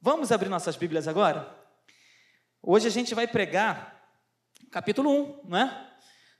Vamos 0.00 0.30
abrir 0.30 0.48
nossas 0.48 0.76
Bíblias 0.76 1.08
agora? 1.08 1.52
Hoje 2.62 2.86
a 2.86 2.90
gente 2.90 3.16
vai 3.16 3.26
pregar 3.26 4.00
capítulo 4.70 5.10
1, 5.10 5.48
não 5.48 5.58
é? 5.58 5.90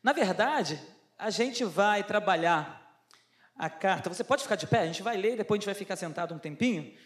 Na 0.01 0.13
verdade, 0.13 0.81
a 1.19 1.29
gente 1.29 1.65
vai 1.65 2.05
trabalhar 2.05 3.03
a 3.57 3.69
carta. 3.69 4.09
Você 4.11 4.23
pode 4.23 4.45
ficar 4.45 4.55
de 4.55 4.69
pé? 4.69 4.83
A 4.83 4.87
gente 4.87 5.03
vai 5.03 5.17
ler, 5.17 5.37
depois 5.37 5.59
a 5.59 5.61
gente 5.61 5.67
vai 5.67 5.75
ficar 5.75 5.97
sentado 5.97 6.33
um 6.33 6.39
tempinho. 6.39 6.97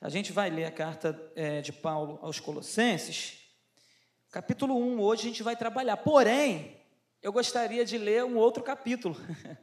A 0.00 0.08
gente 0.08 0.32
vai 0.32 0.48
ler 0.48 0.64
a 0.64 0.70
carta 0.70 1.20
é, 1.36 1.60
de 1.60 1.70
Paulo 1.70 2.18
aos 2.22 2.40
Colossenses. 2.40 3.40
Capítulo 4.30 4.78
1, 4.78 5.00
hoje 5.02 5.20
a 5.20 5.26
gente 5.26 5.42
vai 5.42 5.54
trabalhar. 5.54 5.98
Porém, 5.98 6.80
eu 7.20 7.30
gostaria 7.30 7.84
de 7.84 7.98
ler 7.98 8.24
um 8.24 8.38
outro 8.38 8.62
capítulo. 8.62 9.14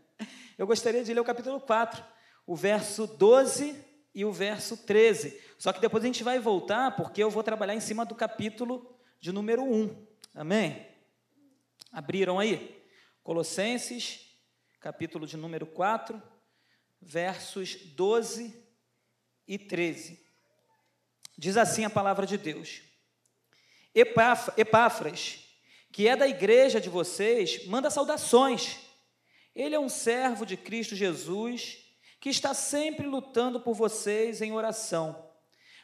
eu 0.55 0.67
gostaria 0.67 1.03
de 1.03 1.15
ler 1.15 1.21
o 1.21 1.25
capítulo 1.25 1.59
4, 1.59 2.03
o 2.45 2.55
verso 2.55 3.07
12 3.07 3.89
e 4.14 4.25
o 4.25 4.32
verso 4.32 4.78
13. 4.78 5.39
Só 5.57 5.71
que 5.71 5.80
depois 5.80 6.04
a 6.04 6.07
gente 6.07 6.23
vai 6.23 6.39
voltar, 6.39 6.96
porque 6.96 7.23
eu 7.23 7.30
vou 7.30 7.43
trabalhar 7.43 7.75
em 7.75 7.80
cima 7.80 8.06
do 8.06 8.15
capítulo 8.15 8.97
de 9.19 9.32
número 9.32 9.64
1. 9.64 10.07
Amém? 10.36 10.88
Abriram 11.92 12.39
aí? 12.39 12.82
Colossenses, 13.24 14.38
capítulo 14.79 15.28
de 15.28 15.38
número 15.38 15.66
4, 15.66 16.21
versos 17.02 17.75
12 17.75 18.55
e 19.47 19.57
13. 19.57 20.19
Diz 21.38 21.57
assim 21.57 21.86
a 21.86 21.89
palavra 21.89 22.25
de 22.25 22.38
Deus: 22.38 22.82
Epáfras, 23.93 25.39
que 25.91 26.07
é 26.07 26.16
da 26.16 26.28
igreja 26.28 26.80
de 26.80 26.89
vocês, 26.89 27.66
manda 27.66 27.89
saudações. 27.89 28.80
Ele 29.54 29.75
é 29.75 29.80
um 29.80 29.89
servo 29.89 30.46
de 30.46 30.55
Cristo 30.55 30.96
Jesus 30.96 31.80
que 32.22 32.30
está 32.30 32.53
sempre 32.53 33.08
lutando 33.08 33.59
por 33.59 33.73
vocês 33.73 34.44
em 34.44 34.52
oração, 34.52 35.28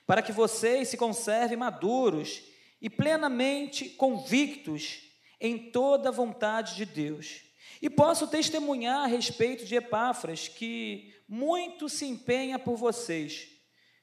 para 0.05 0.21
que 0.21 0.31
vocês 0.31 0.87
se 0.87 0.95
conservem 0.95 1.57
maduros 1.57 2.43
e 2.79 2.91
plenamente 2.91 3.89
convictos 3.89 5.01
em 5.41 5.71
toda 5.71 6.09
a 6.09 6.11
vontade 6.11 6.75
de 6.75 6.85
Deus. 6.85 7.41
E 7.81 7.89
posso 7.89 8.27
testemunhar 8.27 9.03
a 9.03 9.07
respeito 9.07 9.65
de 9.65 9.75
Epáfras, 9.75 10.47
que 10.47 11.11
muito 11.27 11.89
se 11.89 12.05
empenha 12.05 12.59
por 12.59 12.77
vocês, 12.77 13.47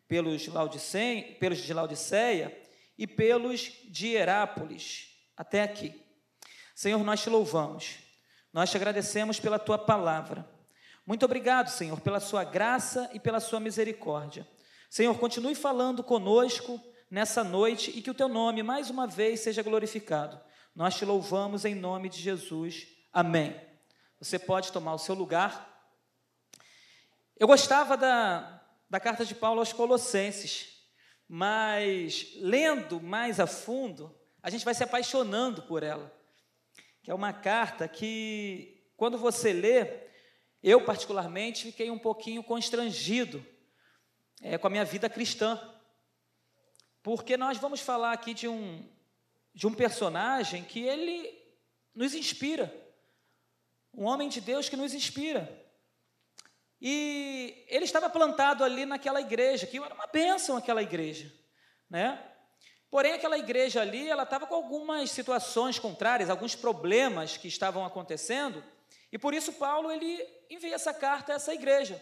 pelos, 0.08 0.42
de 0.42 0.50
Laodiceia 1.72 2.60
e 2.98 3.06
pelos 3.06 3.60
de 3.84 4.08
Herápolis, 4.08 5.08
até 5.36 5.62
aqui. 5.62 5.94
Senhor, 6.74 7.02
nós 7.04 7.22
te 7.22 7.30
louvamos, 7.30 7.94
nós 8.52 8.70
te 8.70 8.76
agradecemos 8.76 9.38
pela 9.38 9.58
tua 9.58 9.78
palavra. 9.78 10.53
Muito 11.06 11.24
obrigado, 11.24 11.68
Senhor, 11.68 12.00
pela 12.00 12.18
sua 12.18 12.44
graça 12.44 13.10
e 13.12 13.20
pela 13.20 13.38
sua 13.38 13.60
misericórdia. 13.60 14.48
Senhor, 14.88 15.18
continue 15.18 15.54
falando 15.54 16.02
conosco 16.02 16.80
nessa 17.10 17.44
noite 17.44 17.92
e 17.94 18.00
que 18.00 18.10
o 18.10 18.14
teu 18.14 18.28
nome 18.28 18.62
mais 18.62 18.88
uma 18.88 19.06
vez 19.06 19.40
seja 19.40 19.62
glorificado. 19.62 20.40
Nós 20.74 20.96
te 20.96 21.04
louvamos 21.04 21.66
em 21.66 21.74
nome 21.74 22.08
de 22.08 22.22
Jesus. 22.22 22.86
Amém. 23.12 23.54
Você 24.18 24.38
pode 24.38 24.72
tomar 24.72 24.94
o 24.94 24.98
seu 24.98 25.14
lugar. 25.14 25.70
Eu 27.36 27.46
gostava 27.46 27.96
da, 27.96 28.62
da 28.88 28.98
carta 28.98 29.26
de 29.26 29.34
Paulo 29.34 29.60
aos 29.60 29.74
Colossenses, 29.74 30.86
mas 31.28 32.32
lendo 32.36 32.98
mais 32.98 33.38
a 33.38 33.46
fundo, 33.46 34.18
a 34.42 34.48
gente 34.48 34.64
vai 34.64 34.72
se 34.72 34.82
apaixonando 34.82 35.62
por 35.62 35.82
ela. 35.82 36.10
Que 37.02 37.10
é 37.10 37.14
uma 37.14 37.32
carta 37.32 37.86
que, 37.86 38.88
quando 38.96 39.18
você 39.18 39.52
lê, 39.52 40.04
eu, 40.66 40.82
particularmente, 40.82 41.66
fiquei 41.66 41.90
um 41.90 41.98
pouquinho 41.98 42.42
constrangido 42.42 43.46
é, 44.40 44.56
com 44.56 44.66
a 44.66 44.70
minha 44.70 44.84
vida 44.84 45.10
cristã, 45.10 45.60
porque 47.02 47.36
nós 47.36 47.58
vamos 47.58 47.82
falar 47.82 48.12
aqui 48.12 48.32
de 48.32 48.48
um, 48.48 48.82
de 49.52 49.66
um 49.66 49.74
personagem 49.74 50.64
que 50.64 50.80
ele 50.80 51.38
nos 51.94 52.14
inspira, 52.14 52.74
um 53.92 54.04
homem 54.04 54.26
de 54.26 54.40
Deus 54.40 54.66
que 54.70 54.74
nos 54.74 54.94
inspira. 54.94 55.62
E 56.80 57.66
ele 57.68 57.84
estava 57.84 58.08
plantado 58.08 58.64
ali 58.64 58.86
naquela 58.86 59.20
igreja, 59.20 59.66
que 59.66 59.76
era 59.76 59.94
uma 59.94 60.06
bênção 60.06 60.56
aquela 60.56 60.82
igreja, 60.82 61.30
né? 61.90 62.26
Porém, 62.90 63.12
aquela 63.12 63.36
igreja 63.36 63.82
ali, 63.82 64.08
ela 64.08 64.22
estava 64.22 64.46
com 64.46 64.54
algumas 64.54 65.10
situações 65.10 65.78
contrárias, 65.78 66.30
alguns 66.30 66.54
problemas 66.54 67.36
que 67.36 67.48
estavam 67.48 67.84
acontecendo, 67.84 68.64
e 69.12 69.18
por 69.18 69.34
isso 69.34 69.52
Paulo 69.52 69.92
ele 69.92 70.26
envia 70.54 70.74
essa 70.74 70.94
carta 70.94 71.32
a 71.32 71.36
essa 71.36 71.52
igreja. 71.52 72.00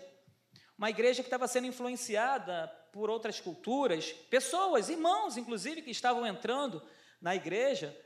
Uma 0.77 0.91
igreja 0.91 1.23
que 1.23 1.27
estava 1.27 1.47
sendo 1.49 1.67
influenciada 1.67 2.69
por 2.93 3.09
outras 3.09 3.41
culturas, 3.41 4.13
pessoas, 4.31 4.89
irmãos, 4.89 5.37
inclusive, 5.37 5.83
que 5.83 5.91
estavam 5.91 6.27
entrando 6.27 6.83
na 7.21 7.35
igreja, 7.35 7.97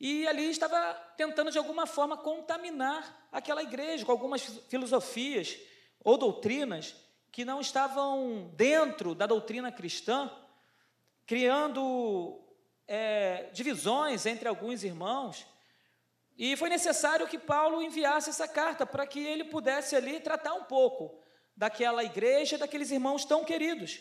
e 0.00 0.26
ali 0.26 0.50
estava 0.50 0.94
tentando 1.16 1.50
de 1.50 1.58
alguma 1.58 1.86
forma 1.86 2.16
contaminar 2.16 3.28
aquela 3.30 3.62
igreja 3.62 4.04
com 4.04 4.12
algumas 4.12 4.42
filosofias 4.68 5.58
ou 6.02 6.16
doutrinas 6.16 6.96
que 7.30 7.44
não 7.44 7.60
estavam 7.60 8.50
dentro 8.56 9.14
da 9.14 9.26
doutrina 9.26 9.70
cristã, 9.70 10.30
criando 11.26 12.42
é, 12.88 13.50
divisões 13.52 14.26
entre 14.26 14.48
alguns 14.48 14.82
irmãos. 14.82 15.46
E 16.36 16.56
foi 16.56 16.68
necessário 16.68 17.28
que 17.28 17.38
Paulo 17.38 17.82
enviasse 17.82 18.30
essa 18.30 18.48
carta 18.48 18.86
para 18.86 19.06
que 19.06 19.20
ele 19.20 19.44
pudesse 19.44 19.94
ali 19.94 20.20
tratar 20.20 20.54
um 20.54 20.64
pouco 20.64 21.20
daquela 21.56 22.02
igreja, 22.02 22.56
daqueles 22.56 22.90
irmãos 22.90 23.24
tão 23.24 23.44
queridos, 23.44 24.00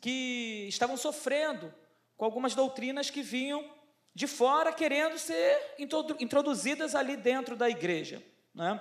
que 0.00 0.66
estavam 0.68 0.96
sofrendo 0.96 1.72
com 2.16 2.24
algumas 2.24 2.54
doutrinas 2.54 3.10
que 3.10 3.22
vinham 3.22 3.64
de 4.14 4.26
fora, 4.26 4.72
querendo 4.72 5.18
ser 5.18 5.56
introduzidas 6.18 6.94
ali 6.94 7.16
dentro 7.16 7.54
da 7.54 7.70
igreja. 7.70 8.22
Né? 8.54 8.80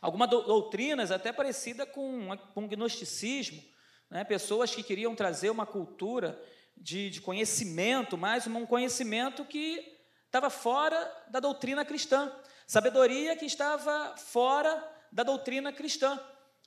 Algumas 0.00 0.30
doutrinas 0.30 1.10
até 1.10 1.32
parecida 1.32 1.84
com, 1.84 2.30
o 2.54 2.60
gnosticismo, 2.62 3.62
né? 4.10 4.24
pessoas 4.24 4.74
que 4.74 4.82
queriam 4.82 5.14
trazer 5.14 5.50
uma 5.50 5.66
cultura 5.66 6.40
de, 6.76 7.10
de 7.10 7.20
conhecimento, 7.20 8.16
mas 8.16 8.46
um 8.46 8.66
conhecimento 8.66 9.44
que 9.44 9.95
estava 10.36 10.50
fora 10.50 11.24
da 11.28 11.40
doutrina 11.40 11.82
cristã, 11.82 12.30
sabedoria 12.66 13.34
que 13.34 13.46
estava 13.46 14.14
fora 14.18 14.86
da 15.10 15.22
doutrina 15.22 15.72
cristã. 15.72 16.20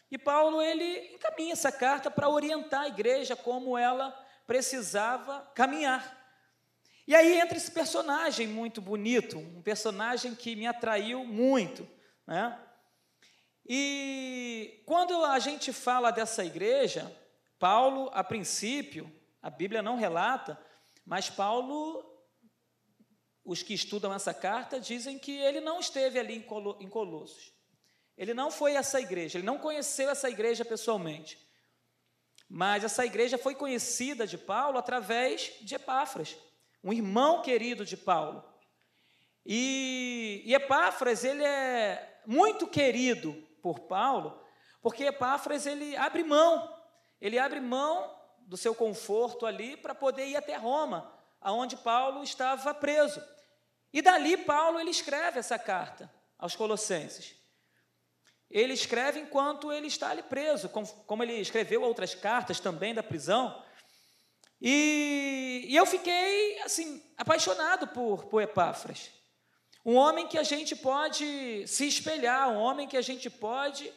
E 0.09 0.17
Paulo 0.17 0.59
ele 0.59 1.13
encaminha 1.13 1.53
essa 1.53 1.71
carta 1.71 2.09
para 2.09 2.29
orientar 2.29 2.81
a 2.81 2.87
igreja 2.87 3.35
como 3.35 3.77
ela 3.77 4.09
precisava 4.47 5.41
caminhar. 5.53 6.17
E 7.07 7.13
aí 7.13 7.39
entra 7.39 7.57
esse 7.57 7.69
personagem 7.69 8.47
muito 8.47 8.81
bonito, 8.81 9.37
um 9.37 9.61
personagem 9.61 10.33
que 10.33 10.55
me 10.55 10.65
atraiu 10.65 11.23
muito, 11.23 11.87
né? 12.25 12.57
E 13.67 14.81
quando 14.83 15.23
a 15.25 15.37
gente 15.37 15.71
fala 15.71 16.09
dessa 16.09 16.43
igreja, 16.43 17.15
Paulo, 17.59 18.09
a 18.13 18.23
princípio, 18.23 19.11
a 19.43 19.49
Bíblia 19.51 19.83
não 19.83 19.95
relata, 19.95 20.59
mas 21.05 21.29
Paulo 21.29 22.08
os 23.43 23.63
que 23.63 23.73
estudam 23.73 24.13
essa 24.13 24.33
carta 24.33 24.79
dizem 24.79 25.17
que 25.17 25.37
ele 25.37 25.59
não 25.59 25.79
esteve 25.79 26.19
ali 26.19 26.35
em 26.79 26.89
Colossos. 26.89 27.53
Ele 28.17 28.33
não 28.33 28.51
foi 28.51 28.75
a 28.75 28.79
essa 28.79 28.99
igreja, 28.99 29.37
ele 29.37 29.45
não 29.45 29.57
conheceu 29.57 30.09
essa 30.09 30.29
igreja 30.29 30.65
pessoalmente. 30.65 31.39
Mas 32.49 32.83
essa 32.83 33.05
igreja 33.05 33.37
foi 33.37 33.55
conhecida 33.55 34.25
de 34.25 34.37
Paulo 34.37 34.77
através 34.77 35.53
de 35.61 35.75
Epáfras, 35.75 36.35
um 36.83 36.91
irmão 36.91 37.41
querido 37.41 37.85
de 37.85 37.95
Paulo. 37.95 38.43
E, 39.45 40.41
e 40.45 40.53
Epáfras, 40.53 41.23
ele 41.23 41.43
é 41.43 42.21
muito 42.25 42.67
querido 42.67 43.33
por 43.61 43.81
Paulo, 43.81 44.43
porque 44.81 45.05
Epáfras, 45.05 45.65
ele 45.65 45.95
abre 45.95 46.23
mão, 46.23 46.75
ele 47.21 47.37
abre 47.37 47.59
mão 47.59 48.15
do 48.39 48.57
seu 48.57 48.73
conforto 48.73 49.45
ali 49.45 49.77
para 49.77 49.93
poder 49.93 50.27
ir 50.27 50.35
até 50.35 50.55
Roma, 50.55 51.13
aonde 51.41 51.77
Paulo 51.77 52.23
estava 52.23 52.73
preso. 52.73 53.21
E 53.91 54.01
dali 54.01 54.37
Paulo 54.37 54.79
ele 54.79 54.91
escreve 54.91 55.39
essa 55.39 55.57
carta 55.57 56.11
aos 56.37 56.55
Colossenses. 56.55 57.35
Ele 58.49 58.73
escreve 58.73 59.19
enquanto 59.19 59.71
ele 59.71 59.87
está 59.87 60.09
ali 60.09 60.23
preso, 60.23 60.69
como 61.05 61.23
ele 61.23 61.33
escreveu 61.33 61.83
outras 61.83 62.15
cartas 62.15 62.59
também 62.59 62.93
da 62.93 63.03
prisão. 63.03 63.63
E, 64.61 65.65
e 65.67 65.75
eu 65.75 65.85
fiquei 65.85 66.59
assim 66.61 67.01
apaixonado 67.17 67.87
por, 67.87 68.25
por 68.25 68.41
Epáfras. 68.41 69.11
Um 69.85 69.95
homem 69.95 70.27
que 70.27 70.37
a 70.37 70.43
gente 70.43 70.75
pode 70.75 71.65
se 71.67 71.87
espelhar, 71.87 72.49
um 72.49 72.57
homem 72.57 72.87
que 72.87 72.97
a 72.97 73.01
gente 73.01 73.29
pode 73.29 73.91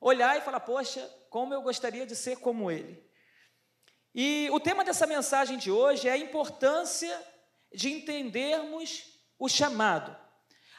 olhar 0.00 0.36
e 0.36 0.42
falar: 0.42 0.60
Poxa, 0.60 1.08
como 1.30 1.54
eu 1.54 1.62
gostaria 1.62 2.04
de 2.04 2.14
ser 2.14 2.36
como 2.38 2.70
ele. 2.70 3.02
E 4.14 4.48
o 4.52 4.60
tema 4.60 4.84
dessa 4.84 5.06
mensagem 5.06 5.56
de 5.56 5.70
hoje 5.70 6.08
é 6.08 6.12
a 6.12 6.18
importância 6.18 7.16
de 7.72 7.90
entendermos 7.90 9.04
o 9.38 9.48
chamado, 9.48 10.16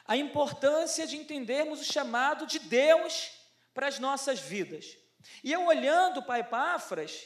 a 0.05 0.15
importância 0.15 1.07
de 1.07 1.17
entendermos 1.17 1.81
o 1.81 1.85
chamado 1.85 2.45
de 2.45 2.59
Deus 2.59 3.31
para 3.73 3.87
as 3.87 3.99
nossas 3.99 4.39
vidas. 4.39 4.97
E 5.43 5.51
eu 5.51 5.65
olhando 5.65 6.21
para 6.21 6.39
Epáfras, 6.39 7.25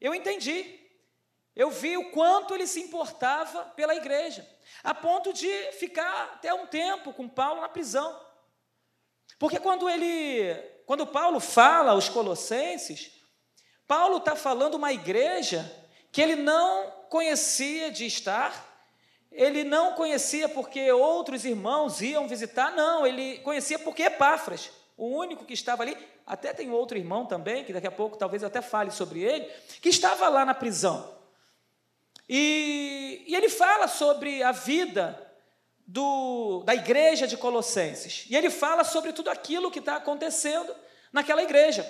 eu 0.00 0.14
entendi 0.14 0.86
eu 1.56 1.70
vi 1.70 1.96
o 1.96 2.10
quanto 2.10 2.54
ele 2.54 2.66
se 2.66 2.80
importava 2.80 3.64
pela 3.64 3.94
igreja, 3.94 4.46
a 4.84 4.94
ponto 4.94 5.32
de 5.32 5.72
ficar 5.72 6.34
até 6.34 6.52
um 6.52 6.66
tempo 6.66 7.14
com 7.14 7.26
Paulo 7.26 7.62
na 7.62 7.68
prisão. 7.68 8.14
Porque 9.38 9.58
quando 9.58 9.88
ele, 9.88 10.54
quando 10.84 11.06
Paulo 11.06 11.40
fala 11.40 11.92
aos 11.92 12.10
Colossenses, 12.10 13.10
Paulo 13.86 14.18
está 14.18 14.34
falando 14.34 14.74
uma 14.74 14.92
igreja 14.92 15.70
que 16.10 16.20
ele 16.20 16.36
não 16.36 16.90
conhecia 17.08 17.90
de 17.90 18.06
estar, 18.06 18.64
ele 19.30 19.64
não 19.64 19.92
conhecia 19.92 20.48
porque 20.48 20.90
outros 20.90 21.44
irmãos 21.44 22.00
iam 22.00 22.26
visitar, 22.26 22.74
não, 22.74 23.06
ele 23.06 23.38
conhecia 23.38 23.78
porque 23.78 24.04
Epáfras, 24.04 24.70
o 24.96 25.06
único 25.06 25.44
que 25.44 25.52
estava 25.52 25.82
ali, 25.82 25.96
até 26.26 26.52
tem 26.52 26.70
outro 26.70 26.96
irmão 26.96 27.26
também, 27.26 27.64
que 27.64 27.72
daqui 27.72 27.86
a 27.86 27.92
pouco 27.92 28.16
talvez 28.16 28.42
até 28.42 28.62
fale 28.62 28.90
sobre 28.90 29.22
ele, 29.22 29.44
que 29.80 29.88
estava 29.88 30.28
lá 30.28 30.44
na 30.44 30.54
prisão. 30.54 31.14
E, 32.28 33.24
e 33.26 33.36
ele 33.36 33.48
fala 33.48 33.86
sobre 33.86 34.42
a 34.42 34.50
vida 34.52 35.22
do, 35.86 36.62
da 36.64 36.74
igreja 36.74 37.26
de 37.26 37.36
Colossenses. 37.36 38.24
E 38.28 38.36
ele 38.36 38.50
fala 38.50 38.82
sobre 38.82 39.12
tudo 39.12 39.30
aquilo 39.30 39.70
que 39.70 39.78
está 39.78 39.96
acontecendo 39.96 40.74
naquela 41.12 41.42
igreja. 41.42 41.86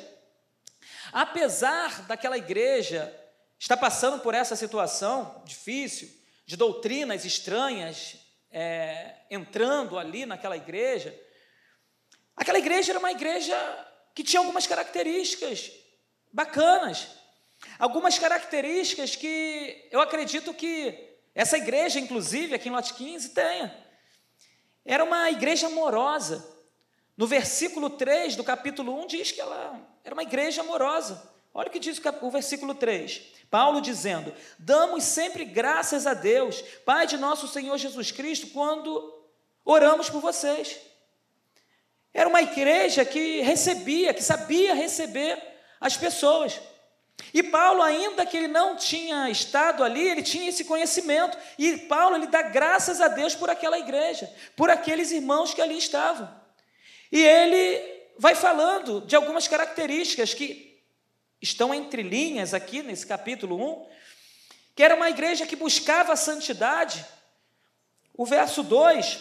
Apesar 1.19 2.03
daquela 2.03 2.37
igreja 2.37 3.11
estar 3.59 3.79
passando 3.79 4.21
por 4.21 4.35
essa 4.35 4.55
situação 4.55 5.43
difícil, 5.47 6.11
de 6.45 6.59
doutrinas 6.59 7.25
estranhas 7.25 8.19
é, 8.51 9.15
entrando 9.31 9.99
ali 9.99 10.27
naquela 10.27 10.59
igreja, 10.59 11.19
aquela 12.37 12.59
igreja 12.59 12.93
era 12.93 12.99
uma 12.99 13.11
igreja 13.11 13.57
que 14.15 14.23
tinha 14.23 14.41
algumas 14.41 14.67
características 14.67 15.73
bacanas, 16.31 17.09
algumas 17.79 18.19
características 18.19 19.17
que 19.17 19.89
eu 19.91 20.03
acredito 20.03 20.53
que 20.53 21.17
essa 21.35 21.57
igreja, 21.57 21.99
inclusive, 21.99 22.55
aqui 22.55 22.69
em 22.69 22.73
Lote 22.73 22.93
15, 22.93 23.31
tenha. 23.31 23.75
Era 24.85 25.03
uma 25.03 25.31
igreja 25.31 25.69
amorosa. 25.69 26.47
No 27.17 27.27
versículo 27.27 27.89
3 27.89 28.37
do 28.37 28.45
capítulo 28.45 29.03
1 29.05 29.07
diz 29.07 29.33
que 29.33 29.41
ela 29.41 29.96
era 30.07 30.15
uma 30.15 30.23
igreja 30.23 30.61
amorosa. 30.61 31.21
Olha 31.53 31.67
o 31.69 31.71
que 31.71 31.81
diz 31.81 32.01
o 32.23 32.31
versículo 32.31 32.77
3. 32.77 33.23
Paulo 33.51 33.81
dizendo: 33.81 34.33
Damos 34.57 35.03
sempre 35.03 35.45
graças 35.45 36.07
a 36.07 36.15
Deus, 36.15 36.63
Pai 36.85 37.09
de 37.09 37.17
nosso 37.17 37.49
Senhor 37.49 37.77
Jesus 37.77 38.13
Cristo, 38.13 38.47
quando 38.49 39.13
oramos 39.65 40.09
por 40.09 40.21
vocês. 40.21 40.79
Era 42.15 42.29
uma 42.29 42.41
igreja 42.41 43.05
que 43.05 43.41
recebia, 43.41 44.15
que 44.15 44.23
sabia 44.23 44.75
receber 44.75 45.43
as 45.81 45.97
pessoas. 45.97 46.61
E 47.35 47.43
Paulo, 47.43 47.83
ainda 47.83 48.25
que 48.25 48.37
ele 48.37 48.49
não 48.49 48.77
tinha 48.77 49.29
estado 49.29 49.83
ali, 49.83 50.09
ele 50.09 50.23
tinha 50.23 50.51
esse 50.51 50.65
conhecimento. 50.65 51.37
E 51.59 51.79
Paulo 51.79 52.15
ele 52.15 52.29
dá 52.29 52.43
graças 52.43 53.01
a 53.01 53.09
Deus 53.09 53.35
por 53.35 53.51
aquela 53.51 53.79
igreja, 53.79 54.33
por 54.55 54.71
aqueles 54.71 55.11
irmãos 55.11 55.53
que 55.53 55.61
ali 55.61 55.77
estavam. 55.77 56.33
E 57.11 57.21
ele 57.21 57.96
vai 58.19 58.35
falando 58.35 59.01
de 59.03 59.15
algumas 59.15 59.47
características 59.47 60.35
que 60.35 60.83
estão 61.41 61.75
entre 61.75 62.03
linhas 62.03 62.55
aqui 62.55 62.83
nesse 62.83 63.07
capítulo 63.07 63.57
1, 63.57 63.87
que 64.75 64.83
era 64.83 64.95
uma 64.95 65.11
igreja 65.11 65.47
que 65.47 65.57
buscava 65.57 66.13
a 66.13 66.17
santidade. 66.17 67.05
O 68.15 68.25
verso 68.25 68.63
2 68.63 69.19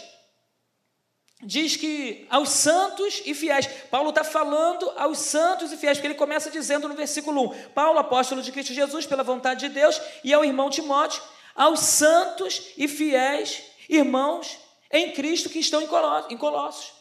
diz 1.44 1.76
que 1.76 2.26
aos 2.30 2.50
santos 2.50 3.22
e 3.26 3.34
fiéis. 3.34 3.68
Paulo 3.90 4.10
está 4.10 4.24
falando 4.24 4.90
aos 4.98 5.20
santos 5.20 5.72
e 5.72 5.78
fiéis, 5.78 5.98
porque 5.98 6.08
ele 6.08 6.16
começa 6.16 6.50
dizendo 6.50 6.88
no 6.88 6.96
versículo 6.96 7.52
1: 7.52 7.70
Paulo, 7.72 8.00
apóstolo 8.00 8.42
de 8.42 8.52
Cristo 8.52 8.74
Jesus, 8.74 9.06
pela 9.06 9.24
vontade 9.24 9.68
de 9.68 9.74
Deus, 9.74 10.02
e 10.24 10.34
ao 10.34 10.46
irmão 10.46 10.70
Timóteo, 10.70 11.22
aos 11.54 11.82
santos 11.82 12.72
e 12.78 12.88
fiéis 12.88 13.64
irmãos 13.90 14.58
em 14.92 15.12
Cristo 15.12 15.50
que 15.50 15.60
estão 15.60 15.82
em 15.82 16.38
Colossos. 16.38 16.95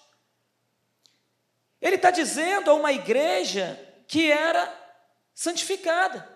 Ele 1.85 1.97
está 1.97 2.11
dizendo 2.11 2.71
a 2.71 2.75
uma 2.75 2.93
igreja 2.93 3.79
que 4.09 4.33
era 4.33 4.73
santificada, 5.35 6.27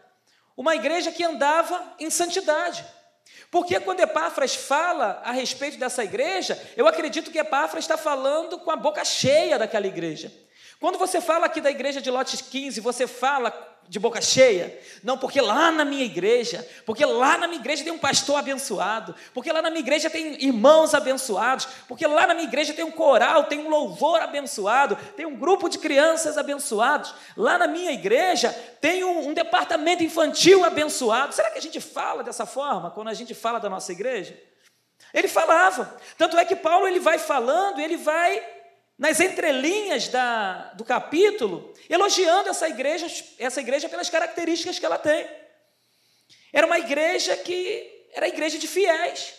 uma 0.54 0.74
igreja 0.76 1.10
que 1.10 1.24
andava 1.24 1.94
em 1.98 2.10
santidade. 2.10 2.84
Porque 3.50 3.80
quando 3.80 4.00
Epáfras 4.00 4.54
fala 4.54 5.22
a 5.24 5.32
respeito 5.32 5.78
dessa 5.78 6.04
igreja, 6.04 6.60
eu 6.76 6.86
acredito 6.86 7.30
que 7.30 7.38
Epáfras 7.38 7.84
está 7.84 7.96
falando 7.96 8.58
com 8.58 8.70
a 8.70 8.76
boca 8.76 9.02
cheia 9.06 9.58
daquela 9.58 9.86
igreja. 9.86 10.30
Quando 10.80 10.96
você 10.96 11.20
fala 11.20 11.46
aqui 11.46 11.60
da 11.60 11.70
igreja 11.70 12.00
de 12.00 12.10
Lotes 12.10 12.40
15, 12.40 12.80
você 12.80 13.06
fala 13.06 13.52
de 13.88 13.98
boca 13.98 14.20
cheia? 14.20 14.78
Não, 15.02 15.18
porque 15.18 15.40
lá 15.40 15.72
na 15.72 15.84
minha 15.84 16.04
igreja, 16.04 16.66
porque 16.86 17.04
lá 17.04 17.36
na 17.36 17.48
minha 17.48 17.58
igreja 17.58 17.82
tem 17.82 17.92
um 17.92 17.98
pastor 17.98 18.38
abençoado, 18.38 19.12
porque 19.34 19.50
lá 19.50 19.60
na 19.60 19.70
minha 19.70 19.80
igreja 19.80 20.08
tem 20.08 20.40
irmãos 20.44 20.94
abençoados, 20.94 21.66
porque 21.88 22.06
lá 22.06 22.28
na 22.28 22.34
minha 22.34 22.46
igreja 22.46 22.72
tem 22.72 22.84
um 22.84 22.92
coral, 22.92 23.44
tem 23.44 23.58
um 23.58 23.68
louvor 23.68 24.20
abençoado, 24.20 24.96
tem 25.16 25.26
um 25.26 25.36
grupo 25.36 25.68
de 25.68 25.78
crianças 25.78 26.38
abençoados. 26.38 27.12
Lá 27.36 27.58
na 27.58 27.66
minha 27.66 27.90
igreja 27.90 28.52
tem 28.80 29.02
um, 29.02 29.30
um 29.30 29.34
departamento 29.34 30.04
infantil 30.04 30.64
abençoado. 30.64 31.34
Será 31.34 31.50
que 31.50 31.58
a 31.58 31.62
gente 31.62 31.80
fala 31.80 32.22
dessa 32.22 32.46
forma 32.46 32.90
quando 32.92 33.08
a 33.08 33.14
gente 33.14 33.34
fala 33.34 33.58
da 33.58 33.68
nossa 33.68 33.90
igreja? 33.90 34.38
Ele 35.12 35.26
falava. 35.26 35.96
Tanto 36.16 36.36
é 36.38 36.44
que 36.44 36.54
Paulo 36.54 36.86
ele 36.86 37.00
vai 37.00 37.18
falando, 37.18 37.80
ele 37.80 37.96
vai 37.96 38.57
nas 38.98 39.20
entrelinhas 39.20 40.08
da, 40.08 40.72
do 40.74 40.84
capítulo, 40.84 41.72
elogiando 41.88 42.48
essa 42.48 42.68
igreja, 42.68 43.06
essa 43.38 43.60
igreja 43.60 43.88
pelas 43.88 44.10
características 44.10 44.78
que 44.78 44.84
ela 44.84 44.98
tem. 44.98 45.28
Era 46.52 46.66
uma 46.66 46.78
igreja 46.78 47.36
que 47.36 48.08
era 48.12 48.26
a 48.26 48.28
igreja 48.28 48.58
de 48.58 48.66
fiéis. 48.66 49.34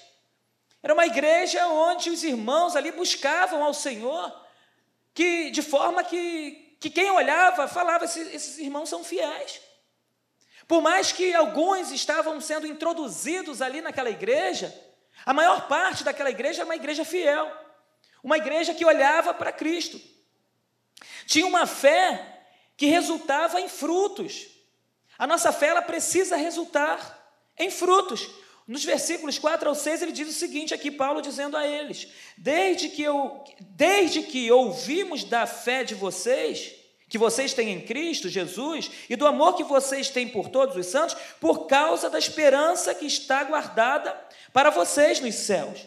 Era 0.81 0.93
uma 0.93 1.05
igreja 1.05 1.67
onde 1.67 2.09
os 2.09 2.23
irmãos 2.23 2.75
ali 2.75 2.91
buscavam 2.91 3.61
ao 3.61 3.73
Senhor, 3.73 4.33
que 5.13 5.51
de 5.51 5.61
forma 5.61 6.05
que, 6.05 6.77
que 6.79 6.89
quem 6.89 7.11
olhava 7.11 7.67
falava: 7.67 8.05
esses, 8.05 8.33
esses 8.33 8.57
irmãos 8.59 8.87
são 8.87 9.03
fiéis. 9.03 9.59
Por 10.65 10.81
mais 10.81 11.11
que 11.11 11.33
alguns 11.33 11.91
estavam 11.91 12.39
sendo 12.39 12.65
introduzidos 12.65 13.61
ali 13.61 13.81
naquela 13.81 14.09
igreja, 14.09 14.73
a 15.25 15.33
maior 15.33 15.67
parte 15.67 16.03
daquela 16.03 16.29
igreja 16.29 16.61
era 16.61 16.65
uma 16.65 16.75
igreja 16.75 17.03
fiel. 17.03 17.51
Uma 18.23 18.37
igreja 18.37 18.73
que 18.73 18.85
olhava 18.85 19.33
para 19.33 19.51
Cristo. 19.51 19.99
Tinha 21.25 21.45
uma 21.47 21.65
fé 21.65 22.43
que 22.75 22.85
resultava 22.87 23.59
em 23.59 23.69
frutos. 23.69 24.47
A 25.17 25.27
nossa 25.27 25.51
fé 25.51 25.67
ela 25.67 25.81
precisa 25.81 26.35
resultar 26.35 27.17
em 27.57 27.69
frutos. 27.69 28.29
Nos 28.67 28.85
versículos 28.85 29.39
4 29.39 29.67
ao 29.67 29.75
6, 29.75 30.01
ele 30.01 30.11
diz 30.11 30.29
o 30.29 30.33
seguinte 30.33 30.73
aqui, 30.73 30.91
Paulo 30.91 31.21
dizendo 31.21 31.57
a 31.57 31.67
eles: 31.67 32.07
Desde 32.37 32.89
que, 32.89 33.01
eu, 33.01 33.43
desde 33.59 34.21
que 34.21 34.51
ouvimos 34.51 35.23
da 35.23 35.47
fé 35.47 35.83
de 35.83 35.95
vocês, 35.95 36.75
que 37.09 37.17
vocês 37.17 37.53
têm 37.53 37.71
em 37.71 37.81
Cristo 37.81 38.29
Jesus, 38.29 38.91
e 39.09 39.15
do 39.15 39.25
amor 39.25 39.55
que 39.55 39.63
vocês 39.63 40.09
têm 40.09 40.27
por 40.27 40.49
todos 40.49 40.75
os 40.75 40.85
santos, 40.85 41.15
por 41.39 41.65
causa 41.65 42.09
da 42.09 42.19
esperança 42.19 42.93
que 42.93 43.05
está 43.05 43.43
guardada 43.43 44.15
para 44.53 44.69
vocês 44.69 45.19
nos 45.19 45.35
céus 45.35 45.79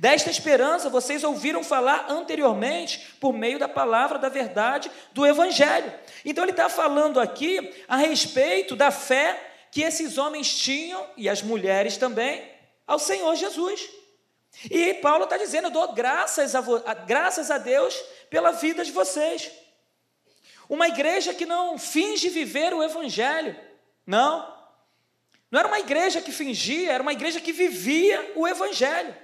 Desta 0.00 0.30
esperança 0.30 0.88
vocês 0.88 1.22
ouviram 1.24 1.62
falar 1.62 2.06
anteriormente 2.08 3.16
por 3.20 3.34
meio 3.34 3.58
da 3.58 3.68
palavra 3.68 4.18
da 4.18 4.30
verdade 4.30 4.90
do 5.12 5.26
Evangelho. 5.26 5.92
Então 6.24 6.42
ele 6.42 6.52
está 6.52 6.70
falando 6.70 7.20
aqui 7.20 7.70
a 7.86 7.98
respeito 7.98 8.74
da 8.74 8.90
fé 8.90 9.38
que 9.70 9.82
esses 9.82 10.16
homens 10.16 10.56
tinham, 10.56 11.06
e 11.18 11.28
as 11.28 11.42
mulheres 11.42 11.98
também, 11.98 12.50
ao 12.86 12.98
Senhor 12.98 13.36
Jesus. 13.36 13.90
E 14.70 14.94
Paulo 14.94 15.24
está 15.24 15.36
dizendo: 15.36 15.66
eu 15.66 15.70
dou 15.70 15.92
graças 15.92 16.54
a, 16.54 16.62
graças 16.94 17.50
a 17.50 17.58
Deus 17.58 17.94
pela 18.30 18.52
vida 18.52 18.82
de 18.82 18.92
vocês. 18.92 19.50
Uma 20.66 20.88
igreja 20.88 21.34
que 21.34 21.44
não 21.44 21.76
finge 21.76 22.30
viver 22.30 22.72
o 22.72 22.82
Evangelho. 22.82 23.54
Não. 24.06 24.50
Não 25.50 25.60
era 25.60 25.68
uma 25.68 25.78
igreja 25.78 26.22
que 26.22 26.32
fingia, 26.32 26.90
era 26.90 27.02
uma 27.02 27.12
igreja 27.12 27.38
que 27.38 27.52
vivia 27.52 28.32
o 28.34 28.48
Evangelho. 28.48 29.14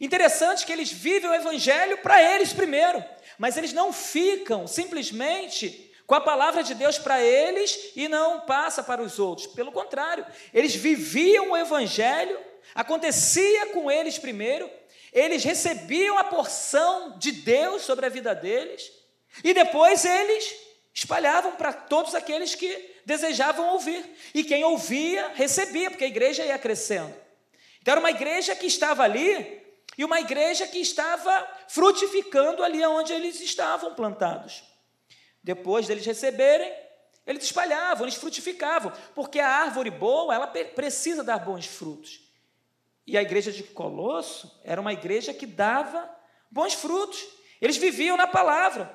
Interessante 0.00 0.64
que 0.64 0.72
eles 0.72 0.90
vivem 0.90 1.28
o 1.28 1.34
evangelho 1.34 1.98
para 1.98 2.22
eles 2.22 2.52
primeiro, 2.52 3.04
mas 3.38 3.56
eles 3.56 3.72
não 3.72 3.92
ficam 3.92 4.66
simplesmente 4.66 5.92
com 6.06 6.14
a 6.14 6.20
palavra 6.20 6.62
de 6.62 6.74
Deus 6.74 6.98
para 6.98 7.22
eles 7.22 7.92
e 7.94 8.08
não 8.08 8.40
passa 8.40 8.82
para 8.82 9.02
os 9.02 9.18
outros. 9.18 9.46
Pelo 9.48 9.70
contrário, 9.70 10.26
eles 10.54 10.74
viviam 10.74 11.50
o 11.50 11.56
evangelho, 11.56 12.36
acontecia 12.74 13.66
com 13.66 13.90
eles 13.90 14.18
primeiro, 14.18 14.68
eles 15.12 15.44
recebiam 15.44 16.18
a 16.18 16.24
porção 16.24 17.18
de 17.18 17.30
Deus 17.32 17.82
sobre 17.82 18.06
a 18.06 18.08
vida 18.08 18.34
deles 18.34 18.90
e 19.44 19.52
depois 19.52 20.04
eles 20.04 20.52
espalhavam 20.94 21.52
para 21.52 21.72
todos 21.72 22.14
aqueles 22.14 22.54
que 22.54 22.96
desejavam 23.04 23.68
ouvir. 23.68 24.04
E 24.34 24.42
quem 24.42 24.64
ouvia, 24.64 25.32
recebia, 25.34 25.90
porque 25.90 26.04
a 26.04 26.08
igreja 26.08 26.44
ia 26.44 26.58
crescendo. 26.58 27.14
Então 27.80 27.92
era 27.92 28.00
uma 28.00 28.10
igreja 28.10 28.56
que 28.56 28.66
estava 28.66 29.02
ali 29.02 29.60
e 29.98 30.04
uma 30.04 30.20
igreja 30.20 30.66
que 30.66 30.78
estava 30.78 31.48
frutificando 31.68 32.62
ali 32.62 32.84
onde 32.86 33.12
eles 33.12 33.40
estavam 33.40 33.94
plantados. 33.94 34.62
Depois 35.42 35.86
deles 35.86 36.06
receberem, 36.06 36.72
Eles 37.26 37.44
espalhavam, 37.44 38.06
eles 38.06 38.16
frutificavam, 38.16 38.92
porque 39.14 39.38
a 39.38 39.48
árvore 39.48 39.90
boa, 39.90 40.34
ela 40.34 40.46
precisa 40.46 41.22
dar 41.22 41.38
bons 41.38 41.66
frutos. 41.66 42.20
E 43.06 43.16
a 43.16 43.22
igreja 43.22 43.52
de 43.52 43.62
Colosso 43.62 44.60
era 44.64 44.80
uma 44.80 44.92
igreja 44.92 45.34
que 45.34 45.46
dava 45.46 46.10
bons 46.50 46.74
frutos. 46.74 47.24
Eles 47.60 47.76
viviam 47.76 48.16
na 48.16 48.26
palavra. 48.26 48.90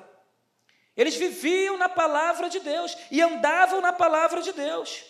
Eles 0.96 1.14
viviam 1.14 1.76
na 1.76 1.88
palavra 1.88 2.48
de 2.48 2.60
Deus 2.60 2.96
e 3.10 3.22
andavam 3.22 3.80
na 3.80 3.92
palavra 3.92 4.42
de 4.42 4.52
Deus. 4.52 5.04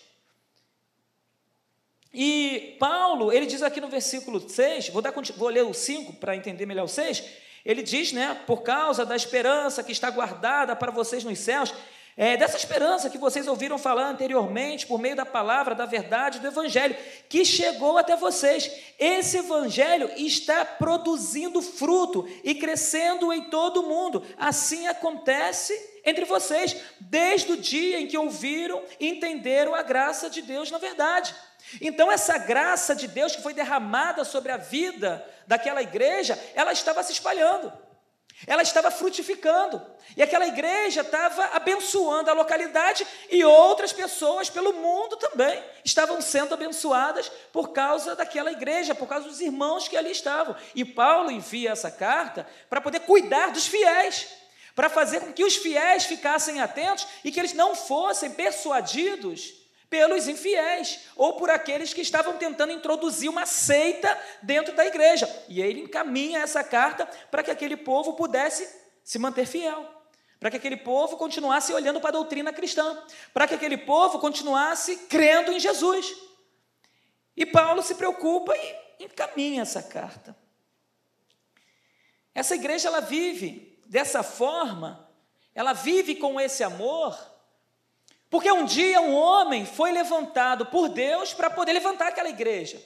E 2.18 2.74
Paulo, 2.80 3.30
ele 3.30 3.44
diz 3.44 3.62
aqui 3.62 3.78
no 3.78 3.88
versículo 3.88 4.40
6, 4.48 4.88
vou, 4.88 5.02
dar, 5.02 5.12
vou 5.36 5.50
ler 5.50 5.66
o 5.66 5.74
5 5.74 6.14
para 6.14 6.34
entender 6.34 6.64
melhor 6.64 6.84
o 6.84 6.88
6. 6.88 7.22
Ele 7.62 7.82
diz, 7.82 8.10
né, 8.10 8.40
por 8.46 8.62
causa 8.62 9.04
da 9.04 9.14
esperança 9.14 9.82
que 9.82 9.92
está 9.92 10.08
guardada 10.08 10.74
para 10.74 10.90
vocês 10.90 11.24
nos 11.24 11.38
céus, 11.38 11.74
é, 12.16 12.34
dessa 12.34 12.56
esperança 12.56 13.10
que 13.10 13.18
vocês 13.18 13.46
ouviram 13.46 13.76
falar 13.76 14.08
anteriormente, 14.08 14.86
por 14.86 14.98
meio 14.98 15.14
da 15.14 15.26
palavra, 15.26 15.74
da 15.74 15.84
verdade, 15.84 16.40
do 16.40 16.46
Evangelho, 16.46 16.96
que 17.28 17.44
chegou 17.44 17.98
até 17.98 18.16
vocês. 18.16 18.70
Esse 18.98 19.36
Evangelho 19.36 20.10
está 20.16 20.64
produzindo 20.64 21.60
fruto 21.60 22.26
e 22.42 22.54
crescendo 22.54 23.30
em 23.34 23.50
todo 23.50 23.82
o 23.82 23.88
mundo. 23.88 24.24
Assim 24.38 24.86
acontece 24.86 25.74
entre 26.06 26.24
vocês, 26.24 26.76
desde 27.00 27.52
o 27.52 27.56
dia 27.56 28.00
em 28.00 28.06
que 28.06 28.16
ouviram 28.16 28.82
e 28.98 29.08
entenderam 29.08 29.74
a 29.74 29.82
graça 29.82 30.30
de 30.30 30.40
Deus 30.40 30.70
na 30.70 30.78
verdade. 30.78 31.34
Então, 31.82 32.10
essa 32.10 32.38
graça 32.38 32.94
de 32.94 33.08
Deus 33.08 33.36
que 33.36 33.42
foi 33.42 33.52
derramada 33.52 34.24
sobre 34.24 34.52
a 34.52 34.56
vida 34.56 35.22
daquela 35.46 35.82
igreja, 35.82 36.38
ela 36.54 36.72
estava 36.72 37.02
se 37.02 37.12
espalhando. 37.12 37.72
Ela 38.44 38.62
estava 38.62 38.90
frutificando. 38.90 39.80
E 40.16 40.22
aquela 40.22 40.46
igreja 40.46 41.00
estava 41.00 41.44
abençoando 41.54 42.30
a 42.30 42.34
localidade 42.34 43.06
e 43.30 43.44
outras 43.44 43.92
pessoas 43.92 44.50
pelo 44.50 44.72
mundo 44.74 45.16
também 45.16 45.62
estavam 45.84 46.20
sendo 46.20 46.52
abençoadas 46.52 47.30
por 47.52 47.72
causa 47.72 48.14
daquela 48.14 48.52
igreja, 48.52 48.94
por 48.94 49.08
causa 49.08 49.28
dos 49.28 49.40
irmãos 49.40 49.88
que 49.88 49.96
ali 49.96 50.10
estavam. 50.10 50.54
E 50.74 50.84
Paulo 50.84 51.30
envia 51.30 51.70
essa 51.70 51.90
carta 51.90 52.46
para 52.68 52.80
poder 52.80 53.00
cuidar 53.00 53.52
dos 53.52 53.66
fiéis, 53.66 54.26
para 54.74 54.90
fazer 54.90 55.20
com 55.20 55.32
que 55.32 55.44
os 55.44 55.56
fiéis 55.56 56.04
ficassem 56.04 56.60
atentos 56.60 57.06
e 57.24 57.32
que 57.32 57.40
eles 57.40 57.54
não 57.54 57.74
fossem 57.74 58.30
persuadidos 58.30 59.65
pelos 59.88 60.28
infiéis 60.28 61.00
ou 61.16 61.34
por 61.34 61.50
aqueles 61.50 61.94
que 61.94 62.00
estavam 62.00 62.36
tentando 62.36 62.72
introduzir 62.72 63.28
uma 63.28 63.46
seita 63.46 64.18
dentro 64.42 64.74
da 64.74 64.84
igreja. 64.84 65.28
E 65.48 65.60
ele 65.60 65.80
encaminha 65.80 66.40
essa 66.40 66.62
carta 66.64 67.06
para 67.30 67.42
que 67.42 67.50
aquele 67.50 67.76
povo 67.76 68.14
pudesse 68.14 68.68
se 69.04 69.18
manter 69.18 69.46
fiel, 69.46 69.88
para 70.40 70.50
que 70.50 70.56
aquele 70.56 70.76
povo 70.76 71.16
continuasse 71.16 71.72
olhando 71.72 72.00
para 72.00 72.10
a 72.10 72.12
doutrina 72.12 72.52
cristã, 72.52 73.00
para 73.32 73.46
que 73.46 73.54
aquele 73.54 73.78
povo 73.78 74.18
continuasse 74.18 74.96
crendo 75.08 75.52
em 75.52 75.60
Jesus. 75.60 76.12
E 77.36 77.46
Paulo 77.46 77.82
se 77.82 77.94
preocupa 77.94 78.54
e 78.56 79.04
encaminha 79.04 79.62
essa 79.62 79.82
carta. 79.82 80.36
Essa 82.34 82.54
igreja 82.54 82.88
ela 82.88 83.00
vive 83.00 83.80
dessa 83.86 84.22
forma, 84.22 85.08
ela 85.54 85.72
vive 85.72 86.16
com 86.16 86.40
esse 86.40 86.64
amor 86.64 87.16
porque 88.30 88.50
um 88.50 88.64
dia 88.64 89.00
um 89.00 89.14
homem 89.14 89.64
foi 89.64 89.92
levantado 89.92 90.66
por 90.66 90.88
Deus 90.88 91.32
para 91.32 91.50
poder 91.50 91.72
levantar 91.72 92.08
aquela 92.08 92.28
igreja. 92.28 92.82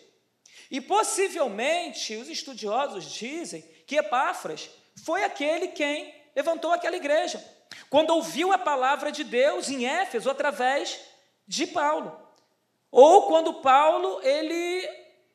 E 0.70 0.80
possivelmente 0.80 2.14
os 2.16 2.28
estudiosos 2.28 3.04
dizem 3.10 3.62
que 3.86 3.96
Epáfras 3.96 4.70
foi 5.04 5.24
aquele 5.24 5.68
quem 5.68 6.14
levantou 6.36 6.72
aquela 6.72 6.96
igreja, 6.96 7.44
quando 7.88 8.10
ouviu 8.10 8.52
a 8.52 8.58
palavra 8.58 9.10
de 9.10 9.24
Deus 9.24 9.68
em 9.68 9.86
Éfeso 9.86 10.30
através 10.30 11.00
de 11.46 11.66
Paulo. 11.66 12.16
Ou 12.90 13.22
quando 13.22 13.54
Paulo 13.54 14.20
ele, 14.22 14.88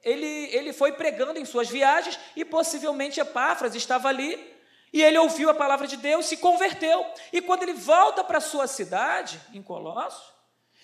ele, 0.04 0.56
ele 0.56 0.74
foi 0.74 0.94
pregando 0.94 1.40
em 1.40 1.46
suas 1.46 1.70
viagens 1.70 2.18
e 2.36 2.46
possivelmente 2.46 3.20
Epáfras 3.20 3.76
estava 3.76 4.08
ali 4.08 4.55
e 4.96 5.04
ele 5.04 5.18
ouviu 5.18 5.50
a 5.50 5.54
palavra 5.54 5.88
de 5.88 5.98
Deus, 5.98 6.26
se 6.26 6.38
converteu. 6.38 7.06
E 7.34 7.42
quando 7.42 7.64
ele 7.64 7.74
volta 7.74 8.24
para 8.24 8.38
a 8.38 8.42
sua 8.42 8.66
cidade, 8.66 9.42
em 9.54 9.62
Colossos, 9.62 10.34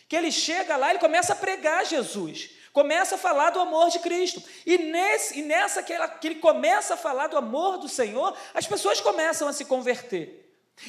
que 0.05 0.17
ele 0.17 0.29
chega 0.29 0.75
lá, 0.75 0.89
ele 0.89 0.99
começa 0.99 1.31
a 1.31 1.35
pregar 1.37 1.85
Jesus, 1.85 2.49
começa 2.73 3.15
a 3.15 3.17
falar 3.17 3.51
do 3.51 3.61
amor 3.61 3.89
de 3.89 3.99
Cristo. 3.99 4.43
E, 4.65 4.77
nesse, 4.77 5.39
e 5.39 5.41
nessa 5.41 5.81
que, 5.81 5.93
que 6.19 6.27
ele 6.27 6.35
começa 6.35 6.95
a 6.95 6.97
falar 6.97 7.27
do 7.27 7.37
amor 7.37 7.77
do 7.77 7.87
Senhor, 7.87 8.35
as 8.53 8.67
pessoas 8.67 8.99
começam 8.99 9.47
a 9.47 9.53
se 9.53 9.63
converter. 9.63 10.40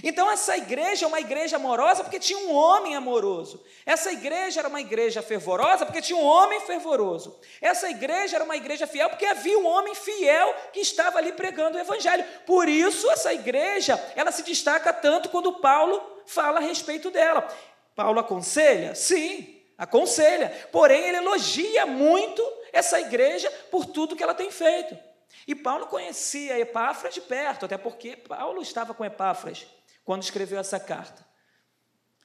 Então, 0.03 0.31
essa 0.31 0.57
igreja 0.57 1.05
é 1.05 1.09
uma 1.09 1.21
igreja 1.21 1.57
amorosa 1.57 2.03
porque 2.03 2.19
tinha 2.19 2.39
um 2.39 2.55
homem 2.55 2.97
amoroso. 2.97 3.63
Essa 3.85 4.11
igreja 4.11 4.61
era 4.61 4.69
uma 4.69 4.81
igreja 4.81 5.21
fervorosa 5.21 5.85
porque 5.85 6.01
tinha 6.01 6.19
um 6.19 6.25
homem 6.25 6.61
fervoroso. 6.61 7.39
Essa 7.61 7.91
igreja 7.91 8.37
era 8.37 8.45
uma 8.45 8.57
igreja 8.57 8.87
fiel 8.87 9.11
porque 9.11 9.27
havia 9.27 9.59
um 9.59 9.67
homem 9.67 9.95
fiel 9.95 10.55
que 10.73 10.81
estava 10.81 11.19
ali 11.19 11.33
pregando 11.33 11.77
o 11.77 11.81
evangelho. 11.81 12.25
Por 12.47 12.69
isso, 12.69 13.11
essa 13.11 13.35
igreja, 13.35 14.03
ela 14.17 14.33
se 14.33 14.43
destaca 14.43 14.93
tanto 14.93 15.29
quando 15.29 15.61
Paulo 15.61 16.01
fala 16.27 16.59
a 16.59 16.63
respeito 16.63 17.11
dela. 17.11 17.47
Paulo 17.95 18.19
aconselha? 18.19 18.95
Sim, 18.95 19.61
aconselha. 19.77 20.69
Porém, 20.73 21.09
ele 21.09 21.19
elogia 21.19 21.85
muito 21.85 22.43
essa 22.73 22.99
igreja 22.99 23.51
por 23.71 23.85
tudo 23.85 24.17
que 24.17 24.23
ela 24.23 24.35
tem 24.35 24.51
feito. 24.51 25.12
E 25.47 25.55
Paulo 25.55 25.87
conhecia 25.87 26.59
Epáfras 26.59 27.15
de 27.15 27.21
perto, 27.21 27.67
até 27.67 27.77
porque 27.77 28.17
Paulo 28.17 28.63
estava 28.63 28.95
com 28.95 29.05
Epáfras 29.05 29.67
quando 30.05 30.23
escreveu 30.23 30.59
essa 30.59 30.79
carta. 30.79 31.27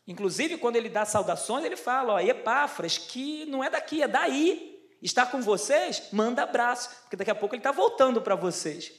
Inclusive, 0.07 0.57
quando 0.57 0.77
ele 0.77 0.89
dá 0.89 1.05
saudações, 1.05 1.65
ele 1.65 1.75
fala: 1.75 2.13
ó, 2.13 2.19
Epáfras, 2.19 2.97
que 2.97 3.45
não 3.45 3.63
é 3.63 3.69
daqui, 3.69 4.01
é 4.01 4.07
daí, 4.07 4.87
está 5.01 5.25
com 5.25 5.41
vocês, 5.41 6.09
manda 6.11 6.43
abraço, 6.43 6.89
porque 7.01 7.15
daqui 7.15 7.31
a 7.31 7.35
pouco 7.35 7.55
ele 7.55 7.59
está 7.59 7.71
voltando 7.71 8.21
para 8.21 8.35
vocês. 8.35 8.91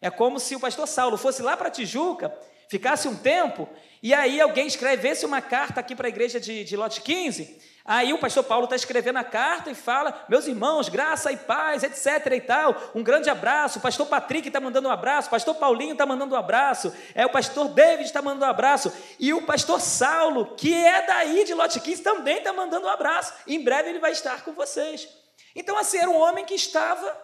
É 0.00 0.10
como 0.10 0.38
se 0.38 0.54
o 0.54 0.60
pastor 0.60 0.86
Saulo 0.86 1.16
fosse 1.16 1.42
lá 1.42 1.56
para 1.56 1.70
Tijuca, 1.70 2.36
ficasse 2.68 3.08
um 3.08 3.16
tempo, 3.16 3.68
e 4.02 4.12
aí 4.14 4.40
alguém 4.40 4.66
escrevesse 4.66 5.24
uma 5.24 5.40
carta 5.40 5.80
aqui 5.80 5.94
para 5.94 6.06
a 6.06 6.10
igreja 6.10 6.38
de, 6.40 6.64
de 6.64 6.76
Lote 6.76 7.00
15, 7.00 7.58
Aí 7.88 8.12
o 8.12 8.18
pastor 8.18 8.42
Paulo 8.42 8.64
está 8.64 8.74
escrevendo 8.74 9.18
a 9.18 9.24
carta 9.24 9.70
e 9.70 9.74
fala: 9.74 10.26
Meus 10.28 10.48
irmãos, 10.48 10.88
graça 10.88 11.30
e 11.30 11.36
paz, 11.36 11.84
etc. 11.84 12.32
e 12.32 12.40
tal. 12.40 12.74
Um 12.96 13.02
grande 13.02 13.30
abraço. 13.30 13.78
O 13.78 13.82
pastor 13.82 14.06
Patrick 14.08 14.48
está 14.48 14.58
mandando 14.58 14.88
um 14.88 14.90
abraço. 14.90 15.28
O 15.28 15.30
pastor 15.30 15.54
Paulinho 15.54 15.92
está 15.92 16.04
mandando 16.04 16.34
um 16.34 16.38
abraço. 16.38 16.92
É 17.14 17.24
o 17.24 17.30
pastor 17.30 17.68
David 17.68 18.06
está 18.06 18.20
mandando 18.20 18.44
um 18.44 18.48
abraço. 18.48 18.92
E 19.20 19.32
o 19.32 19.42
pastor 19.42 19.80
Saulo, 19.80 20.56
que 20.56 20.74
é 20.74 21.06
daí 21.06 21.44
de 21.44 21.54
Lote 21.54 21.78
15, 21.78 22.02
também 22.02 22.38
está 22.38 22.52
mandando 22.52 22.88
um 22.88 22.90
abraço. 22.90 23.32
Em 23.46 23.62
breve 23.62 23.90
ele 23.90 24.00
vai 24.00 24.10
estar 24.10 24.42
com 24.42 24.52
vocês. 24.52 25.08
Então, 25.54 25.78
assim, 25.78 25.98
era 25.98 26.10
um 26.10 26.20
homem 26.20 26.44
que 26.44 26.54
estava 26.54 27.16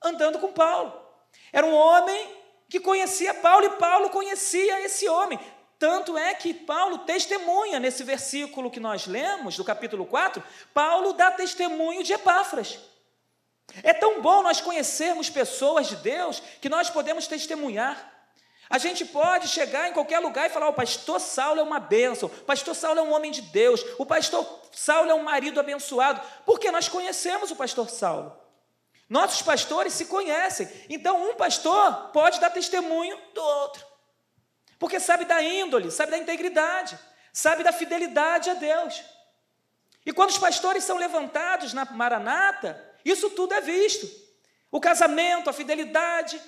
andando 0.00 0.38
com 0.38 0.52
Paulo. 0.52 0.92
Era 1.52 1.66
um 1.66 1.74
homem 1.74 2.43
que 2.74 2.80
conhecia 2.80 3.32
Paulo 3.32 3.66
e 3.66 3.70
Paulo 3.70 4.10
conhecia 4.10 4.80
esse 4.80 5.08
homem. 5.08 5.38
Tanto 5.78 6.18
é 6.18 6.34
que 6.34 6.52
Paulo 6.52 6.98
testemunha 6.98 7.78
nesse 7.78 8.02
versículo 8.02 8.68
que 8.68 8.80
nós 8.80 9.06
lemos, 9.06 9.56
do 9.56 9.62
capítulo 9.62 10.04
4, 10.04 10.42
Paulo 10.72 11.12
dá 11.12 11.30
testemunho 11.30 12.02
de 12.02 12.12
Epáfras. 12.12 12.80
É 13.80 13.92
tão 13.92 14.20
bom 14.20 14.42
nós 14.42 14.60
conhecermos 14.60 15.30
pessoas 15.30 15.86
de 15.86 15.94
Deus 15.94 16.42
que 16.60 16.68
nós 16.68 16.90
podemos 16.90 17.28
testemunhar. 17.28 18.12
A 18.68 18.78
gente 18.78 19.04
pode 19.04 19.46
chegar 19.46 19.88
em 19.88 19.92
qualquer 19.92 20.18
lugar 20.18 20.46
e 20.46 20.52
falar: 20.52 20.68
o 20.68 20.74
pastor 20.74 21.20
Saulo 21.20 21.60
é 21.60 21.62
uma 21.62 21.78
bênção, 21.78 22.28
o 22.28 22.44
pastor 22.44 22.74
Saulo 22.74 22.98
é 22.98 23.02
um 23.04 23.12
homem 23.12 23.30
de 23.30 23.42
Deus, 23.42 23.86
o 23.98 24.04
pastor 24.04 24.44
Saulo 24.72 25.12
é 25.12 25.14
um 25.14 25.22
marido 25.22 25.60
abençoado, 25.60 26.20
porque 26.44 26.72
nós 26.72 26.88
conhecemos 26.88 27.52
o 27.52 27.56
pastor 27.56 27.88
Saulo. 27.88 28.43
Nossos 29.08 29.42
pastores 29.42 29.92
se 29.92 30.06
conhecem, 30.06 30.68
então 30.88 31.30
um 31.30 31.34
pastor 31.34 32.10
pode 32.12 32.40
dar 32.40 32.50
testemunho 32.50 33.18
do 33.34 33.42
outro. 33.42 33.84
Porque 34.78 34.98
sabe 34.98 35.24
da 35.24 35.42
índole, 35.42 35.90
sabe 35.90 36.10
da 36.10 36.18
integridade, 36.18 36.98
sabe 37.32 37.62
da 37.62 37.72
fidelidade 37.72 38.50
a 38.50 38.54
Deus. 38.54 39.02
E 40.06 40.12
quando 40.12 40.30
os 40.30 40.38
pastores 40.38 40.84
são 40.84 40.96
levantados 40.96 41.72
na 41.72 41.84
Maranata, 41.84 42.92
isso 43.04 43.30
tudo 43.30 43.54
é 43.54 43.60
visto. 43.60 44.08
O 44.70 44.80
casamento, 44.80 45.48
a 45.48 45.52
fidelidade, 45.52 46.40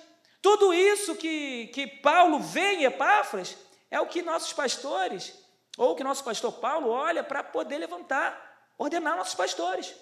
tudo 0.43 0.73
isso 0.73 1.15
que, 1.15 1.69
que 1.69 1.87
Paulo 1.87 2.39
vê 2.41 2.75
em 2.75 2.85
Epáfras 2.85 3.57
é 3.91 4.01
o 4.01 4.07
que 4.07 4.23
nossos 4.23 4.53
pastores, 4.53 5.33
ou 5.77 5.95
que 5.95 6.05
nosso 6.05 6.25
pastor 6.25 6.53
Paulo 6.53 6.91
olha 6.91 7.23
para 7.23 7.43
poder 7.43 7.79
levantar, 7.79 8.71
ordenar 8.77 9.17
nossos 9.17 9.35
pastores. 9.35 9.95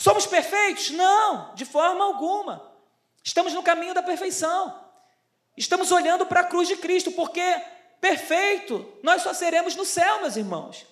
Somos 0.00 0.24
perfeitos? 0.24 0.88
Não, 0.92 1.54
de 1.54 1.66
forma 1.66 2.02
alguma. 2.02 2.72
Estamos 3.22 3.52
no 3.52 3.62
caminho 3.62 3.92
da 3.92 4.02
perfeição. 4.02 4.82
Estamos 5.54 5.92
olhando 5.92 6.24
para 6.24 6.40
a 6.40 6.44
cruz 6.44 6.68
de 6.68 6.76
Cristo, 6.78 7.12
porque 7.12 7.42
perfeito 8.00 8.90
nós 9.02 9.20
só 9.20 9.34
seremos 9.34 9.76
no 9.76 9.84
céu, 9.84 10.22
meus 10.22 10.36
irmãos. 10.36 10.86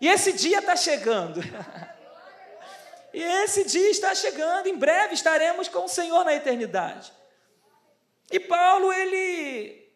E 0.00 0.08
esse 0.08 0.32
dia 0.32 0.60
está 0.60 0.74
chegando. 0.76 1.42
e 3.12 3.22
esse 3.22 3.64
dia 3.64 3.90
está 3.90 4.14
chegando. 4.14 4.66
Em 4.66 4.78
breve 4.78 5.12
estaremos 5.12 5.68
com 5.68 5.84
o 5.84 5.88
Senhor 5.88 6.24
na 6.24 6.32
eternidade. 6.32 7.12
E 8.30 8.40
Paulo, 8.40 8.90
ele, 8.94 9.92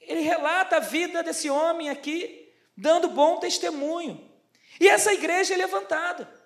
ele 0.00 0.20
relata 0.20 0.76
a 0.76 0.80
vida 0.80 1.20
desse 1.20 1.50
homem 1.50 1.90
aqui, 1.90 2.48
dando 2.76 3.08
bom 3.08 3.40
testemunho. 3.40 4.30
E 4.78 4.86
essa 4.86 5.12
igreja 5.12 5.54
é 5.54 5.56
levantada. 5.56 6.39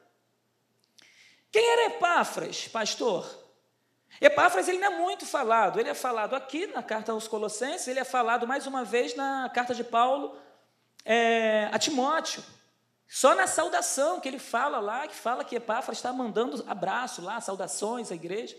Quem 1.54 1.64
era 1.70 1.86
Epáfras, 1.86 2.66
pastor? 2.66 3.24
Epáfras 4.20 4.66
ele 4.66 4.78
não 4.78 4.92
é 4.92 4.98
muito 4.98 5.24
falado, 5.24 5.78
ele 5.78 5.88
é 5.88 5.94
falado 5.94 6.34
aqui 6.34 6.66
na 6.66 6.82
carta 6.82 7.12
aos 7.12 7.28
Colossenses, 7.28 7.86
ele 7.86 8.00
é 8.00 8.04
falado 8.04 8.44
mais 8.44 8.66
uma 8.66 8.82
vez 8.82 9.14
na 9.14 9.48
carta 9.54 9.72
de 9.72 9.84
Paulo 9.84 10.36
é, 11.04 11.68
a 11.70 11.78
Timóteo. 11.78 12.42
Só 13.06 13.36
na 13.36 13.46
saudação 13.46 14.18
que 14.18 14.26
ele 14.26 14.40
fala 14.40 14.80
lá, 14.80 15.06
que 15.06 15.14
fala 15.14 15.44
que 15.44 15.54
Epáfras 15.54 15.98
está 15.98 16.12
mandando 16.12 16.64
abraço 16.66 17.22
lá, 17.22 17.40
saudações 17.40 18.10
à 18.10 18.16
igreja. 18.16 18.56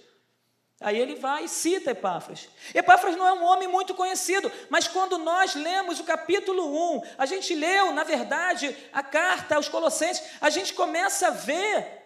Aí 0.80 0.98
ele 0.98 1.16
vai 1.16 1.44
e 1.44 1.50
cita 1.50 1.92
Epáfras. 1.92 2.48
Epáfras 2.74 3.18
não 3.18 3.28
é 3.28 3.34
um 3.34 3.44
homem 3.44 3.68
muito 3.68 3.94
conhecido, 3.94 4.50
mas 4.70 4.88
quando 4.88 5.18
nós 5.18 5.54
lemos 5.54 6.00
o 6.00 6.06
capítulo 6.06 6.96
1, 6.96 7.02
a 7.18 7.26
gente 7.26 7.54
leu, 7.56 7.92
na 7.92 8.06
verdade, 8.06 8.74
a 8.94 9.04
carta 9.04 9.58
aos 9.58 9.68
Colossenses, 9.68 10.24
a 10.40 10.50
gente 10.50 10.74
começa 10.74 11.28
a 11.28 11.32
ver 11.32 12.05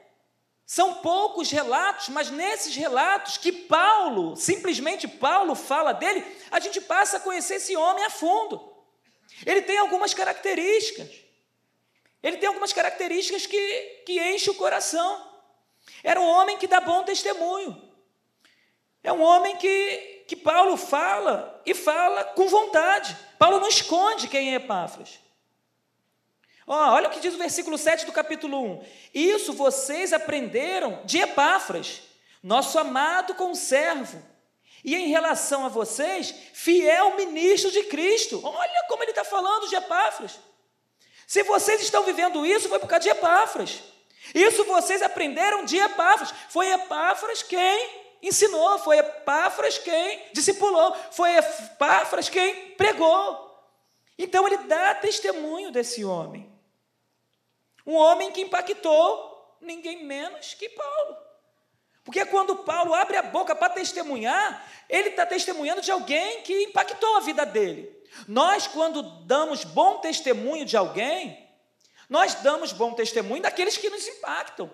são 0.70 0.94
poucos 0.94 1.50
relatos, 1.50 2.10
mas 2.10 2.30
nesses 2.30 2.76
relatos 2.76 3.38
que 3.38 3.52
Paulo, 3.52 4.36
simplesmente 4.36 5.08
Paulo 5.08 5.56
fala 5.56 5.94
dele, 5.94 6.24
a 6.52 6.60
gente 6.60 6.80
passa 6.80 7.18
a 7.18 7.20
conhecer 7.20 7.56
esse 7.56 7.76
homem 7.76 8.06
a 8.06 8.10
fundo. 8.12 8.72
Ele 9.48 9.64
tem 9.64 9.80
algumas 9.80 10.14
características. 10.14 11.10
Ele 12.22 12.38
tem 12.38 12.48
algumas 12.48 12.72
características 12.72 13.48
que, 13.48 14.04
que 14.06 14.22
enchem 14.32 14.54
o 14.54 14.58
coração. 14.58 15.28
Era 16.04 16.22
um 16.22 16.28
homem 16.28 16.60
que 16.60 16.68
dá 16.68 16.80
bom 16.80 17.02
testemunho. 17.04 17.92
É 19.04 19.12
um 19.12 19.24
homem 19.24 19.56
que, 19.56 20.24
que 20.28 20.36
Paulo 20.36 20.78
fala 20.78 21.64
e 21.66 21.74
fala 21.74 22.24
com 22.26 22.48
vontade. 22.48 23.18
Paulo 23.40 23.60
não 23.60 23.70
esconde 23.70 24.28
quem 24.28 24.52
é 24.52 24.58
Epáfras. 24.58 25.20
Oh, 26.72 26.76
olha 26.76 27.08
o 27.08 27.12
que 27.12 27.20
diz 27.20 27.34
o 27.34 27.40
versículo 27.40 27.80
7 27.80 28.06
do 28.06 28.12
capítulo 28.12 28.64
1. 28.64 28.86
Isso 29.12 29.54
vocês 29.54 30.14
aprenderam 30.14 31.02
de 31.04 31.18
Epáfras, 31.18 32.04
nosso 32.44 32.78
amado 32.78 33.34
conservo, 33.34 34.22
e 34.86 34.96
em 34.96 35.08
relação 35.08 35.66
a 35.66 35.70
vocês, 35.70 36.32
fiel 36.54 37.16
ministro 37.16 37.72
de 37.72 37.86
Cristo. 37.86 38.40
Olha 38.44 38.86
como 38.88 39.02
ele 39.04 39.10
está 39.10 39.24
falando 39.24 39.68
de 39.68 39.78
Epáfras. 39.78 40.40
Se 41.26 41.42
vocês 41.42 41.82
estão 41.82 42.04
vivendo 42.04 42.46
isso, 42.46 42.70
foi 42.70 42.78
por 42.78 42.88
causa 42.88 43.02
de 43.02 43.10
Epáfras. 43.10 43.82
Isso 44.36 44.64
vocês 44.66 45.02
aprenderam 45.02 45.66
de 45.66 45.76
Epáfras. 45.76 46.32
Foi 46.50 46.72
Epáfras 46.72 47.42
quem 47.42 47.90
ensinou, 48.22 48.78
foi 48.78 49.00
Epáfras 49.00 49.80
quem 49.80 50.22
discipulou, 50.34 50.96
foi 51.10 51.36
Epáfras 51.36 52.30
quem 52.30 52.74
pregou. 52.74 53.50
Então 54.20 54.46
ele 54.46 54.58
dá 54.58 54.94
testemunho 54.94 55.72
desse 55.72 56.06
homem. 56.06 56.49
Um 57.90 57.96
homem 57.96 58.32
que 58.32 58.42
impactou 58.42 59.58
ninguém 59.60 60.06
menos 60.06 60.54
que 60.54 60.70
Paulo. 60.70 61.18
Porque 62.04 62.24
quando 62.24 62.58
Paulo 62.58 62.94
abre 62.94 63.18
a 63.18 63.24
boca 63.24 63.56
para 63.56 63.74
testemunhar, 63.74 64.64
ele 64.88 65.10
está 65.10 65.26
testemunhando 65.26 65.82
de 65.82 65.90
alguém 65.90 66.44
que 66.44 66.66
impactou 66.66 67.18
a 67.18 67.22
vida 67.22 67.48
dele. 67.48 67.92
Nós, 68.28 68.68
quando 68.68 69.02
damos 69.26 69.64
bom 69.64 69.98
testemunho 69.98 70.66
de 70.66 70.78
alguém, 70.78 71.50
nós 72.08 72.36
damos 72.36 72.72
bom 72.72 72.94
testemunho 72.94 73.42
daqueles 73.42 73.76
que 73.76 73.90
nos 73.90 74.08
impactam 74.08 74.70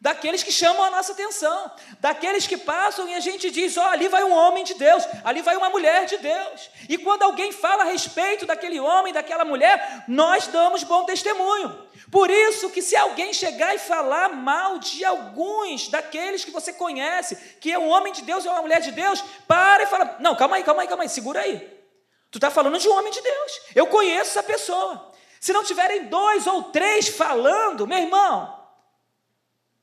daqueles 0.00 0.42
que 0.42 0.50
chamam 0.50 0.82
a 0.82 0.90
nossa 0.90 1.12
atenção, 1.12 1.70
daqueles 2.00 2.46
que 2.46 2.56
passam 2.56 3.06
e 3.08 3.14
a 3.14 3.20
gente 3.20 3.50
diz: 3.50 3.76
ó, 3.76 3.84
oh, 3.84 3.88
ali 3.88 4.08
vai 4.08 4.24
um 4.24 4.32
homem 4.32 4.64
de 4.64 4.74
Deus, 4.74 5.06
ali 5.22 5.42
vai 5.42 5.56
uma 5.56 5.68
mulher 5.68 6.06
de 6.06 6.16
Deus. 6.16 6.70
E 6.88 6.96
quando 6.96 7.22
alguém 7.22 7.52
fala 7.52 7.82
a 7.82 7.86
respeito 7.86 8.46
daquele 8.46 8.80
homem, 8.80 9.12
daquela 9.12 9.44
mulher, 9.44 10.04
nós 10.08 10.46
damos 10.46 10.82
bom 10.82 11.04
testemunho. 11.04 11.88
Por 12.10 12.30
isso 12.30 12.70
que 12.70 12.80
se 12.80 12.96
alguém 12.96 13.32
chegar 13.32 13.74
e 13.74 13.78
falar 13.78 14.30
mal 14.30 14.78
de 14.78 15.04
alguns 15.04 15.88
daqueles 15.88 16.44
que 16.44 16.50
você 16.50 16.72
conhece, 16.72 17.36
que 17.60 17.70
é 17.70 17.78
um 17.78 17.88
homem 17.88 18.12
de 18.12 18.22
Deus 18.22 18.46
ou 18.46 18.52
uma 18.52 18.62
mulher 18.62 18.80
de 18.80 18.92
Deus, 18.92 19.22
para 19.46 19.82
e 19.82 19.86
fala: 19.86 20.16
não, 20.18 20.34
calma 20.34 20.56
aí, 20.56 20.64
calma 20.64 20.82
aí, 20.82 20.88
calma 20.88 21.04
aí, 21.04 21.08
segura 21.08 21.40
aí. 21.40 21.78
Tu 22.30 22.38
está 22.38 22.50
falando 22.50 22.78
de 22.78 22.88
um 22.88 22.96
homem 22.96 23.12
de 23.12 23.20
Deus. 23.20 23.60
Eu 23.74 23.86
conheço 23.88 24.30
essa 24.30 24.42
pessoa. 24.42 25.10
Se 25.40 25.52
não 25.52 25.64
tiverem 25.64 26.04
dois 26.04 26.46
ou 26.46 26.64
três 26.64 27.08
falando, 27.08 27.86
meu 27.86 27.98
irmão, 27.98 28.59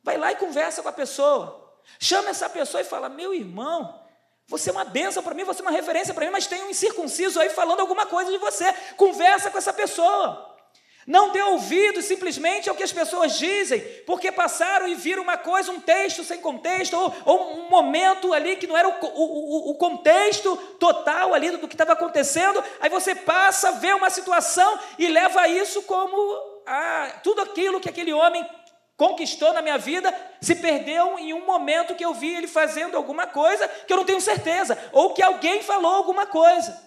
Vai 0.07 0.17
lá 0.17 0.31
e 0.31 0.35
conversa 0.35 0.81
com 0.81 0.87
a 0.87 0.93
pessoa. 0.93 1.69
Chama 1.99 2.29
essa 2.29 2.49
pessoa 2.49 2.79
e 2.79 2.85
fala: 2.85 3.09
Meu 3.09 3.33
irmão, 3.33 3.93
você 4.47 4.69
é 4.69 4.71
uma 4.71 4.85
bênção 4.85 5.21
para 5.21 5.33
mim, 5.33 5.43
você 5.43 5.61
é 5.61 5.65
uma 5.65 5.71
referência 5.71 6.13
para 6.13 6.23
mim, 6.23 6.31
mas 6.31 6.47
tem 6.47 6.63
um 6.63 6.69
incircunciso 6.69 7.37
aí 7.41 7.49
falando 7.49 7.81
alguma 7.81 8.05
coisa 8.05 8.31
de 8.31 8.37
você. 8.37 8.71
Conversa 8.95 9.51
com 9.51 9.57
essa 9.57 9.73
pessoa. 9.73 10.55
Não 11.05 11.33
dê 11.33 11.41
ouvido 11.41 12.01
simplesmente 12.01 12.69
ao 12.69 12.75
que 12.75 12.83
as 12.83 12.93
pessoas 12.93 13.37
dizem, 13.37 13.81
porque 14.05 14.31
passaram 14.31 14.87
e 14.87 14.95
viram 14.95 15.23
uma 15.23 15.37
coisa, 15.37 15.73
um 15.73 15.81
texto 15.81 16.23
sem 16.23 16.39
contexto, 16.39 16.93
ou, 16.95 17.13
ou 17.25 17.57
um 17.57 17.69
momento 17.69 18.33
ali 18.33 18.55
que 18.55 18.65
não 18.65 18.77
era 18.77 18.87
o, 18.87 18.93
o, 19.13 19.71
o 19.71 19.75
contexto 19.75 20.55
total 20.79 21.33
ali 21.33 21.51
do 21.51 21.67
que 21.67 21.75
estava 21.75 21.91
acontecendo. 21.91 22.63
Aí 22.79 22.89
você 22.89 23.13
passa, 23.13 23.73
vê 23.73 23.91
uma 23.91 24.09
situação 24.09 24.79
e 24.97 25.05
leva 25.09 25.49
isso 25.49 25.81
como 25.81 26.15
ah, 26.65 27.19
tudo 27.21 27.41
aquilo 27.41 27.81
que 27.81 27.89
aquele 27.89 28.13
homem 28.13 28.47
conquistou 28.97 29.53
na 29.53 29.61
minha 29.61 29.77
vida 29.77 30.13
se 30.41 30.55
perdeu 30.55 31.17
em 31.19 31.31
um 31.33 31.45
momento 31.45 31.95
que 31.95 32.03
eu 32.03 32.15
vi 32.15 32.35
ele 32.35 32.47
fazendo 32.47 32.97
alguma 32.97 33.27
coisa 33.27 33.67
que 33.67 33.93
eu 33.93 33.97
não 33.97 34.03
tenho 34.03 34.19
certeza, 34.19 34.77
ou 34.91 35.13
que 35.13 35.21
alguém 35.21 35.61
falou 35.61 35.95
alguma 35.95 36.25
coisa. 36.25 36.85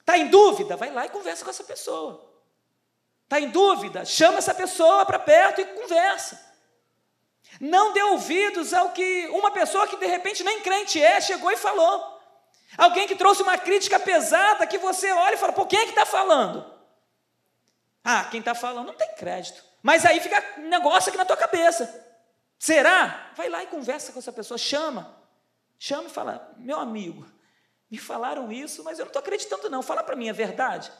Está 0.00 0.16
em 0.16 0.28
dúvida? 0.28 0.76
Vai 0.76 0.90
lá 0.90 1.04
e 1.04 1.10
conversa 1.10 1.44
com 1.44 1.50
essa 1.50 1.64
pessoa. 1.64 2.32
Está 3.24 3.38
em 3.38 3.50
dúvida? 3.50 4.04
Chama 4.04 4.38
essa 4.38 4.54
pessoa 4.54 5.04
para 5.04 5.18
perto 5.18 5.60
e 5.60 5.64
conversa. 5.66 6.44
Não 7.60 7.92
dê 7.92 8.02
ouvidos 8.02 8.72
ao 8.72 8.90
que 8.90 9.26
uma 9.28 9.50
pessoa 9.50 9.86
que 9.86 9.96
de 9.96 10.06
repente 10.06 10.42
nem 10.42 10.60
crente 10.60 11.02
é, 11.02 11.20
chegou 11.20 11.50
e 11.50 11.56
falou. 11.56 12.16
Alguém 12.78 13.06
que 13.06 13.16
trouxe 13.16 13.42
uma 13.42 13.58
crítica 13.58 13.98
pesada 13.98 14.66
que 14.66 14.78
você 14.78 15.10
olha 15.12 15.34
e 15.34 15.38
fala, 15.38 15.52
por 15.52 15.66
quem 15.66 15.80
é 15.80 15.84
que 15.84 15.90
está 15.90 16.06
falando? 16.06 16.64
Ah, 18.04 18.24
quem 18.30 18.40
está 18.40 18.54
falando 18.54 18.86
não 18.86 18.94
tem 18.94 19.14
crédito. 19.14 19.64
Mas 19.86 20.04
aí 20.04 20.18
fica 20.18 20.44
um 20.58 20.68
negócio 20.68 21.10
aqui 21.10 21.16
na 21.16 21.24
tua 21.24 21.36
cabeça. 21.36 22.04
Será? 22.58 23.30
Vai 23.36 23.48
lá 23.48 23.62
e 23.62 23.68
conversa 23.68 24.12
com 24.12 24.18
essa 24.18 24.32
pessoa, 24.32 24.58
chama. 24.58 25.16
Chama 25.78 26.08
e 26.08 26.10
fala: 26.10 26.52
Meu 26.56 26.80
amigo, 26.80 27.24
me 27.88 27.96
falaram 27.96 28.50
isso, 28.50 28.82
mas 28.82 28.98
eu 28.98 29.04
não 29.04 29.10
estou 29.10 29.20
acreditando, 29.20 29.70
não. 29.70 29.84
Fala 29.84 30.02
para 30.02 30.16
mim, 30.16 30.28
é 30.28 30.32
verdade? 30.32 30.90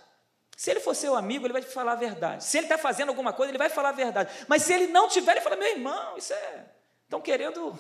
Se 0.56 0.70
ele 0.70 0.78
for 0.78 0.94
seu 0.94 1.16
amigo, 1.16 1.44
ele 1.44 1.52
vai 1.52 1.62
te 1.62 1.68
falar 1.68 1.94
a 1.94 1.96
verdade. 1.96 2.44
Se 2.44 2.58
ele 2.58 2.66
está 2.66 2.78
fazendo 2.78 3.08
alguma 3.08 3.32
coisa, 3.32 3.50
ele 3.50 3.58
vai 3.58 3.68
falar 3.68 3.88
a 3.88 3.92
verdade. 3.92 4.32
Mas 4.46 4.62
se 4.62 4.72
ele 4.72 4.86
não 4.86 5.08
tiver, 5.08 5.32
ele 5.32 5.40
fala: 5.40 5.56
Meu 5.56 5.68
irmão, 5.68 6.16
isso 6.16 6.32
é. 6.32 6.66
Estão 7.02 7.20
querendo 7.20 7.76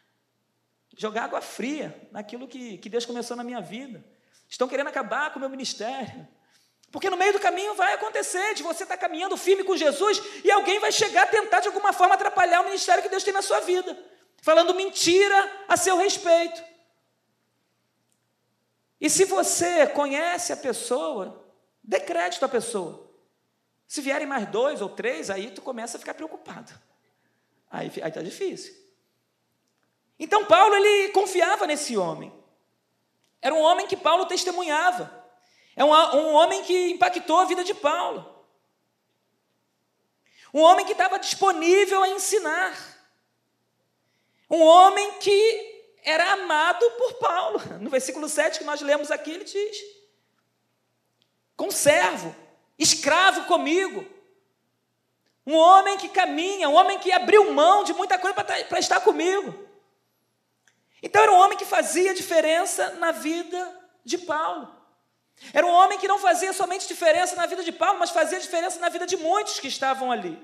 jogar 0.96 1.24
água 1.24 1.42
fria 1.42 2.08
naquilo 2.10 2.48
que, 2.48 2.78
que 2.78 2.88
Deus 2.88 3.04
começou 3.04 3.36
na 3.36 3.44
minha 3.44 3.60
vida. 3.60 4.02
Estão 4.48 4.66
querendo 4.66 4.86
acabar 4.86 5.34
com 5.34 5.36
o 5.36 5.40
meu 5.40 5.50
ministério. 5.50 6.26
Porque 6.96 7.10
no 7.10 7.16
meio 7.18 7.34
do 7.34 7.38
caminho 7.38 7.74
vai 7.74 7.92
acontecer 7.92 8.54
de 8.54 8.62
você 8.62 8.84
estar 8.84 8.96
caminhando 8.96 9.36
firme 9.36 9.62
com 9.62 9.76
Jesus 9.76 10.18
e 10.42 10.50
alguém 10.50 10.78
vai 10.78 10.90
chegar 10.90 11.24
a 11.24 11.26
tentar 11.26 11.60
de 11.60 11.68
alguma 11.68 11.92
forma 11.92 12.14
atrapalhar 12.14 12.62
o 12.62 12.64
ministério 12.64 13.02
que 13.02 13.10
Deus 13.10 13.22
tem 13.22 13.34
na 13.34 13.42
sua 13.42 13.60
vida, 13.60 14.02
falando 14.40 14.74
mentira 14.74 15.66
a 15.68 15.76
seu 15.76 15.98
respeito. 15.98 16.64
E 18.98 19.10
se 19.10 19.26
você 19.26 19.86
conhece 19.88 20.54
a 20.54 20.56
pessoa, 20.56 21.44
dê 21.84 22.00
crédito 22.00 22.46
à 22.46 22.48
pessoa. 22.48 23.12
Se 23.86 24.00
vierem 24.00 24.26
mais 24.26 24.48
dois 24.48 24.80
ou 24.80 24.88
três, 24.88 25.28
aí 25.28 25.50
tu 25.50 25.60
começa 25.60 25.98
a 25.98 26.00
ficar 26.00 26.14
preocupado. 26.14 26.72
Aí 27.70 27.88
está 27.88 28.22
difícil. 28.22 28.74
Então 30.18 30.46
Paulo 30.46 30.74
ele 30.74 31.10
confiava 31.10 31.66
nesse 31.66 31.94
homem. 31.94 32.32
Era 33.42 33.54
um 33.54 33.60
homem 33.60 33.86
que 33.86 33.98
Paulo 33.98 34.24
testemunhava. 34.24 35.25
É 35.76 35.84
um, 35.84 35.90
um 35.90 36.32
homem 36.32 36.64
que 36.64 36.90
impactou 36.90 37.38
a 37.38 37.44
vida 37.44 37.62
de 37.62 37.74
Paulo. 37.74 38.34
Um 40.52 40.60
homem 40.60 40.86
que 40.86 40.92
estava 40.92 41.18
disponível 41.18 42.02
a 42.02 42.08
ensinar. 42.08 42.74
Um 44.48 44.62
homem 44.62 45.18
que 45.18 45.92
era 46.02 46.32
amado 46.32 46.90
por 46.92 47.14
Paulo. 47.14 47.60
No 47.78 47.90
versículo 47.90 48.26
7 48.26 48.58
que 48.58 48.64
nós 48.64 48.80
lemos 48.80 49.10
aqui, 49.10 49.32
ele 49.32 49.44
diz: 49.44 49.76
conservo, 51.54 52.34
escravo 52.78 53.44
comigo. 53.44 54.06
Um 55.46 55.54
homem 55.54 55.98
que 55.98 56.08
caminha, 56.08 56.68
um 56.68 56.74
homem 56.74 56.98
que 56.98 57.12
abriu 57.12 57.52
mão 57.52 57.84
de 57.84 57.92
muita 57.92 58.18
coisa 58.18 58.34
para 58.34 58.78
estar 58.78 59.00
comigo. 59.00 59.66
Então 61.02 61.22
era 61.22 61.32
um 61.32 61.38
homem 61.38 61.56
que 61.56 61.64
fazia 61.64 62.14
diferença 62.14 62.94
na 62.94 63.12
vida 63.12 63.90
de 64.04 64.18
Paulo. 64.18 64.75
Era 65.52 65.66
um 65.66 65.70
homem 65.70 65.98
que 65.98 66.08
não 66.08 66.18
fazia 66.18 66.52
somente 66.52 66.88
diferença 66.88 67.36
na 67.36 67.46
vida 67.46 67.62
de 67.62 67.72
Paulo, 67.72 67.98
mas 67.98 68.10
fazia 68.10 68.40
diferença 68.40 68.78
na 68.80 68.88
vida 68.88 69.06
de 69.06 69.16
muitos 69.16 69.60
que 69.60 69.68
estavam 69.68 70.10
ali. 70.10 70.38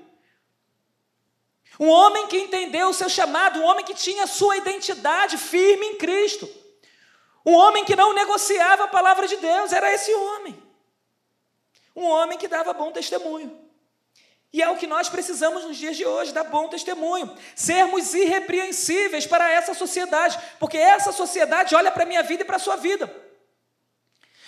Um 1.79 1.89
homem 1.89 2.27
que 2.27 2.37
entendeu 2.37 2.89
o 2.89 2.93
seu 2.93 3.09
chamado, 3.09 3.59
um 3.59 3.63
homem 3.63 3.83
que 3.83 3.95
tinha 3.95 4.27
sua 4.27 4.57
identidade 4.57 5.37
firme 5.37 5.85
em 5.87 5.97
Cristo. 5.97 6.47
Um 7.45 7.53
homem 7.53 7.83
que 7.83 7.95
não 7.95 8.13
negociava 8.13 8.83
a 8.83 8.87
palavra 8.87 9.27
de 9.27 9.37
Deus, 9.37 9.73
era 9.73 9.91
esse 9.91 10.13
homem. 10.13 10.61
Um 11.95 12.05
homem 12.05 12.37
que 12.37 12.47
dava 12.47 12.73
bom 12.73 12.91
testemunho. 12.91 13.61
E 14.51 14.61
é 14.61 14.69
o 14.69 14.77
que 14.77 14.85
nós 14.85 15.09
precisamos 15.09 15.63
nos 15.63 15.75
dias 15.75 15.97
de 15.97 16.05
hoje, 16.05 16.31
dar 16.31 16.43
bom 16.43 16.69
testemunho, 16.69 17.35
sermos 17.55 18.13
irrepreensíveis 18.13 19.25
para 19.25 19.49
essa 19.49 19.73
sociedade, 19.73 20.39
porque 20.59 20.77
essa 20.77 21.11
sociedade 21.11 21.73
olha 21.73 21.91
para 21.91 22.03
a 22.03 22.05
minha 22.05 22.21
vida 22.21 22.43
e 22.43 22.45
para 22.45 22.57
a 22.57 22.59
sua 22.59 22.75
vida. 22.75 23.22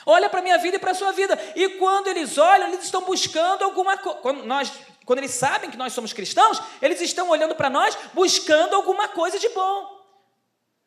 Olha 0.05 0.29
para 0.29 0.39
a 0.39 0.43
minha 0.43 0.57
vida 0.57 0.77
e 0.77 0.79
para 0.79 0.91
a 0.91 0.95
sua 0.95 1.11
vida. 1.11 1.37
E 1.55 1.69
quando 1.69 2.07
eles 2.07 2.37
olham, 2.37 2.67
eles 2.67 2.83
estão 2.83 3.01
buscando 3.01 3.63
alguma 3.63 3.97
coisa. 3.97 4.19
Quando, 4.19 4.43
nós, 4.43 4.71
quando 5.03 5.19
eles 5.19 5.31
sabem 5.31 5.71
que 5.71 5.77
nós 5.77 5.93
somos 5.93 6.13
cristãos, 6.13 6.61
eles 6.81 7.01
estão 7.01 7.29
olhando 7.29 7.55
para 7.55 7.69
nós 7.69 7.97
buscando 8.13 8.75
alguma 8.75 9.07
coisa 9.07 9.39
de 9.39 9.49
bom. 9.49 9.95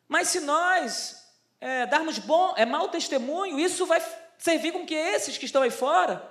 Mas 0.07 0.29
se 0.29 0.39
nós 0.39 1.17
é, 1.59 1.85
darmos 1.85 2.17
bom, 2.17 2.53
é 2.55 2.65
mau 2.65 2.87
testemunho, 2.87 3.59
isso 3.59 3.85
vai 3.85 4.01
servir 4.37 4.71
com 4.71 4.85
que 4.85 4.95
esses 4.95 5.37
que 5.37 5.45
estão 5.45 5.61
aí 5.61 5.71
fora 5.71 6.25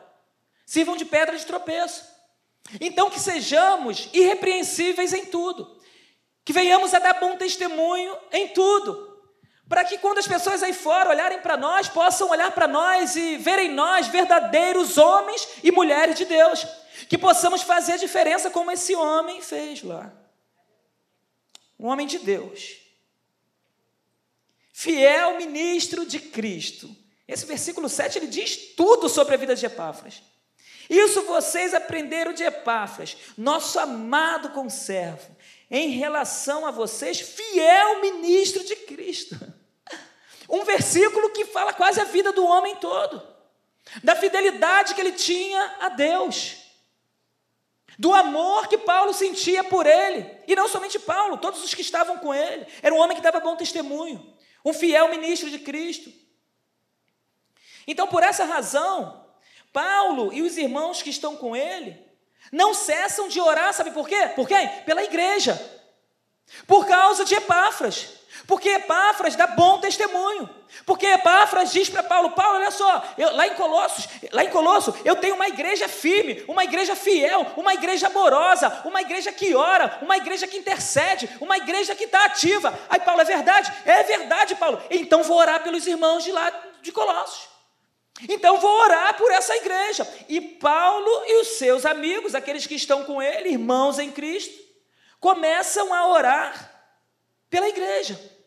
sirvam 0.64 0.96
de 0.96 1.04
pedra 1.04 1.36
de 1.36 1.46
tropeço. 1.46 2.04
Então, 2.80 3.08
que 3.10 3.20
sejamos 3.20 4.08
irrepreensíveis 4.12 5.12
em 5.12 5.26
tudo, 5.26 5.80
que 6.44 6.52
venhamos 6.52 6.92
a 6.92 6.98
dar 6.98 7.14
bom 7.14 7.36
testemunho 7.36 8.16
em 8.32 8.48
tudo, 8.48 9.17
para 9.68 9.84
que 9.84 9.98
quando 9.98 10.18
as 10.18 10.26
pessoas 10.26 10.62
aí 10.62 10.72
fora 10.72 11.10
olharem 11.10 11.40
para 11.40 11.56
nós, 11.56 11.88
possam 11.88 12.30
olhar 12.30 12.50
para 12.52 12.66
nós 12.66 13.16
e 13.16 13.36
verem 13.36 13.70
nós 13.70 14.08
verdadeiros 14.08 14.96
homens 14.96 15.46
e 15.62 15.70
mulheres 15.70 16.16
de 16.16 16.24
Deus, 16.24 16.66
que 17.08 17.18
possamos 17.18 17.62
fazer 17.62 17.92
a 17.92 17.98
diferença 17.98 18.50
como 18.50 18.70
esse 18.70 18.94
homem 18.94 19.42
fez 19.42 19.82
lá. 19.82 20.10
Um 21.78 21.86
homem 21.86 22.06
de 22.06 22.18
Deus, 22.18 22.78
fiel 24.72 25.36
ministro 25.36 26.06
de 26.06 26.18
Cristo. 26.18 26.96
Esse 27.26 27.44
versículo 27.44 27.90
7 27.90 28.18
ele 28.18 28.26
diz 28.26 28.74
tudo 28.74 29.06
sobre 29.08 29.34
a 29.34 29.38
vida 29.38 29.54
de 29.54 29.66
Epáfras. 29.66 30.22
Isso 30.88 31.22
vocês 31.22 31.74
aprenderam 31.74 32.32
de 32.32 32.42
Epáfras, 32.42 33.18
nosso 33.36 33.78
amado 33.78 34.48
conservo, 34.50 35.36
em 35.70 35.90
relação 35.90 36.66
a 36.66 36.70
vocês, 36.70 37.20
fiel 37.20 38.00
ministro 38.00 38.64
de 38.64 38.74
Cristo. 38.74 39.36
Um 40.48 40.64
versículo 40.64 41.30
que 41.30 41.44
fala 41.44 41.72
quase 41.72 42.00
a 42.00 42.04
vida 42.04 42.32
do 42.32 42.44
homem 42.44 42.76
todo, 42.76 43.22
da 44.02 44.16
fidelidade 44.16 44.94
que 44.94 45.00
ele 45.00 45.12
tinha 45.12 45.76
a 45.80 45.90
Deus, 45.90 46.56
do 47.98 48.14
amor 48.14 48.68
que 48.68 48.78
Paulo 48.78 49.12
sentia 49.12 49.62
por 49.64 49.84
ele, 49.84 50.24
e 50.46 50.54
não 50.54 50.68
somente 50.68 50.98
Paulo, 50.98 51.36
todos 51.36 51.62
os 51.62 51.74
que 51.74 51.82
estavam 51.82 52.18
com 52.18 52.34
ele. 52.34 52.66
Era 52.80 52.94
um 52.94 52.98
homem 52.98 53.16
que 53.16 53.22
dava 53.22 53.40
bom 53.40 53.56
testemunho, 53.56 54.34
um 54.64 54.72
fiel 54.72 55.08
ministro 55.08 55.50
de 55.50 55.58
Cristo. 55.58 56.10
Então, 57.86 58.06
por 58.06 58.22
essa 58.22 58.44
razão, 58.44 59.26
Paulo 59.72 60.32
e 60.32 60.42
os 60.42 60.56
irmãos 60.56 61.02
que 61.02 61.10
estão 61.10 61.36
com 61.36 61.56
ele 61.56 61.98
não 62.52 62.72
cessam 62.72 63.28
de 63.28 63.40
orar, 63.40 63.74
sabe 63.74 63.90
por 63.90 64.08
quê? 64.08 64.28
Por 64.34 64.46
quem? 64.46 64.68
Pela 64.84 65.02
igreja. 65.02 65.58
Por 66.66 66.86
causa 66.86 67.24
de 67.24 67.34
Epáfras. 67.34 68.17
Porque 68.48 68.70
Epáfras 68.70 69.36
dá 69.36 69.46
bom 69.46 69.78
testemunho. 69.78 70.48
Porque 70.86 71.04
Epáfras 71.04 71.70
diz 71.70 71.90
para 71.90 72.02
Paulo: 72.02 72.30
Paulo, 72.30 72.56
olha 72.56 72.70
só, 72.70 73.04
eu, 73.18 73.36
lá 73.36 73.46
em 73.46 73.54
Colossos, 73.54 74.08
lá 74.32 74.42
em 74.42 74.48
Colosso, 74.48 74.98
eu 75.04 75.16
tenho 75.16 75.34
uma 75.34 75.48
igreja 75.48 75.86
firme, 75.86 76.42
uma 76.48 76.64
igreja 76.64 76.96
fiel, 76.96 77.46
uma 77.58 77.74
igreja 77.74 78.06
amorosa, 78.06 78.80
uma 78.86 79.02
igreja 79.02 79.30
que 79.30 79.54
ora, 79.54 79.98
uma 80.00 80.16
igreja 80.16 80.46
que 80.46 80.56
intercede, 80.56 81.28
uma 81.42 81.58
igreja 81.58 81.94
que 81.94 82.04
está 82.04 82.24
ativa. 82.24 82.72
Aí 82.88 82.98
Paulo, 83.00 83.20
é 83.20 83.24
verdade? 83.26 83.70
É 83.84 84.02
verdade, 84.04 84.54
Paulo. 84.54 84.82
Então 84.90 85.22
vou 85.22 85.36
orar 85.36 85.62
pelos 85.62 85.86
irmãos 85.86 86.24
de 86.24 86.32
lá 86.32 86.50
de 86.80 86.90
Colossos. 86.90 87.50
Então 88.30 88.56
vou 88.56 88.80
orar 88.80 89.14
por 89.18 89.30
essa 89.30 89.54
igreja. 89.56 90.08
E 90.26 90.40
Paulo 90.40 91.22
e 91.26 91.42
os 91.42 91.48
seus 91.58 91.84
amigos, 91.84 92.34
aqueles 92.34 92.66
que 92.66 92.76
estão 92.76 93.04
com 93.04 93.20
ele, 93.20 93.50
irmãos 93.50 93.98
em 93.98 94.10
Cristo, 94.10 94.58
começam 95.20 95.92
a 95.92 96.08
orar 96.08 96.72
pela 97.50 97.68
igreja. 97.68 98.37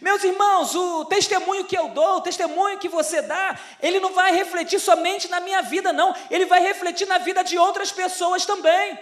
Meus 0.00 0.24
irmãos, 0.24 0.74
o 0.74 1.04
testemunho 1.04 1.64
que 1.64 1.78
eu 1.78 1.88
dou, 1.88 2.16
o 2.16 2.20
testemunho 2.20 2.78
que 2.78 2.88
você 2.88 3.22
dá, 3.22 3.58
ele 3.80 4.00
não 4.00 4.12
vai 4.12 4.34
refletir 4.34 4.80
somente 4.80 5.28
na 5.28 5.38
minha 5.40 5.62
vida, 5.62 5.92
não, 5.92 6.14
ele 6.30 6.44
vai 6.46 6.60
refletir 6.60 7.06
na 7.06 7.18
vida 7.18 7.44
de 7.44 7.56
outras 7.56 7.92
pessoas 7.92 8.44
também. 8.44 8.98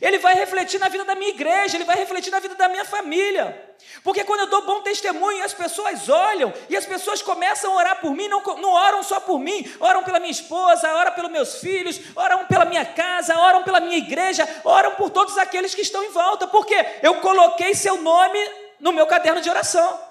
Ele 0.00 0.18
vai 0.18 0.34
refletir 0.34 0.78
na 0.78 0.88
vida 0.88 1.04
da 1.04 1.16
minha 1.16 1.30
igreja, 1.30 1.76
ele 1.76 1.84
vai 1.84 1.96
refletir 1.96 2.30
na 2.30 2.38
vida 2.38 2.54
da 2.54 2.68
minha 2.68 2.84
família. 2.84 3.74
Porque 4.04 4.22
quando 4.22 4.40
eu 4.40 4.46
dou 4.46 4.62
bom 4.62 4.82
testemunho, 4.82 5.42
as 5.42 5.52
pessoas 5.52 6.08
olham 6.08 6.52
e 6.68 6.76
as 6.76 6.86
pessoas 6.86 7.22
começam 7.22 7.72
a 7.72 7.76
orar 7.76 8.00
por 8.00 8.12
mim, 8.12 8.28
não, 8.28 8.40
não 8.58 8.70
oram 8.70 9.02
só 9.02 9.18
por 9.18 9.40
mim, 9.40 9.68
oram 9.80 10.04
pela 10.04 10.20
minha 10.20 10.30
esposa, 10.30 10.94
oram 10.94 11.12
pelos 11.12 11.30
meus 11.30 11.56
filhos, 11.56 12.00
oram 12.14 12.46
pela 12.46 12.64
minha 12.64 12.84
casa, 12.84 13.36
oram 13.36 13.64
pela 13.64 13.80
minha 13.80 13.98
igreja, 13.98 14.48
oram 14.64 14.92
por 14.92 15.10
todos 15.10 15.36
aqueles 15.36 15.74
que 15.74 15.82
estão 15.82 16.04
em 16.04 16.10
volta, 16.10 16.46
porque 16.46 16.76
eu 17.02 17.16
coloquei 17.16 17.74
seu 17.74 18.00
nome 18.00 18.38
no 18.78 18.92
meu 18.92 19.06
caderno 19.06 19.40
de 19.40 19.50
oração. 19.50 20.09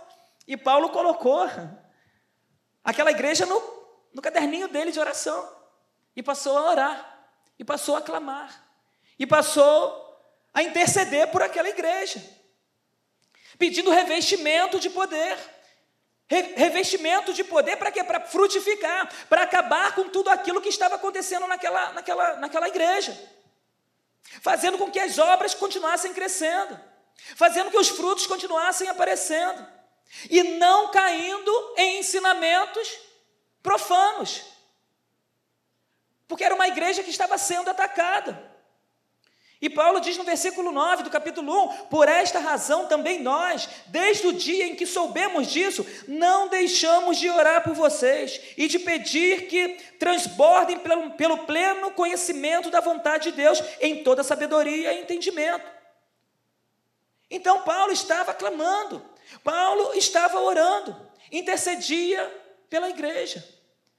E 0.49 0.57
Paulo 0.57 0.89
colocou 0.89 1.47
aquela 2.83 3.11
igreja 3.11 3.45
no, 3.45 3.61
no 4.11 4.19
caderninho 4.19 4.67
dele 4.67 4.91
de 4.91 4.99
oração, 4.99 5.47
e 6.15 6.23
passou 6.23 6.57
a 6.57 6.71
orar, 6.71 7.29
e 7.59 7.63
passou 7.63 7.95
a 7.95 8.01
clamar. 8.01 8.67
E 9.19 9.27
passou 9.27 10.09
a 10.51 10.63
interceder 10.63 11.27
por 11.27 11.43
aquela 11.43 11.69
igreja, 11.69 12.19
pedindo 13.59 13.91
revestimento 13.91 14.79
de 14.79 14.89
poder. 14.89 15.37
Revestimento 16.27 17.31
de 17.31 17.43
poder 17.43 17.77
para 17.77 17.91
quê? 17.91 18.03
Para 18.03 18.19
frutificar, 18.21 19.07
para 19.27 19.43
acabar 19.43 19.93
com 19.93 20.09
tudo 20.09 20.31
aquilo 20.31 20.61
que 20.61 20.69
estava 20.69 20.95
acontecendo 20.95 21.45
naquela, 21.45 21.91
naquela, 21.91 22.35
naquela 22.37 22.67
igreja, 22.67 23.15
fazendo 24.41 24.79
com 24.79 24.89
que 24.89 24.99
as 24.99 25.19
obras 25.19 25.53
continuassem 25.53 26.11
crescendo, 26.11 26.79
fazendo 27.35 27.69
que 27.69 27.77
os 27.77 27.89
frutos 27.89 28.25
continuassem 28.25 28.89
aparecendo, 28.89 29.78
e 30.29 30.43
não 30.43 30.91
caindo 30.91 31.73
em 31.77 31.99
ensinamentos 31.99 32.99
profanos, 33.61 34.43
porque 36.27 36.43
era 36.43 36.55
uma 36.55 36.67
igreja 36.67 37.03
que 37.03 37.09
estava 37.09 37.37
sendo 37.37 37.69
atacada. 37.69 38.49
E 39.61 39.69
Paulo 39.69 39.99
diz 39.99 40.15
no 40.15 40.23
versículo 40.23 40.71
9 40.71 41.03
do 41.03 41.09
capítulo 41.09 41.65
1: 41.65 41.85
Por 41.87 42.07
esta 42.07 42.39
razão 42.39 42.85
também 42.85 43.21
nós, 43.21 43.67
desde 43.87 44.27
o 44.27 44.33
dia 44.33 44.65
em 44.65 44.75
que 44.75 44.85
soubemos 44.85 45.47
disso, 45.47 45.85
não 46.07 46.47
deixamos 46.47 47.17
de 47.17 47.29
orar 47.29 47.61
por 47.61 47.73
vocês 47.73 48.39
e 48.55 48.69
de 48.69 48.79
pedir 48.79 49.47
que 49.47 49.75
transbordem 49.99 50.79
pelo, 50.79 51.11
pelo 51.11 51.39
pleno 51.39 51.91
conhecimento 51.91 52.69
da 52.69 52.79
vontade 52.79 53.31
de 53.31 53.35
Deus 53.35 53.61
em 53.81 54.01
toda 54.01 54.23
sabedoria 54.23 54.93
e 54.93 55.01
entendimento. 55.01 55.69
Então 57.29 57.61
Paulo 57.63 57.91
estava 57.91 58.33
clamando, 58.33 59.05
Paulo 59.43 59.93
estava 59.93 60.39
orando, 60.39 60.95
intercedia 61.31 62.25
pela 62.69 62.89
igreja, 62.89 63.47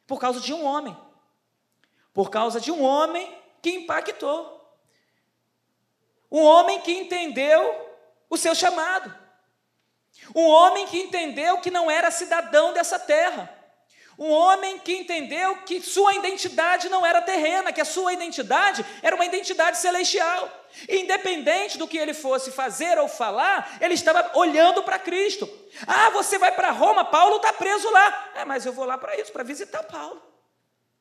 por 0.06 0.20
causa 0.20 0.40
de 0.40 0.52
um 0.52 0.64
homem, 0.64 0.96
por 2.12 2.30
causa 2.30 2.60
de 2.60 2.70
um 2.70 2.82
homem 2.82 3.36
que 3.62 3.70
impactou. 3.70 4.58
Um 6.30 6.42
homem 6.42 6.80
que 6.80 6.92
entendeu 6.92 7.96
o 8.28 8.36
seu 8.36 8.54
chamado. 8.54 9.12
Um 10.34 10.46
homem 10.46 10.86
que 10.86 10.98
entendeu 10.98 11.60
que 11.60 11.70
não 11.70 11.90
era 11.90 12.10
cidadão 12.10 12.72
dessa 12.72 12.98
terra. 12.98 13.59
Um 14.20 14.30
homem 14.30 14.78
que 14.78 14.94
entendeu 14.94 15.56
que 15.64 15.80
sua 15.80 16.12
identidade 16.12 16.90
não 16.90 17.06
era 17.06 17.22
terrena, 17.22 17.72
que 17.72 17.80
a 17.80 17.87
sua 17.87 18.12
identidade 18.12 18.85
era 19.02 19.16
uma 19.16 19.24
identidade 19.24 19.78
celestial. 19.78 20.46
Independente 20.87 21.78
do 21.78 21.88
que 21.88 21.96
ele 21.96 22.12
fosse 22.12 22.52
fazer 22.52 22.98
ou 22.98 23.09
falar, 23.09 23.78
ele 23.80 23.94
estava 23.94 24.30
olhando 24.35 24.83
para 24.83 24.98
Cristo. 24.98 25.48
Ah, 25.87 26.11
você 26.11 26.37
vai 26.37 26.52
para 26.52 26.70
Roma, 26.70 27.02
Paulo 27.02 27.37
está 27.37 27.50
preso 27.54 27.88
lá. 27.90 28.30
É, 28.35 28.44
mas 28.44 28.66
eu 28.66 28.74
vou 28.74 28.85
lá 28.85 28.98
para 28.98 29.18
isso, 29.18 29.33
para 29.33 29.42
visitar 29.42 29.83
Paulo. 29.85 30.22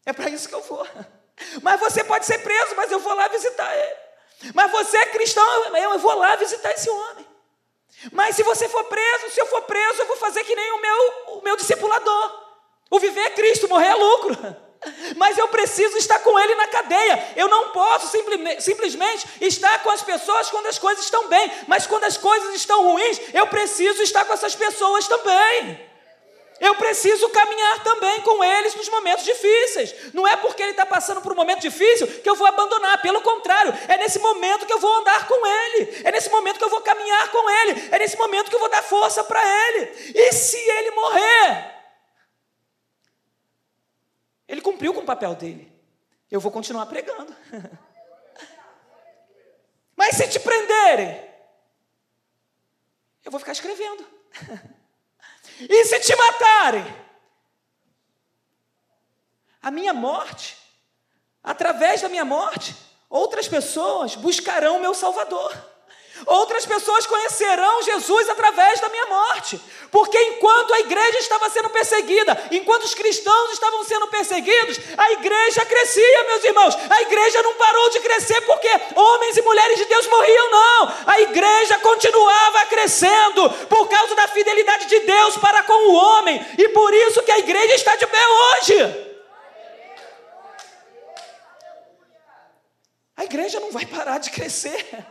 É 0.05 0.13
para 0.13 0.29
isso 0.29 0.47
que 0.47 0.55
eu 0.55 0.61
vou. 0.61 0.87
Mas 1.61 1.79
você 1.79 2.03
pode 2.03 2.25
ser 2.25 2.39
preso, 2.39 2.75
mas 2.75 2.91
eu 2.91 2.99
vou 2.99 3.13
lá 3.13 3.29
visitar 3.29 3.73
ele. 3.73 3.95
Mas 4.53 4.69
você 4.73 4.97
é 4.97 5.05
cristão, 5.05 5.73
eu 5.73 5.97
vou 5.97 6.13
lá 6.15 6.35
visitar 6.35 6.69
esse 6.71 6.89
homem. 6.89 7.25
Mas 8.11 8.35
se 8.35 8.43
você 8.43 8.67
for 8.67 8.83
preso, 8.83 9.29
se 9.29 9.39
eu 9.39 9.45
for 9.45 9.61
preso, 9.61 10.01
eu 10.01 10.07
vou 10.07 10.17
fazer 10.17 10.43
que 10.43 10.53
nem 10.53 10.71
o 10.73 10.81
meu, 10.81 11.13
o 11.37 11.41
meu 11.41 11.55
discipulador. 11.55 12.38
O 12.89 12.99
viver 12.99 13.21
é 13.21 13.29
Cristo, 13.31 13.67
morrer 13.67 13.87
é 13.87 13.95
lucro. 13.95 14.37
Mas 15.17 15.37
eu 15.37 15.47
preciso 15.49 15.97
estar 15.97 16.19
com 16.19 16.39
ele 16.39 16.55
na 16.55 16.67
cadeia. 16.67 17.33
Eu 17.35 17.47
não 17.47 17.69
posso 17.69 18.17
simplesmente 18.59 19.27
estar 19.41 19.83
com 19.83 19.89
as 19.89 20.01
pessoas 20.01 20.49
quando 20.49 20.67
as 20.67 20.79
coisas 20.79 21.03
estão 21.03 21.27
bem. 21.27 21.51
Mas 21.67 21.85
quando 21.85 22.05
as 22.05 22.17
coisas 22.17 22.55
estão 22.55 22.83
ruins, 22.83 23.19
eu 23.33 23.45
preciso 23.47 24.01
estar 24.01 24.25
com 24.25 24.33
essas 24.33 24.55
pessoas 24.55 25.07
também. 25.07 25.87
Eu 26.61 26.75
preciso 26.75 27.29
caminhar 27.29 27.83
também 27.83 28.19
com 28.21 28.43
eles 28.43 28.75
nos 28.75 28.89
momentos 28.89 29.23
difíceis. 29.23 30.13
Não 30.13 30.27
é 30.27 30.35
porque 30.35 30.61
ele 30.61 30.71
está 30.71 30.85
passando 30.85 31.21
por 31.21 31.31
um 31.31 31.35
momento 31.35 31.61
difícil 31.61 32.05
que 32.07 32.29
eu 32.29 32.35
vou 32.35 32.47
abandonar. 32.47 33.01
Pelo 33.01 33.21
contrário, 33.21 33.73
é 33.87 33.97
nesse 33.97 34.19
momento 34.19 34.65
que 34.65 34.73
eu 34.73 34.79
vou 34.79 34.93
andar 34.97 35.25
com 35.27 35.45
ele. 35.45 36.01
É 36.03 36.11
nesse 36.11 36.29
momento 36.29 36.57
que 36.57 36.63
eu 36.63 36.69
vou 36.69 36.81
caminhar 36.81 37.31
com 37.31 37.49
ele. 37.49 37.89
É 37.91 37.99
nesse 37.99 38.17
momento 38.17 38.49
que 38.49 38.55
eu 38.55 38.59
vou 38.59 38.69
dar 38.69 38.83
força 38.83 39.23
para 39.23 39.41
ele. 39.41 40.13
E 40.15 40.33
se 40.33 40.57
ele 40.57 40.91
morrer? 40.91 41.78
Ele 44.49 44.61
cumpriu 44.61 44.93
com 44.93 45.01
o 45.01 45.05
papel 45.05 45.35
dele. 45.35 45.71
eu 46.29 46.41
vou 46.41 46.51
continuar 46.51 46.87
pregando. 46.87 47.33
Mas 49.95 50.15
se 50.15 50.27
te 50.27 50.39
prenderem, 50.39 51.23
eu 53.23 53.29
vou 53.31 53.39
ficar 53.39 53.53
escrevendo. 53.53 54.05
E 55.61 55.83
se 55.83 55.99
te 55.99 56.15
matarem? 56.15 56.85
A 59.61 59.69
minha 59.69 59.93
morte, 59.93 60.57
através 61.43 62.01
da 62.01 62.07
minha 62.07 62.23
morte, 62.23 62.73
outras 63.09 63.45
pessoas 63.45 64.15
buscarão 64.15 64.77
o 64.77 64.79
meu 64.79 64.93
Salvador. 64.93 65.53
Outras 66.25 66.65
pessoas 66.65 67.05
conhecerão 67.05 67.81
Jesus 67.83 68.29
através 68.29 68.79
da 68.79 68.89
minha 68.89 69.05
morte, 69.05 69.59
porque 69.91 70.17
enquanto 70.17 70.73
a 70.73 70.79
igreja 70.81 71.17
estava 71.19 71.49
sendo 71.49 71.69
perseguida, 71.69 72.37
enquanto 72.51 72.83
os 72.83 72.93
cristãos 72.93 73.51
estavam 73.51 73.83
sendo 73.83 74.07
perseguidos, 74.07 74.79
a 74.97 75.11
igreja 75.11 75.65
crescia, 75.65 76.23
meus 76.25 76.43
irmãos. 76.43 76.75
A 76.89 77.01
igreja 77.03 77.41
não 77.41 77.53
parou 77.55 77.89
de 77.89 77.99
crescer 78.01 78.41
porque 78.41 78.69
homens 78.95 79.37
e 79.37 79.41
mulheres 79.41 79.77
de 79.77 79.85
Deus 79.85 80.07
morriam, 80.07 80.51
não. 80.51 80.93
A 81.07 81.21
igreja 81.21 81.79
continuava 81.79 82.65
crescendo 82.65 83.49
por 83.67 83.87
causa 83.87 84.15
da 84.15 84.27
fidelidade 84.27 84.85
de 84.87 84.99
Deus 84.99 85.37
para 85.37 85.63
com 85.63 85.89
o 85.89 85.93
homem, 85.93 86.45
e 86.57 86.69
por 86.69 86.93
isso 86.93 87.23
que 87.23 87.31
a 87.31 87.39
igreja 87.39 87.75
está 87.75 87.95
de 87.95 88.07
pé 88.07 88.27
hoje. 88.27 89.09
A 93.15 93.25
igreja 93.25 93.59
não 93.59 93.71
vai 93.71 93.85
parar 93.85 94.17
de 94.17 94.31
crescer. 94.31 95.05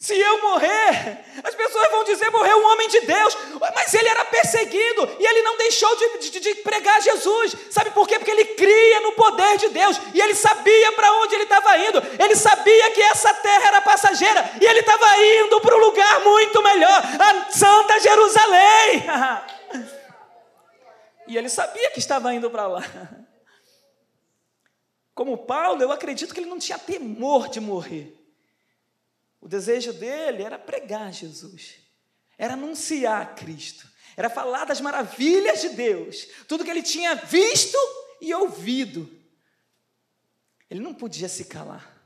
Se 0.00 0.16
eu 0.16 0.40
morrer, 0.42 1.24
as 1.42 1.54
pessoas 1.56 1.90
vão 1.90 2.04
dizer: 2.04 2.30
morreu 2.30 2.56
um 2.56 2.66
homem 2.70 2.88
de 2.88 3.00
Deus, 3.00 3.36
mas 3.74 3.92
ele 3.92 4.08
era 4.08 4.24
perseguido 4.26 5.16
e 5.18 5.26
ele 5.26 5.42
não 5.42 5.56
deixou 5.56 5.92
de, 5.96 6.30
de, 6.30 6.38
de, 6.38 6.54
pregar 6.56 7.02
Jesus. 7.02 7.56
Sabe 7.68 7.90
por 7.90 8.06
quê? 8.06 8.16
Porque 8.16 8.30
ele 8.30 8.44
cria 8.44 9.00
no 9.00 9.12
poder 9.12 9.58
de 9.58 9.68
Deus 9.70 10.00
e 10.14 10.20
ele 10.20 10.36
sabia 10.36 10.92
para 10.92 11.12
onde 11.14 11.34
ele 11.34 11.42
estava 11.42 11.76
indo. 11.78 11.98
Ele 12.16 12.36
sabia 12.36 12.92
que 12.92 13.02
essa 13.02 13.34
terra 13.34 13.66
era 13.66 13.82
passageira 13.82 14.52
e 14.60 14.64
ele 14.64 14.78
estava 14.80 15.18
indo 15.18 15.60
para 15.60 15.74
um 15.74 15.80
lugar 15.80 16.20
muito 16.20 16.62
melhor 16.62 17.02
a 17.20 17.50
Santa 17.50 17.98
Jerusalém. 17.98 19.02
e 21.26 21.36
ele 21.36 21.48
sabia 21.48 21.90
que 21.90 21.98
estava 21.98 22.32
indo 22.32 22.48
para 22.48 22.68
lá. 22.68 22.84
Como 25.12 25.38
Paulo, 25.38 25.82
eu 25.82 25.90
acredito 25.90 26.32
que 26.32 26.38
ele 26.38 26.48
não 26.48 26.60
tinha 26.60 26.78
temor 26.78 27.48
de 27.48 27.58
morrer. 27.58 28.17
O 29.40 29.48
desejo 29.48 29.92
dele 29.92 30.42
era 30.42 30.58
pregar 30.58 31.12
Jesus, 31.12 31.76
era 32.36 32.54
anunciar 32.54 33.34
Cristo, 33.34 33.88
era 34.16 34.28
falar 34.28 34.64
das 34.64 34.80
maravilhas 34.80 35.60
de 35.60 35.70
Deus, 35.70 36.26
tudo 36.46 36.64
que 36.64 36.70
ele 36.70 36.82
tinha 36.82 37.14
visto 37.14 37.78
e 38.20 38.34
ouvido. 38.34 39.08
Ele 40.68 40.80
não 40.80 40.92
podia 40.92 41.28
se 41.28 41.44
calar. 41.44 41.97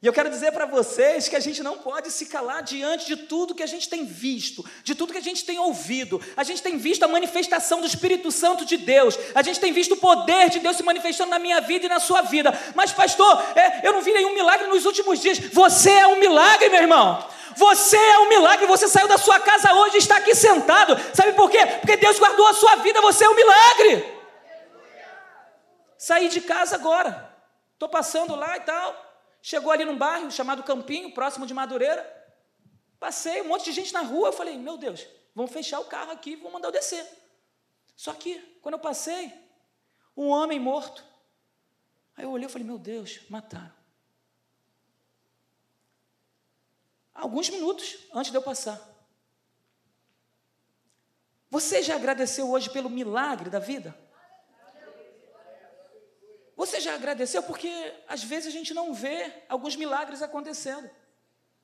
E 0.00 0.06
eu 0.06 0.12
quero 0.12 0.30
dizer 0.30 0.52
para 0.52 0.64
vocês 0.64 1.26
que 1.26 1.34
a 1.34 1.40
gente 1.40 1.60
não 1.60 1.78
pode 1.78 2.12
se 2.12 2.26
calar 2.26 2.62
diante 2.62 3.04
de 3.04 3.16
tudo 3.16 3.52
que 3.52 3.64
a 3.64 3.66
gente 3.66 3.88
tem 3.88 4.04
visto, 4.04 4.64
de 4.84 4.94
tudo 4.94 5.12
que 5.12 5.18
a 5.18 5.22
gente 5.22 5.44
tem 5.44 5.58
ouvido. 5.58 6.22
A 6.36 6.44
gente 6.44 6.62
tem 6.62 6.78
visto 6.78 7.02
a 7.02 7.08
manifestação 7.08 7.80
do 7.80 7.86
Espírito 7.86 8.30
Santo 8.30 8.64
de 8.64 8.76
Deus, 8.76 9.18
a 9.34 9.42
gente 9.42 9.58
tem 9.58 9.72
visto 9.72 9.94
o 9.94 9.96
poder 9.96 10.50
de 10.50 10.60
Deus 10.60 10.76
se 10.76 10.84
manifestando 10.84 11.30
na 11.30 11.38
minha 11.40 11.60
vida 11.60 11.86
e 11.86 11.88
na 11.88 11.98
sua 11.98 12.22
vida. 12.22 12.56
Mas, 12.76 12.92
pastor, 12.92 13.42
é, 13.56 13.88
eu 13.88 13.92
não 13.92 14.00
vi 14.00 14.12
nenhum 14.12 14.34
milagre 14.34 14.68
nos 14.68 14.84
últimos 14.84 15.18
dias. 15.18 15.36
Você 15.52 15.90
é 15.90 16.06
um 16.06 16.20
milagre, 16.20 16.68
meu 16.68 16.82
irmão. 16.82 17.28
Você 17.56 17.96
é 17.96 18.18
um 18.20 18.28
milagre, 18.28 18.66
você 18.66 18.86
saiu 18.86 19.08
da 19.08 19.18
sua 19.18 19.40
casa 19.40 19.74
hoje 19.74 19.96
e 19.96 19.98
está 19.98 20.18
aqui 20.18 20.32
sentado. 20.32 20.96
Sabe 21.12 21.32
por 21.32 21.50
quê? 21.50 21.58
Porque 21.80 21.96
Deus 21.96 22.20
guardou 22.20 22.46
a 22.46 22.54
sua 22.54 22.76
vida, 22.76 23.00
você 23.00 23.24
é 23.24 23.28
um 23.30 23.34
milagre. 23.34 24.14
Saí 25.96 26.28
de 26.28 26.40
casa 26.40 26.76
agora, 26.76 27.34
estou 27.74 27.88
passando 27.88 28.36
lá 28.36 28.56
e 28.56 28.60
tal. 28.60 29.07
Chegou 29.48 29.72
ali 29.72 29.82
num 29.82 29.96
bairro 29.96 30.30
chamado 30.30 30.62
Campinho, 30.62 31.14
próximo 31.14 31.46
de 31.46 31.54
Madureira. 31.54 32.04
Passei, 33.00 33.40
um 33.40 33.48
monte 33.48 33.64
de 33.64 33.72
gente 33.72 33.94
na 33.94 34.02
rua. 34.02 34.28
Eu 34.28 34.32
falei, 34.34 34.58
meu 34.58 34.76
Deus, 34.76 35.06
vamos 35.34 35.50
fechar 35.50 35.80
o 35.80 35.86
carro 35.86 36.10
aqui, 36.10 36.36
vou 36.36 36.52
mandar 36.52 36.68
eu 36.68 36.72
descer. 36.72 37.02
Só 37.96 38.12
que, 38.12 38.38
quando 38.60 38.74
eu 38.74 38.78
passei, 38.78 39.32
um 40.14 40.28
homem 40.28 40.60
morto. 40.60 41.02
Aí 42.14 42.26
eu 42.26 42.30
olhei 42.30 42.46
e 42.46 42.50
falei, 42.50 42.66
meu 42.66 42.78
Deus, 42.78 43.20
mataram. 43.30 43.72
Alguns 47.14 47.48
minutos 47.48 47.96
antes 48.12 48.30
de 48.30 48.36
eu 48.36 48.42
passar. 48.42 48.78
Você 51.50 51.82
já 51.82 51.96
agradeceu 51.96 52.50
hoje 52.50 52.68
pelo 52.68 52.90
milagre 52.90 53.48
da 53.48 53.58
vida? 53.58 53.98
Você 56.58 56.80
já 56.80 56.96
agradeceu? 56.96 57.40
Porque 57.40 57.70
às 58.08 58.24
vezes 58.24 58.48
a 58.48 58.50
gente 58.50 58.74
não 58.74 58.92
vê 58.92 59.32
alguns 59.48 59.76
milagres 59.76 60.22
acontecendo. 60.22 60.90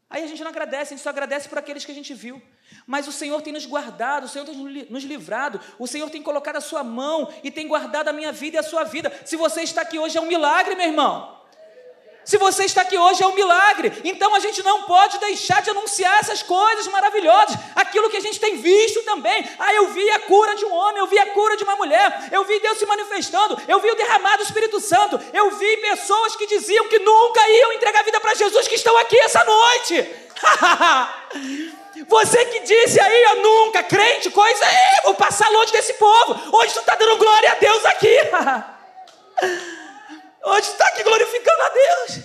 Aí 0.08 0.22
a 0.22 0.26
gente 0.28 0.40
não 0.44 0.50
agradece, 0.52 0.94
a 0.94 0.96
gente 0.96 1.02
só 1.02 1.10
agradece 1.10 1.48
por 1.48 1.58
aqueles 1.58 1.84
que 1.84 1.90
a 1.90 1.94
gente 1.94 2.14
viu. 2.14 2.40
Mas 2.86 3.08
o 3.08 3.12
Senhor 3.12 3.42
tem 3.42 3.52
nos 3.52 3.66
guardado, 3.66 4.24
o 4.24 4.28
Senhor 4.28 4.44
tem 4.44 4.54
nos 4.88 5.02
livrado, 5.02 5.60
o 5.80 5.88
Senhor 5.88 6.08
tem 6.10 6.22
colocado 6.22 6.56
a 6.58 6.60
sua 6.60 6.84
mão 6.84 7.28
e 7.42 7.50
tem 7.50 7.66
guardado 7.66 8.06
a 8.06 8.12
minha 8.12 8.30
vida 8.30 8.56
e 8.56 8.60
a 8.60 8.62
sua 8.62 8.84
vida. 8.84 9.12
Se 9.24 9.34
você 9.34 9.62
está 9.62 9.82
aqui 9.82 9.98
hoje 9.98 10.16
é 10.16 10.20
um 10.20 10.26
milagre, 10.26 10.76
meu 10.76 10.86
irmão. 10.86 11.43
Se 12.24 12.38
você 12.38 12.64
está 12.64 12.82
aqui 12.82 12.96
hoje 12.96 13.22
é 13.22 13.26
um 13.26 13.34
milagre. 13.34 13.92
Então 14.04 14.34
a 14.34 14.40
gente 14.40 14.62
não 14.62 14.82
pode 14.82 15.18
deixar 15.18 15.60
de 15.62 15.70
anunciar 15.70 16.18
essas 16.20 16.42
coisas 16.42 16.86
maravilhosas, 16.86 17.56
aquilo 17.74 18.08
que 18.08 18.16
a 18.16 18.20
gente 18.20 18.40
tem 18.40 18.56
visto 18.56 19.02
também. 19.02 19.48
Ah, 19.58 19.74
eu 19.74 19.88
vi 19.88 20.08
a 20.10 20.20
cura 20.20 20.54
de 20.56 20.64
um 20.64 20.72
homem, 20.72 20.98
eu 20.98 21.06
vi 21.06 21.18
a 21.18 21.26
cura 21.26 21.56
de 21.56 21.64
uma 21.64 21.76
mulher, 21.76 22.28
eu 22.32 22.44
vi 22.44 22.58
Deus 22.60 22.78
se 22.78 22.86
manifestando, 22.86 23.60
eu 23.68 23.78
vi 23.80 23.90
o 23.90 23.94
derramado 23.94 24.38
do 24.38 24.44
Espírito 24.44 24.80
Santo, 24.80 25.20
eu 25.32 25.50
vi 25.52 25.76
pessoas 25.78 26.34
que 26.36 26.46
diziam 26.46 26.88
que 26.88 26.98
nunca 26.98 27.46
iam 27.48 27.72
entregar 27.72 28.00
a 28.00 28.04
vida 28.04 28.20
para 28.20 28.34
Jesus 28.34 28.68
que 28.68 28.74
estão 28.74 28.96
aqui 28.98 29.18
essa 29.18 29.44
noite. 29.44 30.08
Você 32.08 32.44
que 32.46 32.60
disse 32.60 32.98
aí, 32.98 33.22
eu 33.22 33.42
nunca, 33.42 33.82
crente, 33.82 34.28
coisa, 34.30 34.64
é, 34.64 35.02
vou 35.04 35.14
passar 35.14 35.48
longe 35.50 35.72
desse 35.72 35.94
povo. 35.94 36.56
Hoje 36.56 36.72
tu 36.72 36.80
está 36.80 36.96
dando 36.96 37.16
glória 37.18 37.52
a 37.52 37.54
Deus 37.54 37.84
aqui. 37.84 38.16
Hoje 40.44 40.70
está 40.70 40.86
aqui 40.86 41.02
glorificando 41.02 41.62
a 41.62 41.68
Deus. 41.70 42.20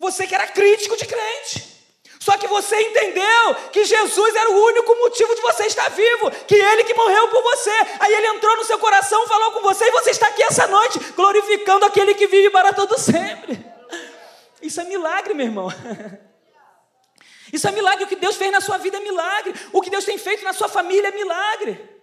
Você 0.00 0.26
que 0.26 0.34
era 0.34 0.46
crítico 0.46 0.96
de 0.96 1.06
crente. 1.06 1.74
Só 2.20 2.38
que 2.38 2.46
você 2.46 2.80
entendeu 2.80 3.54
que 3.70 3.84
Jesus 3.84 4.34
era 4.34 4.50
o 4.50 4.64
único 4.64 4.94
motivo 4.96 5.34
de 5.34 5.42
você 5.42 5.66
estar 5.66 5.90
vivo, 5.90 6.30
que 6.46 6.54
Ele 6.54 6.84
que 6.84 6.94
morreu 6.94 7.28
por 7.28 7.42
você. 7.42 7.70
Aí 8.00 8.14
Ele 8.14 8.28
entrou 8.28 8.56
no 8.56 8.64
seu 8.64 8.78
coração, 8.78 9.26
falou 9.26 9.52
com 9.52 9.60
você, 9.60 9.84
e 9.84 9.90
você 9.90 10.10
está 10.10 10.28
aqui 10.28 10.42
essa 10.42 10.66
noite, 10.66 10.98
glorificando 11.14 11.84
aquele 11.84 12.14
que 12.14 12.26
vive 12.26 12.48
para 12.48 12.72
todo 12.72 12.98
sempre. 12.98 13.62
Isso 14.62 14.80
é 14.80 14.84
milagre, 14.84 15.34
meu 15.34 15.44
irmão. 15.44 15.68
Isso 17.52 17.68
é 17.68 17.72
milagre. 17.72 18.04
O 18.04 18.08
que 18.08 18.16
Deus 18.16 18.36
fez 18.36 18.50
na 18.50 18.62
sua 18.62 18.78
vida 18.78 18.96
é 18.96 19.00
milagre. 19.00 19.54
O 19.70 19.82
que 19.82 19.90
Deus 19.90 20.04
tem 20.06 20.16
feito 20.16 20.42
na 20.42 20.54
sua 20.54 20.68
família 20.68 21.08
é 21.08 21.12
milagre. 21.12 21.93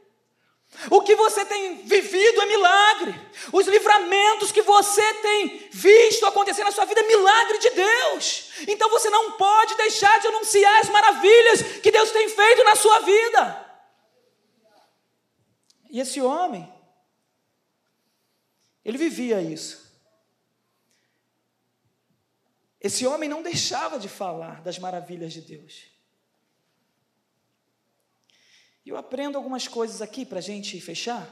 O 0.90 1.02
que 1.02 1.16
você 1.16 1.46
tem 1.46 1.84
vivido 1.84 2.42
é 2.42 2.46
milagre. 2.46 3.30
Os 3.52 3.68
livramentos 3.68 4.52
que 4.52 4.62
você 4.62 5.14
tem 5.16 5.70
visto 5.72 6.26
acontecer 6.26 6.64
na 6.64 6.72
sua 6.72 6.86
vida 6.86 7.02
é 7.02 7.08
milagre 7.08 7.58
de 7.60 7.70
Deus. 7.72 8.52
Então 8.68 8.90
você 8.90 9.10
não 9.10 9.34
pode 9.34 9.76
deixar 9.76 10.20
de 10.20 10.28
anunciar 10.28 10.80
as 10.80 10.90
maravilhas 10.90 11.62
que 11.82 11.92
Deus 11.92 12.12
tem 12.12 12.30
feito 12.30 12.64
na 12.64 12.76
sua 12.76 13.00
vida. 13.02 13.72
E 15.90 16.00
esse 16.00 16.22
homem, 16.22 16.74
ele 18.84 18.98
vivia 18.98 19.42
isso. 19.42 19.92
Esse 22.80 23.06
homem 23.06 23.30
não 23.30 23.44
deixava 23.44 24.00
de 24.00 24.08
falar 24.08 24.62
das 24.62 24.80
maravilhas 24.80 25.34
de 25.34 25.42
Deus. 25.42 25.92
E 28.81 28.81
eu 28.92 28.98
aprendo 28.98 29.38
algumas 29.38 29.70
coisas 29.70 30.02
aqui 30.02 30.26
para 30.26 30.40
a 30.40 30.42
gente 30.42 30.80
fechar. 30.82 31.26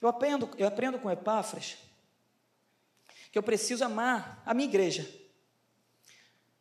Eu 0.00 0.08
aprendo, 0.08 0.48
eu 0.56 0.68
aprendo 0.68 0.96
com 0.96 1.10
Epáfras 1.10 1.76
que 3.32 3.36
eu 3.36 3.42
preciso 3.42 3.84
amar 3.84 4.40
a 4.46 4.54
minha 4.54 4.68
igreja, 4.68 5.12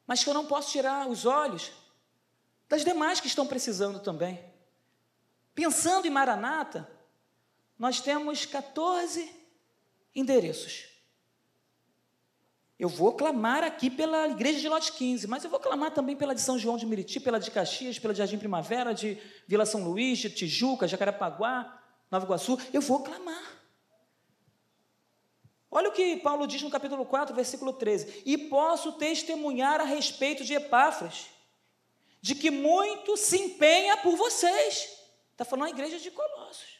mas 0.07 0.23
que 0.23 0.29
eu 0.29 0.33
não 0.33 0.47
posso 0.47 0.71
tirar 0.71 1.07
os 1.07 1.23
olhos 1.23 1.71
das 2.67 2.83
demais 2.83 3.19
que 3.19 3.27
estão 3.27 3.45
precisando 3.45 3.99
também. 3.99 4.43
Pensando 5.53 6.07
em 6.07 6.09
Maranata, 6.09 6.89
nós 7.77 8.01
temos 8.01 8.43
14 8.47 9.31
endereços. 10.15 10.85
Eu 12.77 12.89
vou 12.89 13.13
clamar 13.13 13.63
aqui 13.63 13.89
pela 13.89 14.27
igreja 14.27 14.59
de 14.59 14.67
Lote 14.67 14.91
15, 14.91 15.27
mas 15.27 15.43
eu 15.43 15.49
vou 15.49 15.59
clamar 15.59 15.91
também 15.91 16.15
pela 16.15 16.35
de 16.35 16.41
São 16.41 16.59
João 16.59 16.77
de 16.77 16.85
Meriti, 16.85 17.19
pela 17.19 17.39
de 17.39 17.49
Caxias, 17.49 17.97
pela 17.97 18.13
de 18.13 18.17
Jardim 18.19 18.37
Primavera, 18.37 18.93
de 18.93 19.17
Vila 19.47 19.65
São 19.65 19.83
Luís, 19.83 20.19
de 20.19 20.29
Tijuca, 20.29 20.87
Jacarepaguá, 20.87 21.81
Nova 22.11 22.25
Iguaçu. 22.25 22.59
Eu 22.73 22.81
vou 22.81 23.01
clamar. 23.01 23.63
Olha 25.71 25.89
o 25.89 25.93
que 25.93 26.17
Paulo 26.17 26.45
diz 26.45 26.61
no 26.61 26.69
capítulo 26.69 27.05
4, 27.05 27.33
versículo 27.33 27.71
13: 27.71 28.23
E 28.25 28.37
posso 28.37 28.93
testemunhar 28.93 29.79
a 29.79 29.85
respeito 29.85 30.43
de 30.43 30.53
Epáfras, 30.53 31.27
de 32.21 32.35
que 32.35 32.51
muito 32.51 33.15
se 33.15 33.37
empenha 33.37 33.95
por 33.97 34.17
vocês. 34.17 34.99
Está 35.31 35.45
falando 35.45 35.67
a 35.67 35.71
igreja 35.71 35.97
de 35.97 36.11
Colossos 36.11 36.75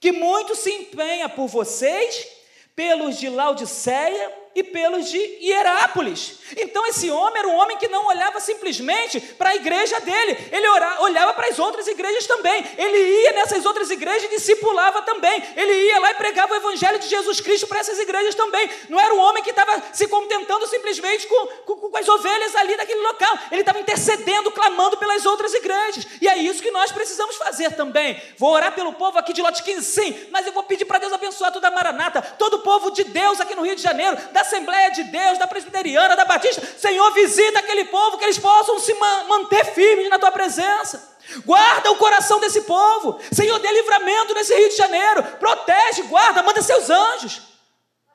que 0.00 0.10
muito 0.10 0.56
se 0.56 0.72
empenha 0.72 1.28
por 1.28 1.46
vocês, 1.46 2.26
pelos 2.74 3.18
de 3.18 3.28
Laodiceia 3.28 4.39
e 4.54 4.62
pelos 4.62 5.10
de 5.10 5.18
Hierápolis. 5.40 6.38
Então 6.56 6.84
esse 6.86 7.10
homem 7.10 7.38
era 7.38 7.48
um 7.48 7.54
homem 7.54 7.76
que 7.76 7.88
não 7.88 8.06
olhava 8.06 8.40
simplesmente 8.40 9.20
para 9.20 9.50
a 9.50 9.56
igreja 9.56 10.00
dele, 10.00 10.36
ele 10.50 10.68
olhava 11.00 11.32
para 11.34 11.48
as 11.48 11.58
outras 11.58 11.86
igrejas 11.86 12.26
também. 12.26 12.64
Ele 12.76 13.22
ia 13.22 13.32
nessas 13.32 13.64
outras 13.64 13.90
igrejas 13.90 14.24
e 14.24 14.36
discipulava 14.36 15.02
também. 15.02 15.42
Ele 15.56 15.72
ia 15.72 16.00
lá 16.00 16.10
e 16.10 16.14
pregava 16.14 16.54
o 16.54 16.56
evangelho 16.56 16.98
de 16.98 17.08
Jesus 17.08 17.40
Cristo 17.40 17.66
para 17.66 17.80
essas 17.80 17.98
igrejas 17.98 18.34
também. 18.34 18.68
Não 18.88 18.98
era 18.98 19.14
um 19.14 19.18
homem 19.18 19.42
que 19.42 19.50
estava 19.50 19.82
se 19.92 20.08
contentando 20.08 20.66
simplesmente 20.66 21.26
com, 21.26 21.46
com, 21.64 21.76
com 21.90 21.96
as 21.96 22.08
ovelhas 22.08 22.54
ali 22.56 22.76
daquele 22.76 23.00
local. 23.00 23.38
Ele 23.52 23.60
estava 23.60 23.78
intercedendo, 23.78 24.50
clamando 24.50 24.96
pelas 24.96 25.24
outras 25.26 25.54
igrejas. 25.54 26.06
E 26.20 26.28
é 26.28 26.38
isso 26.38 26.62
que 26.62 26.70
nós 26.70 26.90
precisamos 26.90 27.36
fazer 27.36 27.72
também. 27.72 28.20
Vou 28.36 28.50
orar 28.52 28.72
pelo 28.72 28.92
povo 28.92 29.18
aqui 29.18 29.32
de 29.32 29.42
15, 29.62 29.84
sim, 29.84 30.28
mas 30.30 30.46
eu 30.46 30.52
vou 30.52 30.62
pedir 30.62 30.84
para 30.84 30.98
Deus 30.98 31.12
abençoar 31.12 31.52
toda 31.52 31.68
a 31.68 31.70
Maranata, 31.70 32.22
todo 32.38 32.54
o 32.54 32.58
povo 32.60 32.90
de 32.90 33.04
Deus 33.04 33.40
aqui 33.40 33.54
no 33.54 33.62
Rio 33.62 33.74
de 33.74 33.82
Janeiro, 33.82 34.16
da 34.32 34.39
Assembleia 34.40 34.90
de 34.90 35.04
Deus, 35.04 35.38
da 35.38 35.46
Presbiteriana, 35.46 36.16
da 36.16 36.24
Batista. 36.24 36.66
Senhor, 36.78 37.12
visita 37.12 37.58
aquele 37.58 37.84
povo, 37.86 38.18
que 38.18 38.24
eles 38.24 38.38
possam 38.38 38.78
se 38.78 38.94
manter 38.94 39.64
firmes 39.66 40.08
na 40.08 40.18
tua 40.18 40.32
presença. 40.32 41.16
Guarda 41.44 41.90
o 41.92 41.96
coração 41.96 42.40
desse 42.40 42.62
povo. 42.62 43.20
Senhor, 43.32 43.58
dê 43.58 43.70
livramento 43.70 44.34
nesse 44.34 44.54
Rio 44.54 44.68
de 44.68 44.76
Janeiro. 44.76 45.22
Protege, 45.38 46.02
guarda, 46.02 46.42
manda 46.42 46.62
seus 46.62 46.90
anjos. 46.90 47.42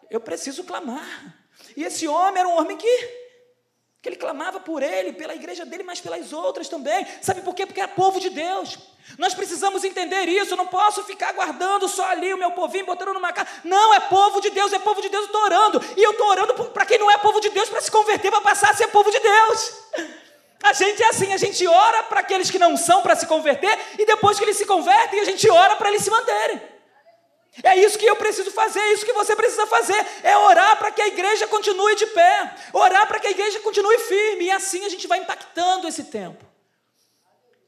Eu 0.09 0.19
preciso 0.19 0.63
clamar. 0.63 1.35
E 1.75 1.83
esse 1.83 2.07
homem 2.07 2.39
era 2.39 2.47
um 2.47 2.59
homem 2.59 2.77
que 2.77 3.24
que 4.05 4.09
ele 4.09 4.17
clamava 4.17 4.59
por 4.59 4.83
ele, 4.83 5.13
pela 5.13 5.33
igreja 5.33 5.65
dele, 5.65 5.81
mas 5.81 5.99
pelas 5.99 6.31
outras 6.31 6.69
também. 6.69 7.07
Sabe 7.23 7.41
por 7.41 7.55
quê? 7.55 7.65
Porque 7.65 7.81
é 7.81 7.87
povo 7.87 8.19
de 8.19 8.29
Deus. 8.29 8.77
Nós 9.17 9.33
precisamos 9.33 9.83
entender 9.83 10.29
isso. 10.29 10.53
Eu 10.53 10.57
não 10.57 10.67
posso 10.67 11.03
ficar 11.05 11.33
guardando 11.33 11.87
só 11.87 12.05
ali 12.11 12.31
o 12.31 12.37
meu 12.37 12.51
povinho, 12.51 12.85
botando 12.85 13.15
numa 13.15 13.33
casa. 13.33 13.49
Não, 13.63 13.95
é 13.95 13.99
povo 14.01 14.39
de 14.41 14.51
Deus, 14.51 14.71
é 14.71 14.77
povo 14.77 15.01
de 15.01 15.09
Deus, 15.09 15.23
eu 15.23 15.25
estou 15.25 15.41
orando. 15.41 15.83
E 15.97 16.03
eu 16.03 16.11
estou 16.11 16.27
orando 16.27 16.53
para 16.65 16.85
quem 16.85 16.99
não 16.99 17.09
é 17.09 17.17
povo 17.17 17.41
de 17.41 17.49
Deus, 17.49 17.67
para 17.67 17.81
se 17.81 17.89
converter, 17.89 18.29
para 18.29 18.41
passar 18.41 18.69
a 18.69 18.73
ser 18.75 18.89
povo 18.89 19.09
de 19.09 19.19
Deus. 19.19 19.73
A 20.61 20.71
gente 20.71 21.01
é 21.01 21.07
assim, 21.07 21.33
a 21.33 21.37
gente 21.37 21.65
ora 21.65 22.03
para 22.03 22.19
aqueles 22.19 22.51
que 22.51 22.59
não 22.59 22.77
são 22.77 23.01
para 23.01 23.15
se 23.15 23.25
converter, 23.25 23.75
e 23.97 24.05
depois 24.05 24.37
que 24.37 24.45
eles 24.45 24.55
se 24.55 24.67
convertem, 24.67 25.19
a 25.19 25.25
gente 25.25 25.49
ora 25.49 25.75
para 25.77 25.89
eles 25.89 26.03
se 26.03 26.11
manterem. 26.11 26.61
É 27.63 27.77
isso 27.77 27.97
que 27.97 28.05
eu 28.05 28.15
preciso 28.17 28.51
fazer, 28.51 28.79
é 28.79 28.93
isso 28.93 29.05
que 29.05 29.13
você 29.13 29.35
precisa 29.35 29.65
fazer, 29.67 30.05
é 30.23 30.37
orar 30.37 30.77
para 30.77 30.91
que 30.91 31.01
a 31.01 31.07
igreja 31.07 31.47
continue 31.47 31.95
de 31.95 32.05
pé, 32.07 32.55
orar 32.73 33.07
para 33.07 33.19
que 33.19 33.27
a 33.27 33.31
igreja 33.31 33.59
continue 33.61 33.97
firme, 33.99 34.45
e 34.45 34.51
assim 34.51 34.83
a 34.85 34.89
gente 34.89 35.07
vai 35.07 35.19
impactando 35.19 35.87
esse 35.87 36.05
tempo. 36.05 36.43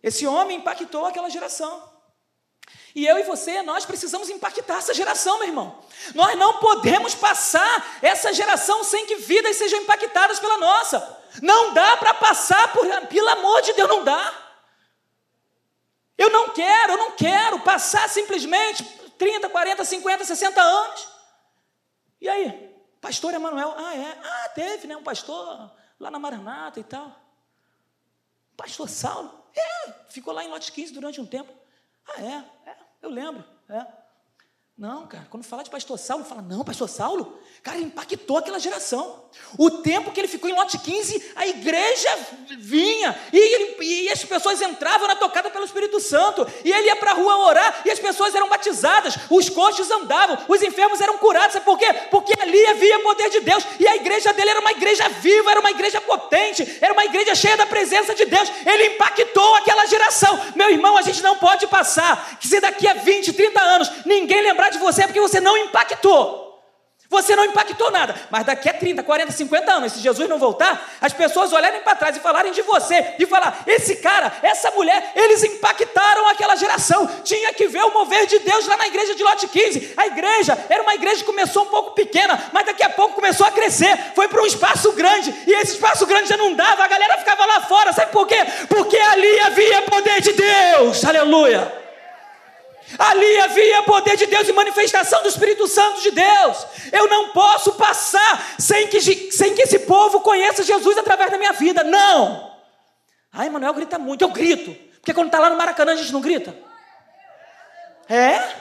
Esse 0.04 0.28
homem 0.28 0.58
impactou 0.58 1.06
aquela 1.06 1.30
geração. 1.30 1.96
E 2.94 3.06
eu 3.06 3.18
e 3.20 3.24
você, 3.24 3.62
nós 3.62 3.86
precisamos 3.86 4.30
impactar 4.30 4.78
essa 4.78 4.94
geração, 4.94 5.38
meu 5.38 5.48
irmão. 5.48 5.80
Nós 6.16 6.36
não 6.38 6.58
podemos 6.58 7.14
passar 7.14 8.00
essa 8.02 8.34
geração 8.34 8.84
sem 8.84 9.06
que 9.06 9.16
vidas 9.16 9.56
sejam 9.56 9.82
impactadas 9.82 10.40
pela 10.40 10.58
nossa. 10.58 11.18
Não 11.42 11.74
dá 11.74 11.96
para 11.98 12.14
passar 12.16 12.74
por, 12.74 12.88
pelo 13.08 13.30
amor 13.30 13.62
de 13.62 13.74
Deus, 13.74 13.88
não 13.88 14.04
dá. 14.04 14.34
Eu 16.18 16.32
não 16.32 16.50
quero, 16.50 16.94
eu 16.94 16.98
não 16.98 17.12
quero 17.12 17.60
passar 17.60 18.10
simplesmente 18.10 18.84
30, 19.18 19.50
40, 19.50 19.84
50, 19.86 20.26
60 20.26 20.62
anos. 20.62 21.08
E 22.22 22.30
aí? 22.30 22.76
Pastor 23.00 23.34
Emanuel, 23.34 23.74
ah, 23.78 23.96
é? 23.96 24.20
Ah, 24.24 24.50
teve, 24.50 24.88
né? 24.88 24.96
Um 24.98 25.04
pastor 25.04 25.72
lá 26.00 26.12
na 26.12 26.20
Maranata 26.20 26.80
e 26.80 26.84
tal. 26.84 27.16
Pastor 28.56 28.90
Saulo, 28.90 29.44
é, 29.56 29.92
ficou 30.10 30.34
lá 30.34 30.44
em 30.44 30.50
Lote 30.50 30.72
15 30.72 30.94
durante 30.94 31.22
um 31.22 31.26
tempo. 31.26 31.54
Ah, 32.08 32.22
é, 32.22 32.70
é 32.70 32.78
eu 33.02 33.10
lembro, 33.10 33.44
é. 33.70 33.86
Não, 34.78 35.08
cara, 35.08 35.26
quando 35.32 35.44
fala 35.44 35.64
de 35.64 35.72
pastor 35.72 35.98
Saulo, 35.98 36.24
fala, 36.24 36.44
não, 36.44 36.64
pastor 36.64 36.88
Saulo, 36.88 37.40
cara, 37.64 37.78
ele 37.78 37.88
impactou 37.88 38.38
aquela 38.38 38.60
geração. 38.60 39.24
O 39.58 39.72
tempo 39.72 40.12
que 40.12 40.20
ele 40.20 40.28
ficou 40.28 40.48
em 40.48 40.54
lote 40.54 40.78
15, 40.78 41.32
a 41.36 41.48
igreja 41.48 42.10
vinha, 42.60 43.20
e, 43.34 43.38
ele, 43.40 43.84
e 43.84 44.10
as 44.12 44.24
pessoas 44.24 44.62
entravam 44.62 45.08
na 45.08 45.16
tocada 45.16 45.50
pelo 45.50 45.66
Espírito 45.66 46.00
Santo, 46.00 46.46
e 46.64 46.72
ele 46.72 46.90
ia 46.90 46.96
para 46.96 47.10
a 47.10 47.14
rua 47.16 47.38
orar, 47.48 47.82
e 47.86 47.90
as 47.90 47.98
pessoas 47.98 48.36
eram 48.36 48.50
batizadas, 48.50 49.16
os 49.32 49.50
coxos 49.50 49.90
andavam, 49.90 50.38
os 50.48 50.62
enfermos 50.62 51.02
eram 51.02 51.18
curados, 51.18 51.54
sabe 51.54 51.66
por 51.66 51.80
quê? 51.80 51.92
Porque 52.12 52.34
ali 52.40 52.64
havia 52.68 53.00
poder 53.00 53.32
de 53.32 53.40
Deus, 53.40 53.64
e 53.80 53.88
a 53.88 53.96
igreja 53.96 54.32
dele 54.32 54.52
era 54.52 54.60
uma 54.60 54.72
igreja 54.74 55.10
viva, 55.10 55.50
era 55.50 55.60
uma 55.60 55.72
igreja 55.72 56.00
potente, 56.02 56.78
era 56.80 56.94
uma 56.94 57.06
igreja 57.06 57.34
cheia 57.34 57.58
da 57.58 57.66
presença 57.66 58.14
de 58.14 58.26
Deus, 58.26 58.48
ele 58.64 58.94
impactou 58.94 59.56
aquela 59.56 59.88
geração. 59.88 60.40
Meu 60.56 60.70
irmão, 60.70 60.96
a 60.98 61.02
gente 61.02 61.24
não 61.24 61.36
pode 61.38 61.66
passar, 61.66 62.38
que 62.40 62.48
se 62.48 62.60
daqui 62.60 62.88
a 62.88 62.94
20, 62.94 63.34
30 63.34 63.60
anos, 63.60 63.92
ninguém 64.06 64.42
lembrar 64.42 64.67
lembrar 64.68 64.70
de 64.70 64.78
você 64.78 65.04
é 65.04 65.08
porque 65.08 65.20
você 65.20 65.40
não 65.40 65.58
impactou. 65.58 66.46
Você 67.10 67.38
não 67.38 67.46
impactou 67.46 67.90
nada, 67.90 68.14
mas 68.30 68.46
daqui 68.46 68.68
a 68.68 68.74
30, 68.74 69.02
40, 69.02 69.32
50 69.32 69.72
anos, 69.72 69.94
se 69.94 70.00
Jesus 70.02 70.28
não 70.28 70.38
voltar, 70.38 70.92
as 71.00 71.14
pessoas 71.14 71.54
olharem 71.54 71.80
para 71.80 71.96
trás 71.96 72.18
e 72.18 72.20
falarem 72.20 72.52
de 72.52 72.62
você, 72.64 73.16
e 73.18 73.26
falar: 73.26 73.64
esse 73.66 73.96
cara, 73.98 74.30
essa 74.44 74.72
mulher, 74.72 75.14
eles 75.16 75.42
impactaram 75.42 76.28
aquela 76.28 76.58
geração. 76.58 77.08
Tinha 77.24 77.54
que 77.54 77.66
ver 77.70 77.82
o 77.86 77.94
mover 77.94 78.26
de 78.26 78.40
Deus 78.40 78.68
lá 78.68 78.76
na 78.76 78.88
igreja 78.88 79.16
de 79.16 79.24
Lote 79.24 79.48
15. 79.48 79.94
A 79.96 80.08
igreja 80.08 80.58
era 80.68 80.84
uma 80.84 80.96
igreja 80.96 81.22
que 81.22 81.24
começou 81.24 81.64
um 81.64 81.68
pouco 81.68 81.92
pequena, 81.92 82.38
mas 82.52 82.66
daqui 82.66 82.84
a 82.84 82.90
pouco 82.90 83.16
começou 83.16 83.48
a 83.48 83.52
crescer, 83.52 83.98
foi 84.14 84.28
para 84.28 84.42
um 84.42 84.46
espaço 84.46 84.92
grande, 84.92 85.34
e 85.48 85.54
esse 85.54 85.76
espaço 85.76 86.06
grande 86.06 86.28
já 86.28 86.36
não 86.36 86.56
dava, 86.56 86.84
a 86.84 86.88
galera 86.90 87.18
ficava 87.20 87.46
lá 87.46 87.62
fora, 87.62 87.94
sabe 87.94 88.12
por 88.12 88.28
quê? 88.28 88.40
Porque 88.68 88.98
ali 88.98 89.40
havia 89.40 89.82
poder 89.84 90.20
de 90.20 90.34
Deus, 90.34 91.06
aleluia. 91.06 91.87
Ali 92.98 93.40
havia 93.42 93.84
poder 93.84 94.16
de 94.16 94.28
Deus 94.28 94.48
e 94.48 94.54
manifestação 94.54 95.22
do 95.22 95.28
Espírito 95.28 95.68
Santo 95.68 96.02
de 96.02 96.12
Deus. 96.12 96.68
Eu 96.92 97.08
não 97.08 97.30
posso 97.30 97.74
passar 97.74 98.56
sem 98.58 98.88
que, 98.88 99.02
sem 99.32 99.54
que 99.54 99.64
esse 99.64 99.80
povo 99.80 100.22
conheça 100.22 100.64
Jesus 100.64 100.98
através 100.98 101.30
da 101.30 101.38
minha 101.38 101.52
vida. 101.54 101.84
Não. 101.84 102.56
Ai, 103.32 103.50
Manuel 103.50 103.74
grita 103.74 104.00
muito. 104.00 104.22
Eu 104.22 104.30
grito. 104.30 104.74
Porque 104.96 105.14
quando 105.14 105.28
está 105.28 105.40
lá 105.40 105.50
no 105.50 105.58
Maracanã 105.58 105.94
a 105.94 105.96
gente 105.98 106.14
não 106.14 106.22
grita. 106.22 106.56
É? 108.08 108.56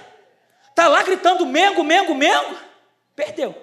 Está 0.69 0.89
lá 0.89 1.03
gritando 1.03 1.47
Mengo, 1.47 1.85
Mengo, 1.85 2.15
Mengo. 2.15 2.57
Perdeu. 3.15 3.55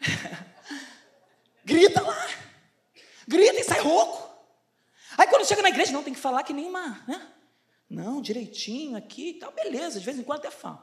grita 1.64 2.02
lá. 2.02 2.26
Grita 3.26 3.60
e 3.60 3.64
sai 3.64 3.80
rouco. 3.80 4.29
Aí 5.20 5.26
quando 5.26 5.44
chega 5.44 5.60
na 5.60 5.68
igreja, 5.68 5.92
não, 5.92 6.02
tem 6.02 6.14
que 6.14 6.18
falar 6.18 6.42
que 6.42 6.54
nem 6.54 6.66
uma. 6.66 6.98
Né? 7.06 7.30
Não, 7.90 8.22
direitinho 8.22 8.96
aqui 8.96 9.32
e 9.32 9.34
tal, 9.34 9.52
beleza, 9.52 10.00
de 10.00 10.06
vez 10.06 10.18
em 10.18 10.22
quando 10.22 10.38
até 10.38 10.50
falo. 10.50 10.80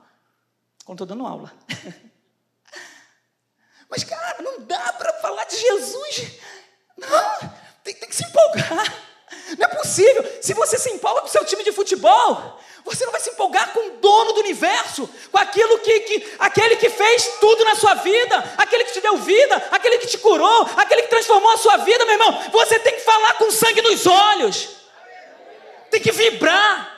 Quando 0.86 1.04
estou 1.04 1.08
dando 1.08 1.26
aula. 1.26 1.52
Mas, 3.89 4.04
cara, 4.04 4.39
não 4.43 4.62
dá 4.62 4.93
para 4.93 5.12
falar 5.13 5.43
de 5.45 5.58
Jesus. 5.58 6.39
Não, 6.95 7.50
tem, 7.84 7.95
tem, 7.95 8.08
que 8.08 8.15
se 8.15 8.26
empolgar. 8.26 9.07
Possível. 9.88 10.39
Se 10.41 10.54
você 10.54 10.78
se 10.78 10.89
empolga 10.89 11.21
com 11.21 11.28
o 11.28 11.32
seu 11.32 11.45
time 11.45 11.63
de 11.63 11.71
futebol, 11.71 12.60
você 12.84 13.06
não 13.06 13.12
vai 13.12 13.21
se 13.21 13.30
empolgar 13.30 13.71
com 13.71 13.80
o 13.80 13.91
dono 14.00 14.34
do 14.34 14.41
universo, 14.41 15.10
com 15.32 15.38
aquilo 15.38 15.80
que, 15.80 16.00
que 16.02 16.36
aquele 16.39 16.76
que 16.76 16.89
fez 16.89 17.38
tudo 17.39 17.63
na 17.63 17.76
sua 17.76 17.93
vida, 17.95 18.38
aquele 18.58 18.84
que 18.84 18.93
te 18.93 19.02
deu 19.02 19.17
vida, 19.17 19.56
aquele 19.71 19.97
que 19.97 20.08
te 20.08 20.17
curou, 20.17 20.69
aquele 20.76 21.04
que 21.04 21.10
transformou 21.10 21.52
a 21.54 21.58
sua 21.58 21.78
vida, 21.78 22.04
meu 22.06 22.15
irmão. 22.15 22.52
Você 22.52 22.78
tem 22.80 22.95
que 22.95 23.02
falar 23.02 23.36
com 23.36 23.50
sangue 23.50 23.82
nos 23.82 24.06
olhos. 24.06 24.69
Tem 25.89 26.02
que 26.02 26.12
vibrar. 26.12 26.95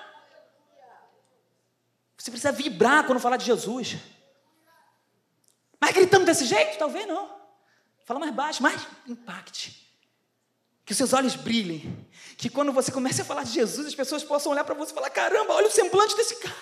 Você 2.17 2.31
precisa 2.31 2.51
vibrar 2.51 3.05
quando 3.05 3.19
falar 3.19 3.37
de 3.37 3.45
Jesus. 3.45 3.97
Mas 5.79 5.91
gritando 5.91 6.25
desse 6.25 6.45
jeito? 6.45 6.77
Talvez 6.77 7.07
não. 7.07 7.29
Fala 8.03 8.19
mais 8.19 8.33
baixo, 8.33 8.63
mais 8.63 8.81
impacte. 9.07 9.88
Que 10.89 10.95
seus 10.95 11.13
olhos 11.13 11.35
brilhem. 11.35 12.03
Que 12.35 12.49
quando 12.49 12.73
você 12.73 12.91
comece 12.91 13.21
a 13.21 13.23
falar 13.23 13.43
de 13.43 13.51
Jesus, 13.51 13.85
as 13.85 13.93
pessoas 13.93 14.23
possam 14.23 14.51
olhar 14.51 14.63
para 14.63 14.73
você 14.73 14.91
e 14.91 14.95
falar: 14.95 15.11
caramba, 15.11 15.53
olha 15.53 15.67
o 15.67 15.71
semblante 15.71 16.15
desse 16.15 16.37
cara. 16.37 16.55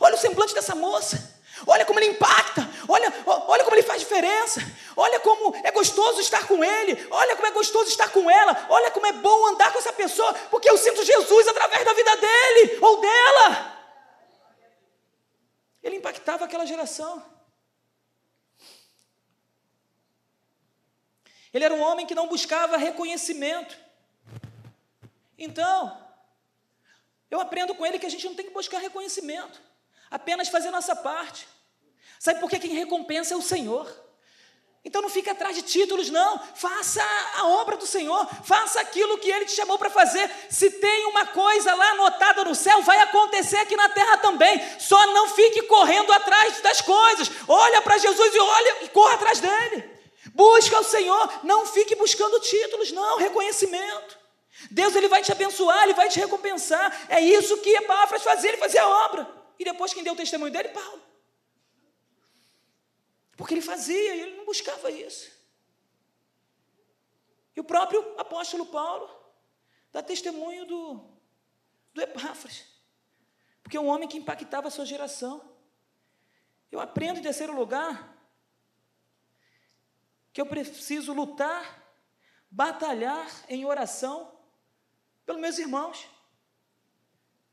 Olha 0.00 0.16
o 0.16 0.18
semblante 0.18 0.52
dessa 0.52 0.74
moça. 0.74 1.40
Olha 1.64 1.84
como 1.84 2.00
ele 2.00 2.06
impacta. 2.06 2.68
Olha, 2.88 3.14
olha 3.24 3.62
como 3.62 3.76
ele 3.76 3.84
faz 3.84 4.00
diferença. 4.00 4.60
Olha 4.96 5.20
como 5.20 5.54
é 5.62 5.70
gostoso 5.70 6.20
estar 6.20 6.48
com 6.48 6.64
ele. 6.64 7.06
Olha 7.12 7.36
como 7.36 7.46
é 7.46 7.52
gostoso 7.52 7.88
estar 7.90 8.10
com 8.10 8.28
ela. 8.28 8.66
Olha 8.70 8.90
como 8.90 9.06
é 9.06 9.12
bom 9.12 9.46
andar 9.46 9.72
com 9.72 9.78
essa 9.78 9.92
pessoa. 9.92 10.34
Porque 10.50 10.68
eu 10.68 10.76
sinto 10.76 11.04
Jesus 11.04 11.46
através 11.46 11.84
da 11.84 11.92
vida 11.92 12.16
dele 12.16 12.78
ou 12.82 13.00
dela. 13.00 13.78
Ele 15.80 15.94
impactava 15.94 16.44
aquela 16.44 16.66
geração. 16.66 17.24
Ele 21.52 21.64
era 21.64 21.74
um 21.74 21.82
homem 21.82 22.06
que 22.06 22.14
não 22.14 22.28
buscava 22.28 22.76
reconhecimento. 22.76 23.76
Então, 25.36 25.96
eu 27.30 27.40
aprendo 27.40 27.74
com 27.74 27.84
ele 27.86 27.98
que 27.98 28.06
a 28.06 28.10
gente 28.10 28.26
não 28.26 28.34
tem 28.34 28.46
que 28.46 28.52
buscar 28.52 28.78
reconhecimento, 28.78 29.60
apenas 30.10 30.48
fazer 30.48 30.70
nossa 30.70 30.94
parte. 30.94 31.48
Sabe 32.18 32.40
por 32.40 32.50
que 32.50 32.58
quem 32.58 32.74
recompensa 32.74 33.34
é 33.34 33.36
o 33.36 33.42
Senhor? 33.42 33.88
Então 34.82 35.02
não 35.02 35.10
fique 35.10 35.28
atrás 35.28 35.54
de 35.54 35.62
títulos, 35.62 36.08
não. 36.08 36.38
Faça 36.54 37.02
a 37.36 37.46
obra 37.46 37.76
do 37.76 37.86
Senhor, 37.86 38.26
faça 38.44 38.80
aquilo 38.80 39.18
que 39.18 39.30
Ele 39.30 39.44
te 39.44 39.52
chamou 39.52 39.78
para 39.78 39.90
fazer. 39.90 40.30
Se 40.48 40.70
tem 40.70 41.06
uma 41.06 41.26
coisa 41.26 41.74
lá 41.74 41.90
anotada 41.90 42.44
no 42.44 42.54
céu, 42.54 42.80
vai 42.82 42.98
acontecer 43.00 43.58
aqui 43.58 43.76
na 43.76 43.90
terra 43.90 44.16
também. 44.18 44.60
Só 44.78 45.06
não 45.08 45.28
fique 45.28 45.62
correndo 45.62 46.10
atrás 46.12 46.60
das 46.60 46.80
coisas. 46.80 47.30
Olha 47.46 47.82
para 47.82 47.98
Jesus 47.98 48.34
e 48.34 48.38
olha 48.38 48.84
e 48.84 48.88
corra 48.88 49.14
atrás 49.14 49.40
dele. 49.40 49.99
Busca 50.40 50.80
o 50.80 50.84
Senhor, 50.84 51.44
não 51.44 51.66
fique 51.66 51.94
buscando 51.94 52.40
títulos, 52.40 52.90
não, 52.92 53.18
reconhecimento. 53.18 54.18
Deus 54.70 54.96
ele 54.96 55.06
vai 55.06 55.22
te 55.22 55.30
abençoar, 55.30 55.82
ele 55.82 55.92
vai 55.92 56.08
te 56.08 56.18
recompensar. 56.18 56.88
É 57.10 57.20
isso 57.20 57.58
que 57.58 57.68
Epáfras 57.76 58.22
fazia, 58.22 58.48
ele 58.48 58.56
fazia 58.56 58.82
a 58.82 59.04
obra. 59.04 59.30
E 59.58 59.64
depois 59.64 59.92
quem 59.92 60.02
deu 60.02 60.14
o 60.14 60.16
testemunho 60.16 60.50
dele? 60.50 60.70
Paulo. 60.70 61.02
Porque 63.36 63.52
ele 63.52 63.60
fazia 63.60 64.14
ele 64.14 64.36
não 64.38 64.46
buscava 64.46 64.90
isso. 64.90 65.30
E 67.54 67.60
o 67.60 67.64
próprio 67.64 68.00
apóstolo 68.16 68.64
Paulo 68.64 69.10
dá 69.92 70.02
testemunho 70.02 70.64
do, 70.64 71.04
do 71.92 72.00
Epáfras. 72.00 72.64
Porque 73.62 73.76
é 73.76 73.80
um 73.80 73.88
homem 73.88 74.08
que 74.08 74.16
impactava 74.16 74.68
a 74.68 74.70
sua 74.70 74.86
geração. 74.86 75.54
Eu 76.72 76.80
aprendo 76.80 77.18
em 77.18 77.22
terceiro 77.22 77.54
lugar 77.54 78.19
que 80.32 80.40
eu 80.40 80.46
preciso 80.46 81.12
lutar, 81.12 81.82
batalhar 82.50 83.28
em 83.48 83.64
oração 83.64 84.32
pelos 85.26 85.40
meus 85.40 85.58
irmãos. 85.58 86.06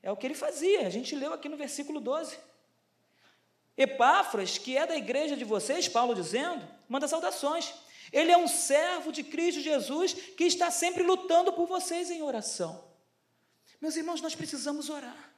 É 0.01 0.11
o 0.11 0.17
que 0.17 0.27
ele 0.27 0.35
fazia, 0.35 0.87
a 0.87 0.89
gente 0.89 1.15
leu 1.15 1.33
aqui 1.33 1.49
no 1.49 1.57
versículo 1.57 1.99
12. 1.99 2.37
Epáfras, 3.75 4.57
que 4.57 4.75
é 4.75 4.87
da 4.87 4.95
igreja 4.95 5.35
de 5.35 5.43
vocês, 5.43 5.87
Paulo 5.87 6.15
dizendo, 6.15 6.67
manda 6.89 7.07
saudações. 7.07 7.73
Ele 8.11 8.31
é 8.31 8.37
um 8.37 8.47
servo 8.47 9.11
de 9.11 9.23
Cristo 9.23 9.61
Jesus 9.61 10.13
que 10.13 10.45
está 10.45 10.71
sempre 10.71 11.03
lutando 11.03 11.53
por 11.53 11.67
vocês 11.67 12.09
em 12.09 12.21
oração. 12.21 12.87
Meus 13.79 13.95
irmãos, 13.95 14.21
nós 14.21 14.33
precisamos 14.33 14.89
orar. 14.89 15.31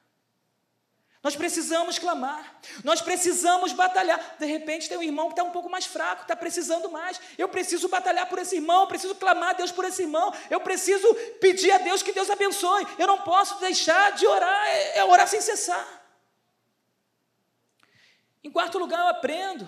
Nós 1.22 1.36
precisamos 1.36 2.00
clamar, 2.00 2.62
nós 2.82 3.02
precisamos 3.02 3.74
batalhar. 3.74 4.38
De 4.40 4.46
repente 4.46 4.88
tem 4.88 4.98
um 4.98 5.04
irmão 5.04 5.28
que 5.28 5.34
está 5.34 5.44
um 5.44 5.52
pouco 5.52 5.70
mais 5.70 5.86
fraco, 5.86 6.22
está 6.22 6.34
precisando 6.34 6.90
mais. 6.90 7.20
Eu 7.38 7.50
preciso 7.50 7.90
batalhar 7.90 8.30
por 8.30 8.40
esse 8.40 8.56
irmão, 8.56 8.82
eu 8.82 8.88
preciso 8.88 9.14
clamar 9.16 9.50
a 9.50 9.54
Deus 9.54 9.70
por 9.70 9.84
esse 9.84 10.04
irmão, 10.04 10.34
eu 10.50 10.62
preciso 10.62 11.14
pedir 11.42 11.72
a 11.72 11.78
Deus 11.78 12.02
que 12.02 12.14
Deus 12.14 12.30
abençoe. 12.30 12.88
Eu 12.98 13.06
não 13.06 13.22
posso 13.22 13.60
deixar 13.60 14.14
de 14.14 14.26
orar, 14.26 14.68
é, 14.68 15.00
é 15.00 15.04
orar 15.04 15.28
sem 15.28 15.42
cessar. 15.42 15.86
Em 18.42 18.50
quarto 18.50 18.78
lugar, 18.78 19.02
eu 19.02 19.08
aprendo 19.10 19.68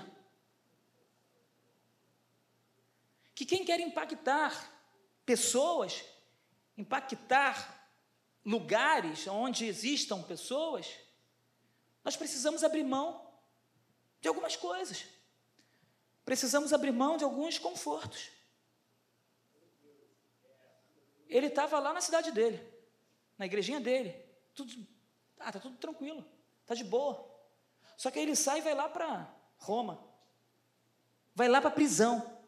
que 3.36 3.46
quem 3.46 3.66
quer 3.66 3.82
impactar 3.82 4.54
pessoas, 5.26 6.02
impactar 6.78 7.90
lugares 8.46 9.28
onde 9.28 9.66
existam 9.66 10.22
pessoas, 10.24 10.88
nós 12.04 12.16
precisamos 12.16 12.64
abrir 12.64 12.84
mão 12.84 13.30
de 14.20 14.28
algumas 14.28 14.56
coisas. 14.56 15.06
Precisamos 16.24 16.74
abrir 16.74 16.92
mão 16.92 17.18
de 17.18 17.24
alguns 17.24 17.58
confortos. 17.58 18.30
Ele 21.28 21.48
estava 21.48 21.80
lá 21.80 21.94
na 21.94 22.02
cidade 22.02 22.32
dele, 22.32 22.62
na 23.38 23.46
igrejinha 23.46 23.80
dele. 23.80 24.14
Tudo, 24.54 24.88
ah, 25.40 25.52
tá 25.52 25.60
tudo 25.60 25.78
tranquilo, 25.78 26.26
tá 26.66 26.76
de 26.76 26.84
boa. 26.84 27.30
Só 27.98 28.12
que 28.12 28.20
aí 28.20 28.26
ele 28.26 28.36
sai 28.36 28.60
e 28.60 28.62
vai 28.62 28.74
lá 28.74 28.90
para 28.90 29.34
Roma. 29.58 30.04
Vai 31.34 31.48
lá 31.48 31.62
para 31.62 31.70
a 31.70 31.74
prisão. 31.74 32.40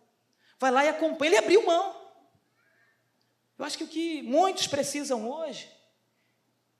Vai 0.60 0.72
lá 0.72 0.84
e 0.86 0.90
acompanha. 0.90 1.30
Ele 1.30 1.38
abriu 1.38 1.66
mão. 1.66 2.04
Eu 3.58 3.66
acho 3.66 3.78
que 3.78 3.84
o 3.84 3.88
que 3.88 4.22
muitos 4.24 4.68
precisam 4.68 5.30
hoje 5.30 5.72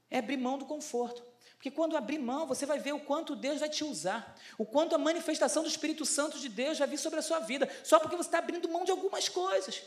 é 0.10 0.20
abrir 0.20 0.38
mão 0.38 0.58
do 0.58 0.66
conforto. 0.66 1.24
Porque 1.64 1.72
quando 1.72 1.96
abrir 1.96 2.20
mão, 2.20 2.46
você 2.46 2.66
vai 2.66 2.78
ver 2.78 2.92
o 2.92 3.00
quanto 3.00 3.38
Deus 3.38 3.62
vai 3.62 3.70
te 3.70 3.86
usar, 3.86 4.38
o 4.58 4.66
quanto 4.66 4.96
a 4.96 4.98
manifestação 4.98 5.64
do 5.64 5.70
Espírito 5.70 6.06
Santo 6.06 6.38
de 6.38 6.50
Deus 6.50 6.78
vai 6.78 6.86
vir 6.90 6.98
sobre 6.98 7.20
a 7.20 7.22
sua 7.22 7.40
vida, 7.40 7.70
só 7.86 8.02
porque 8.02 8.18
você 8.18 8.28
está 8.28 8.40
abrindo 8.40 8.68
mão 8.68 8.84
de 8.84 8.92
algumas 8.92 9.30
coisas. 9.30 9.82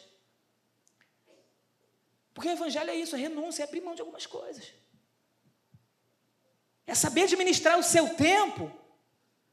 Porque 2.32 2.48
o 2.48 2.52
Evangelho 2.52 2.88
é 2.88 2.94
isso, 2.94 3.14
é 3.14 3.18
renúncia, 3.18 3.62
é 3.62 3.64
abrir 3.64 3.82
mão 3.82 3.94
de 3.94 4.00
algumas 4.00 4.24
coisas. 4.24 4.72
É 6.86 6.94
saber 6.94 7.24
administrar 7.24 7.78
o 7.78 7.82
seu 7.82 8.14
tempo, 8.14 8.72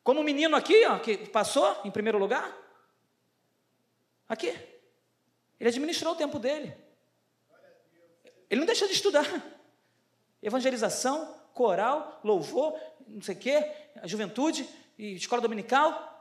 como 0.02 0.22
o 0.22 0.24
menino 0.24 0.56
aqui, 0.56 0.86
ó, 0.86 1.00
que 1.00 1.18
passou 1.28 1.82
em 1.84 1.92
primeiro 1.92 2.18
lugar. 2.18 2.58
Aqui. 4.30 4.58
Ele 5.60 5.68
administrou 5.68 6.14
o 6.14 6.18
tempo 6.18 6.40
dele. 6.40 6.74
Ele 8.50 8.62
não 8.62 8.66
deixou 8.66 8.88
de 8.88 8.94
estudar. 8.94 9.26
Evangelização, 10.42 11.43
coral, 11.54 12.20
louvor, 12.24 12.80
não 13.08 13.22
sei 13.22 13.36
o 13.36 13.38
quê, 13.38 13.72
a 14.02 14.08
juventude 14.08 14.68
e 14.98 15.16
escola 15.16 15.42
dominical. 15.42 16.12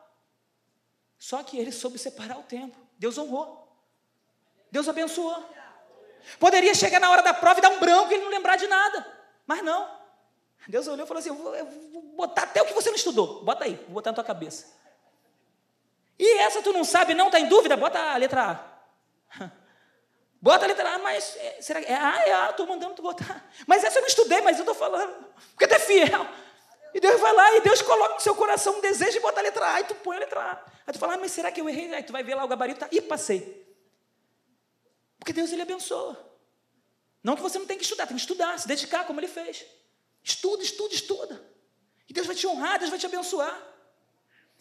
Só 1.18 1.42
que 1.42 1.58
ele 1.58 1.72
soube 1.72 1.98
separar 1.98 2.38
o 2.38 2.42
tempo. 2.42 2.76
Deus 2.98 3.16
honrou. 3.18 3.68
Deus 4.70 4.88
abençoou. 4.88 5.44
Poderia 6.38 6.74
chegar 6.74 7.00
na 7.00 7.10
hora 7.10 7.22
da 7.22 7.34
prova 7.34 7.58
e 7.58 7.62
dar 7.62 7.70
um 7.70 7.80
branco 7.80 8.10
e 8.10 8.14
ele 8.14 8.24
não 8.24 8.30
lembrar 8.30 8.56
de 8.56 8.66
nada. 8.66 9.06
Mas 9.46 9.62
não. 9.62 10.02
Deus 10.68 10.86
olhou 10.86 11.04
e 11.04 11.08
falou 11.08 11.18
assim: 11.20 11.30
eu 11.30 11.34
vou, 11.34 11.54
eu 11.54 11.66
vou, 11.66 12.02
botar 12.02 12.44
até 12.44 12.62
o 12.62 12.66
que 12.66 12.72
você 12.72 12.88
não 12.88 12.96
estudou, 12.96 13.42
bota 13.44 13.64
aí, 13.64 13.74
vou 13.74 13.94
botar 13.94 14.10
na 14.10 14.14
tua 14.14 14.24
cabeça. 14.24 14.72
E 16.18 16.38
essa 16.38 16.62
tu 16.62 16.72
não 16.72 16.84
sabe, 16.84 17.14
não 17.14 17.26
está 17.26 17.40
em 17.40 17.48
dúvida? 17.48 17.76
Bota 17.76 17.98
a 17.98 18.16
letra 18.16 18.72
A. 19.38 19.52
Bota 20.42 20.64
a 20.64 20.68
letra 20.68 20.96
A, 20.96 20.98
mas 20.98 21.36
é, 21.36 21.62
será 21.62 21.80
que 21.80 21.86
é 21.86 21.94
A? 21.94 22.22
É 22.26 22.32
A, 22.32 22.50
estou 22.50 22.66
mandando 22.66 22.94
tu 22.94 23.02
botar. 23.02 23.48
Mas 23.64 23.84
essa 23.84 23.98
eu 23.98 24.02
não 24.02 24.08
estudei, 24.08 24.40
mas 24.40 24.56
eu 24.56 24.62
estou 24.62 24.74
falando, 24.74 25.24
porque 25.50 25.68
tu 25.68 25.74
é 25.74 25.78
fiel. 25.78 26.26
E 26.92 26.98
Deus 26.98 27.20
vai 27.20 27.32
lá 27.32 27.56
e 27.56 27.60
Deus 27.60 27.80
coloca 27.80 28.14
no 28.14 28.20
seu 28.20 28.34
coração 28.34 28.76
um 28.76 28.80
desejo 28.80 29.12
de 29.12 29.20
botar 29.20 29.40
a 29.40 29.44
letra 29.44 29.72
A, 29.72 29.80
e 29.80 29.84
tu 29.84 29.94
põe 29.94 30.16
a 30.16 30.18
letra 30.18 30.40
A. 30.40 30.64
Aí 30.84 30.92
tu 30.92 30.98
fala, 30.98 31.14
ah, 31.14 31.18
mas 31.18 31.30
será 31.30 31.52
que 31.52 31.60
eu 31.60 31.68
errei? 31.68 31.94
Aí 31.94 32.02
tu 32.02 32.12
vai 32.12 32.24
ver 32.24 32.34
lá 32.34 32.44
o 32.44 32.48
gabarito, 32.48 32.80
tá, 32.80 32.88
ih, 32.90 33.00
passei. 33.00 33.64
Porque 35.16 35.32
Deus 35.32 35.52
ele 35.52 35.62
abençoa. 35.62 36.18
Não 37.22 37.36
que 37.36 37.42
você 37.42 37.56
não 37.56 37.66
tem 37.66 37.78
que 37.78 37.84
estudar, 37.84 38.08
tem 38.08 38.16
que 38.16 38.20
estudar, 38.20 38.58
se 38.58 38.66
dedicar 38.66 39.06
como 39.06 39.20
ele 39.20 39.28
fez. 39.28 39.64
Estuda, 40.24 40.64
estuda, 40.64 40.92
estuda. 40.92 41.52
E 42.08 42.12
Deus 42.12 42.26
vai 42.26 42.34
te 42.34 42.48
honrar, 42.48 42.80
Deus 42.80 42.90
vai 42.90 42.98
te 42.98 43.06
abençoar. 43.06 43.56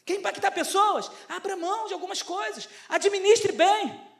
Quer 0.06 0.14
impactar 0.14 0.52
pessoas? 0.52 1.10
Abra 1.28 1.56
mão 1.56 1.88
de 1.88 1.94
algumas 1.94 2.22
coisas. 2.22 2.70
Administre 2.88 3.52
bem. 3.52 4.11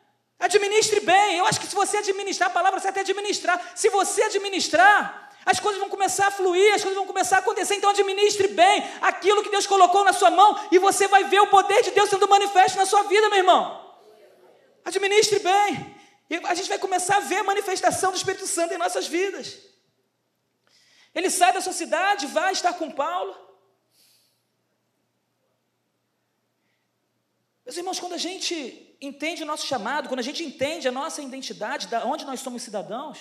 Administre 0.42 1.00
bem. 1.02 1.38
Eu 1.38 1.46
acho 1.46 1.60
que 1.60 1.68
se 1.68 1.76
você 1.76 1.98
administrar, 1.98 2.50
a 2.50 2.52
palavra 2.52 2.80
certa 2.80 3.00
é 3.00 3.02
administrar. 3.02 3.74
Se 3.76 3.90
você 3.90 4.24
administrar, 4.24 5.32
as 5.46 5.60
coisas 5.60 5.80
vão 5.80 5.88
começar 5.88 6.28
a 6.28 6.32
fluir, 6.32 6.74
as 6.74 6.82
coisas 6.82 6.98
vão 6.98 7.06
começar 7.06 7.36
a 7.36 7.40
acontecer. 7.40 7.76
Então, 7.76 7.92
administre 7.92 8.48
bem 8.48 8.84
aquilo 9.02 9.44
que 9.44 9.52
Deus 9.52 9.68
colocou 9.68 10.04
na 10.04 10.14
sua 10.14 10.32
mão 10.32 10.60
e 10.72 10.80
você 10.80 11.08
vai 11.08 11.26
ver 11.26 11.42
o 11.42 11.48
poder 11.48 11.84
de 11.84 11.92
Deus 11.92 12.10
sendo 12.10 12.28
manifesto 12.28 12.76
na 12.76 12.88
sua 12.88 13.04
vida, 13.04 13.30
meu 13.30 13.38
irmão. 13.38 13.96
Administre 14.84 15.38
bem. 15.40 15.96
E 16.28 16.36
a 16.38 16.56
gente 16.56 16.70
vai 16.70 16.80
começar 16.80 17.18
a 17.18 17.20
ver 17.20 17.38
a 17.38 17.44
manifestação 17.44 18.10
do 18.10 18.18
Espírito 18.18 18.48
Santo 18.48 18.74
em 18.74 18.80
nossas 18.80 19.08
vidas. 19.08 19.60
Ele 21.14 21.30
sai 21.30 21.54
da 21.54 21.62
sua 21.62 21.74
cidade, 21.74 22.26
vai 22.26 22.52
estar 22.52 22.74
com 22.74 22.90
Paulo. 22.90 23.36
Meus 27.64 27.78
irmãos, 27.78 28.00
quando 28.00 28.14
a 28.14 28.18
gente 28.18 28.91
entende 29.02 29.42
o 29.42 29.46
nosso 29.46 29.66
chamado, 29.66 30.08
quando 30.08 30.20
a 30.20 30.24
gente 30.24 30.44
entende 30.44 30.88
a 30.88 30.92
nossa 30.92 31.22
identidade, 31.22 31.88
da 31.88 32.06
onde 32.06 32.24
nós 32.24 32.40
somos 32.40 32.62
cidadãos, 32.62 33.18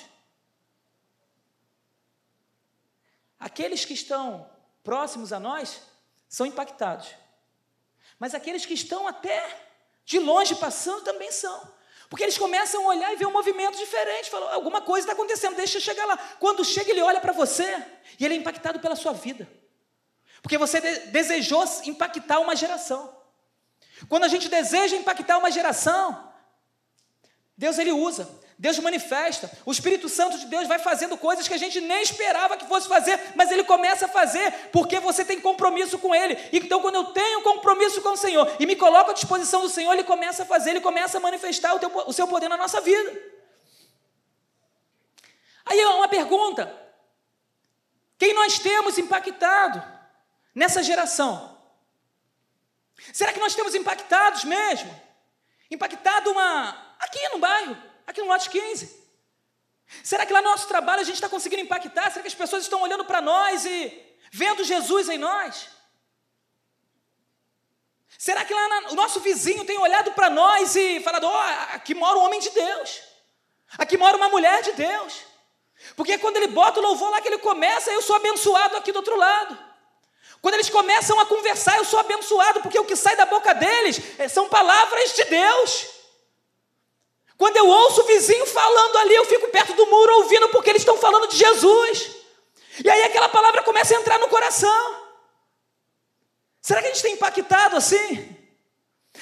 aqueles 3.39 3.85
que 3.85 3.95
estão 3.95 4.49
próximos 4.85 5.33
a 5.33 5.41
nós 5.41 5.81
são 6.29 6.45
impactados. 6.45 7.09
Mas 8.19 8.35
aqueles 8.35 8.67
que 8.67 8.75
estão 8.75 9.09
até 9.09 9.69
de 10.05 10.19
longe 10.19 10.55
passando 10.55 11.03
também 11.03 11.33
são. 11.33 11.81
Porque 12.11 12.25
eles 12.25 12.37
começam 12.37 12.85
a 12.85 12.89
olhar 12.89 13.13
e 13.13 13.17
ver 13.17 13.27
um 13.27 13.33
movimento 13.33 13.79
diferente. 13.79 14.29
Falam, 14.29 14.53
alguma 14.53 14.83
coisa 14.83 15.07
está 15.07 15.13
acontecendo, 15.13 15.57
deixa 15.57 15.79
eu 15.79 15.81
chegar 15.81 16.05
lá. 16.05 16.17
Quando 16.39 16.65
chega, 16.65 16.91
ele 16.91 17.01
olha 17.01 17.21
para 17.21 17.33
você 17.33 17.87
e 18.19 18.25
ele 18.25 18.35
é 18.35 18.37
impactado 18.37 18.81
pela 18.81 18.97
sua 18.97 19.13
vida. 19.13 19.49
Porque 20.43 20.59
você 20.59 20.81
de 20.81 21.07
desejou 21.07 21.65
impactar 21.85 22.41
uma 22.41 22.57
geração. 22.57 23.20
Quando 24.09 24.25
a 24.25 24.29
gente 24.29 24.49
deseja 24.49 24.97
impactar 24.97 25.39
uma 25.39 25.51
geração, 25.51 26.33
Deus 27.57 27.79
ele 27.79 27.93
usa. 27.93 28.29
Deus 28.61 28.79
manifesta, 28.79 29.51
o 29.65 29.73
Espírito 29.73 30.07
Santo 30.07 30.39
de 30.39 30.45
Deus 30.45 30.69
vai 30.69 30.79
fazendo 30.79 31.17
coisas 31.17 31.49
que 31.49 31.55
a 31.55 31.57
gente 31.57 31.81
nem 31.81 32.03
esperava 32.03 32.59
que 32.59 32.67
fosse 32.67 32.87
fazer, 32.87 33.19
mas 33.35 33.51
ele 33.51 33.65
começa 33.65 34.05
a 34.05 34.09
fazer 34.09 34.53
porque 34.71 35.01
você 35.01 35.25
tem 35.25 35.41
compromisso 35.41 35.99
com 35.99 36.15
ele. 36.15 36.39
Então, 36.53 36.79
quando 36.83 36.97
eu 36.97 37.05
tenho 37.05 37.41
compromisso 37.41 38.03
com 38.03 38.11
o 38.11 38.17
Senhor 38.19 38.47
e 38.61 38.67
me 38.67 38.77
coloco 38.77 39.13
à 39.13 39.15
disposição 39.15 39.63
do 39.63 39.71
Senhor, 39.71 39.95
ele 39.95 40.05
começa 40.05 40.43
a 40.43 40.47
fazer, 40.47 40.73
ele 40.73 40.83
começa 40.83 41.17
a 41.17 41.21
manifestar 41.23 41.75
o, 41.75 41.79
teu, 41.79 41.91
o 42.07 42.13
seu 42.13 42.29
poder 42.29 42.49
na 42.49 42.59
nossa 42.59 42.83
vida. 42.83 43.19
Aí 45.65 45.83
uma 45.87 46.09
pergunta: 46.09 46.71
quem 48.19 48.35
nós 48.35 48.59
temos 48.59 48.99
impactado 48.99 49.83
nessa 50.55 50.83
geração? 50.83 51.50
Será 53.13 53.33
que 53.33 53.41
nós 53.41 53.55
temos 53.55 53.75
impactados 53.75 54.45
mesmo? 54.45 55.11
impactado 55.71 56.31
uma 56.31 56.97
aqui 56.99 57.29
no 57.29 57.39
bairro, 57.39 57.77
aqui 58.07 58.21
no 58.21 58.27
lote 58.27 58.51
15? 58.51 58.99
Será 60.03 60.27
que 60.27 60.33
lá 60.33 60.43
no 60.43 60.51
nosso 60.51 60.69
trabalho 60.69 61.01
a 61.01 61.05
gente 61.05 61.15
está 61.15 61.29
conseguindo 61.29 61.63
impactar? 61.63 62.11
Será 62.11 62.23
que 62.23 62.29
as 62.29 62.35
pessoas 62.35 62.65
estão 62.65 62.83
olhando 62.83 63.05
para 63.05 63.21
nós 63.21 63.65
e 63.65 64.17
vendo 64.33 64.65
Jesus 64.65 65.09
em 65.09 65.19
nós? 65.19 65.69
Será 68.19 68.45
que 68.45 68.53
lá 68.53 68.91
o 68.91 68.95
nosso 68.95 69.21
vizinho 69.21 69.65
tem 69.65 69.79
olhado 69.79 70.13
para 70.13 70.29
nós 70.29 70.77
e 70.77 71.01
falado: 71.01 71.25
ó, 71.25 71.31
oh, 71.31 71.75
aqui 71.75 71.95
mora 71.95 72.19
um 72.19 72.25
homem 72.25 72.41
de 72.41 72.51
Deus, 72.51 73.01
aqui 73.79 73.97
mora 73.97 74.17
uma 74.17 74.29
mulher 74.29 74.63
de 74.63 74.73
Deus? 74.73 75.23
Porque 75.97 76.19
quando 76.19 76.37
ele 76.37 76.49
bota 76.49 76.79
o 76.79 76.83
louvor 76.83 77.11
lá 77.11 77.21
que 77.21 77.29
ele 77.29 77.39
começa, 77.39 77.91
eu 77.91 78.03
sou 78.03 78.15
abençoado 78.17 78.77
aqui 78.77 78.93
do 78.93 78.97
outro 78.97 79.17
lado. 79.17 79.70
Quando 80.43 80.55
eles 80.55 80.71
começam 80.71 81.19
a 81.21 81.27
conversar, 81.27 81.77
eu 81.77 81.85
sou 81.85 81.99
abençoado, 81.99 82.61
porque 82.63 82.79
o 82.79 82.85
que 82.85 82.97
sai 82.97 83.15
da 83.15 83.27
boca 83.27 83.55
deles 83.55 84.01
eh, 84.19 84.29
são 84.29 84.49
palavras 84.49 85.13
de 85.15 85.25
Deus. 85.25 85.87
Quando 87.37 87.57
eu 87.57 87.67
ouço 87.67 88.03
o 88.03 88.07
vizinho 88.07 88.47
falando 88.47 88.97
ali, 88.99 89.15
eu 89.15 89.25
fico 89.25 89.49
perto 89.49 89.75
do 89.75 89.87
muro 89.87 90.15
ouvindo, 90.19 90.49
porque 90.51 90.71
eles 90.71 90.83
estão 90.83 90.97
falando 90.97 91.29
de 91.29 91.37
Jesus. 91.37 92.17
E 92.83 92.89
aí 92.89 93.03
aquela 93.05 93.29
palavra 93.29 93.63
começa 93.63 93.95
a 93.95 94.01
entrar 94.01 94.19
no 94.19 94.29
coração. 94.29 95.01
Será 96.61 96.81
que 96.81 96.89
a 96.89 96.93
gente 96.93 97.03
tem 97.03 97.15
impactado 97.15 97.77
assim? 97.77 98.37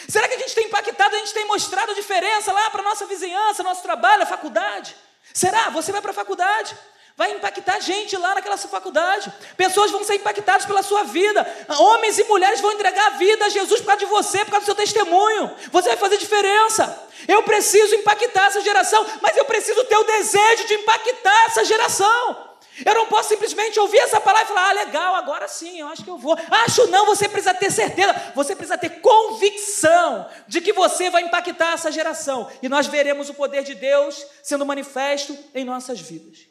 Será 0.09 0.29
que 0.29 0.35
a 0.35 0.39
gente 0.39 0.55
tem 0.55 0.66
impactado, 0.66 1.16
a 1.16 1.19
gente 1.19 1.33
tem 1.33 1.47
mostrado 1.47 1.93
a 1.93 1.95
diferença 1.95 2.53
lá 2.53 2.71
para 2.71 2.81
a 2.81 2.85
nossa 2.85 3.07
vizinhança, 3.07 3.62
nosso 3.62 3.83
trabalho, 3.83 4.23
a 4.23 4.27
faculdade? 4.27 4.95
Será? 5.33 5.71
Você 5.71 5.93
vai 5.93 6.01
para 6.01 6.11
a 6.11 6.14
faculdade, 6.14 6.77
vai 7.19 7.33
impactar 7.33 7.81
gente 7.81 8.16
lá 8.16 8.37
naquela 8.37 8.57
sua 8.57 8.71
faculdade. 8.71 9.33
Pessoas 9.57 9.91
vão 9.91 10.05
ser 10.05 10.14
impactadas 10.14 10.64
pela 10.64 10.85
sua 10.85 11.03
vida. 11.03 11.45
Homens 11.77 12.16
e 12.16 12.23
mulheres 12.23 12.61
vão 12.61 12.71
entregar 12.71 13.09
a 13.09 13.11
vida 13.16 13.45
a 13.45 13.49
Jesus 13.49 13.81
por 13.81 13.89
causa 13.89 13.99
de 13.99 14.07
você, 14.07 14.45
por 14.45 14.53
causa 14.53 14.61
do 14.61 14.66
seu 14.66 14.75
testemunho. 14.77 15.51
Você 15.73 15.89
vai 15.89 15.97
fazer 15.97 16.16
diferença. 16.16 17.09
Eu 17.27 17.43
preciso 17.43 17.97
impactar 17.97 18.47
essa 18.47 18.61
geração, 18.61 19.05
mas 19.21 19.37
eu 19.37 19.45
preciso 19.45 19.83
ter 19.87 19.97
o 19.97 20.05
desejo 20.05 20.64
de 20.69 20.75
impactar 20.75 21.47
essa 21.47 21.64
geração. 21.64 22.47
Eu 22.87 22.95
não 22.95 23.07
posso 23.07 23.31
simplesmente 23.31 23.81
ouvir 23.81 23.99
essa 23.99 24.21
palavra 24.21 24.45
e 24.45 24.49
falar, 24.55 24.69
ah, 24.69 24.73
legal, 24.75 25.16
agora 25.16 25.49
sim, 25.49 25.81
eu 25.81 25.89
acho 25.89 26.05
que 26.05 26.11
eu 26.11 26.19
vou. 26.19 26.39
Acho 26.49 26.87
não, 26.87 27.05
você 27.05 27.29
precisa 27.29 27.53
ter 27.53 27.73
certeza, 27.73 28.14
você 28.37 28.55
precisa 28.55 28.79
ter 28.79 29.01
convicção 29.01 30.29
de 30.47 30.61
que 30.61 30.73
você 30.73 31.11
vai 31.11 31.23
impactar 31.23 31.73
essa 31.73 31.91
geração. 31.91 32.49
E 32.62 32.69
nós 32.69 32.87
veremos 32.87 33.29
o 33.29 33.35
poder 33.35 33.64
de 33.64 33.75
Deus 33.75 34.25
sendo 34.41 34.64
manifesto 34.64 35.37
em 35.53 35.64
nossas 35.64 36.01
vidas. 36.01 36.47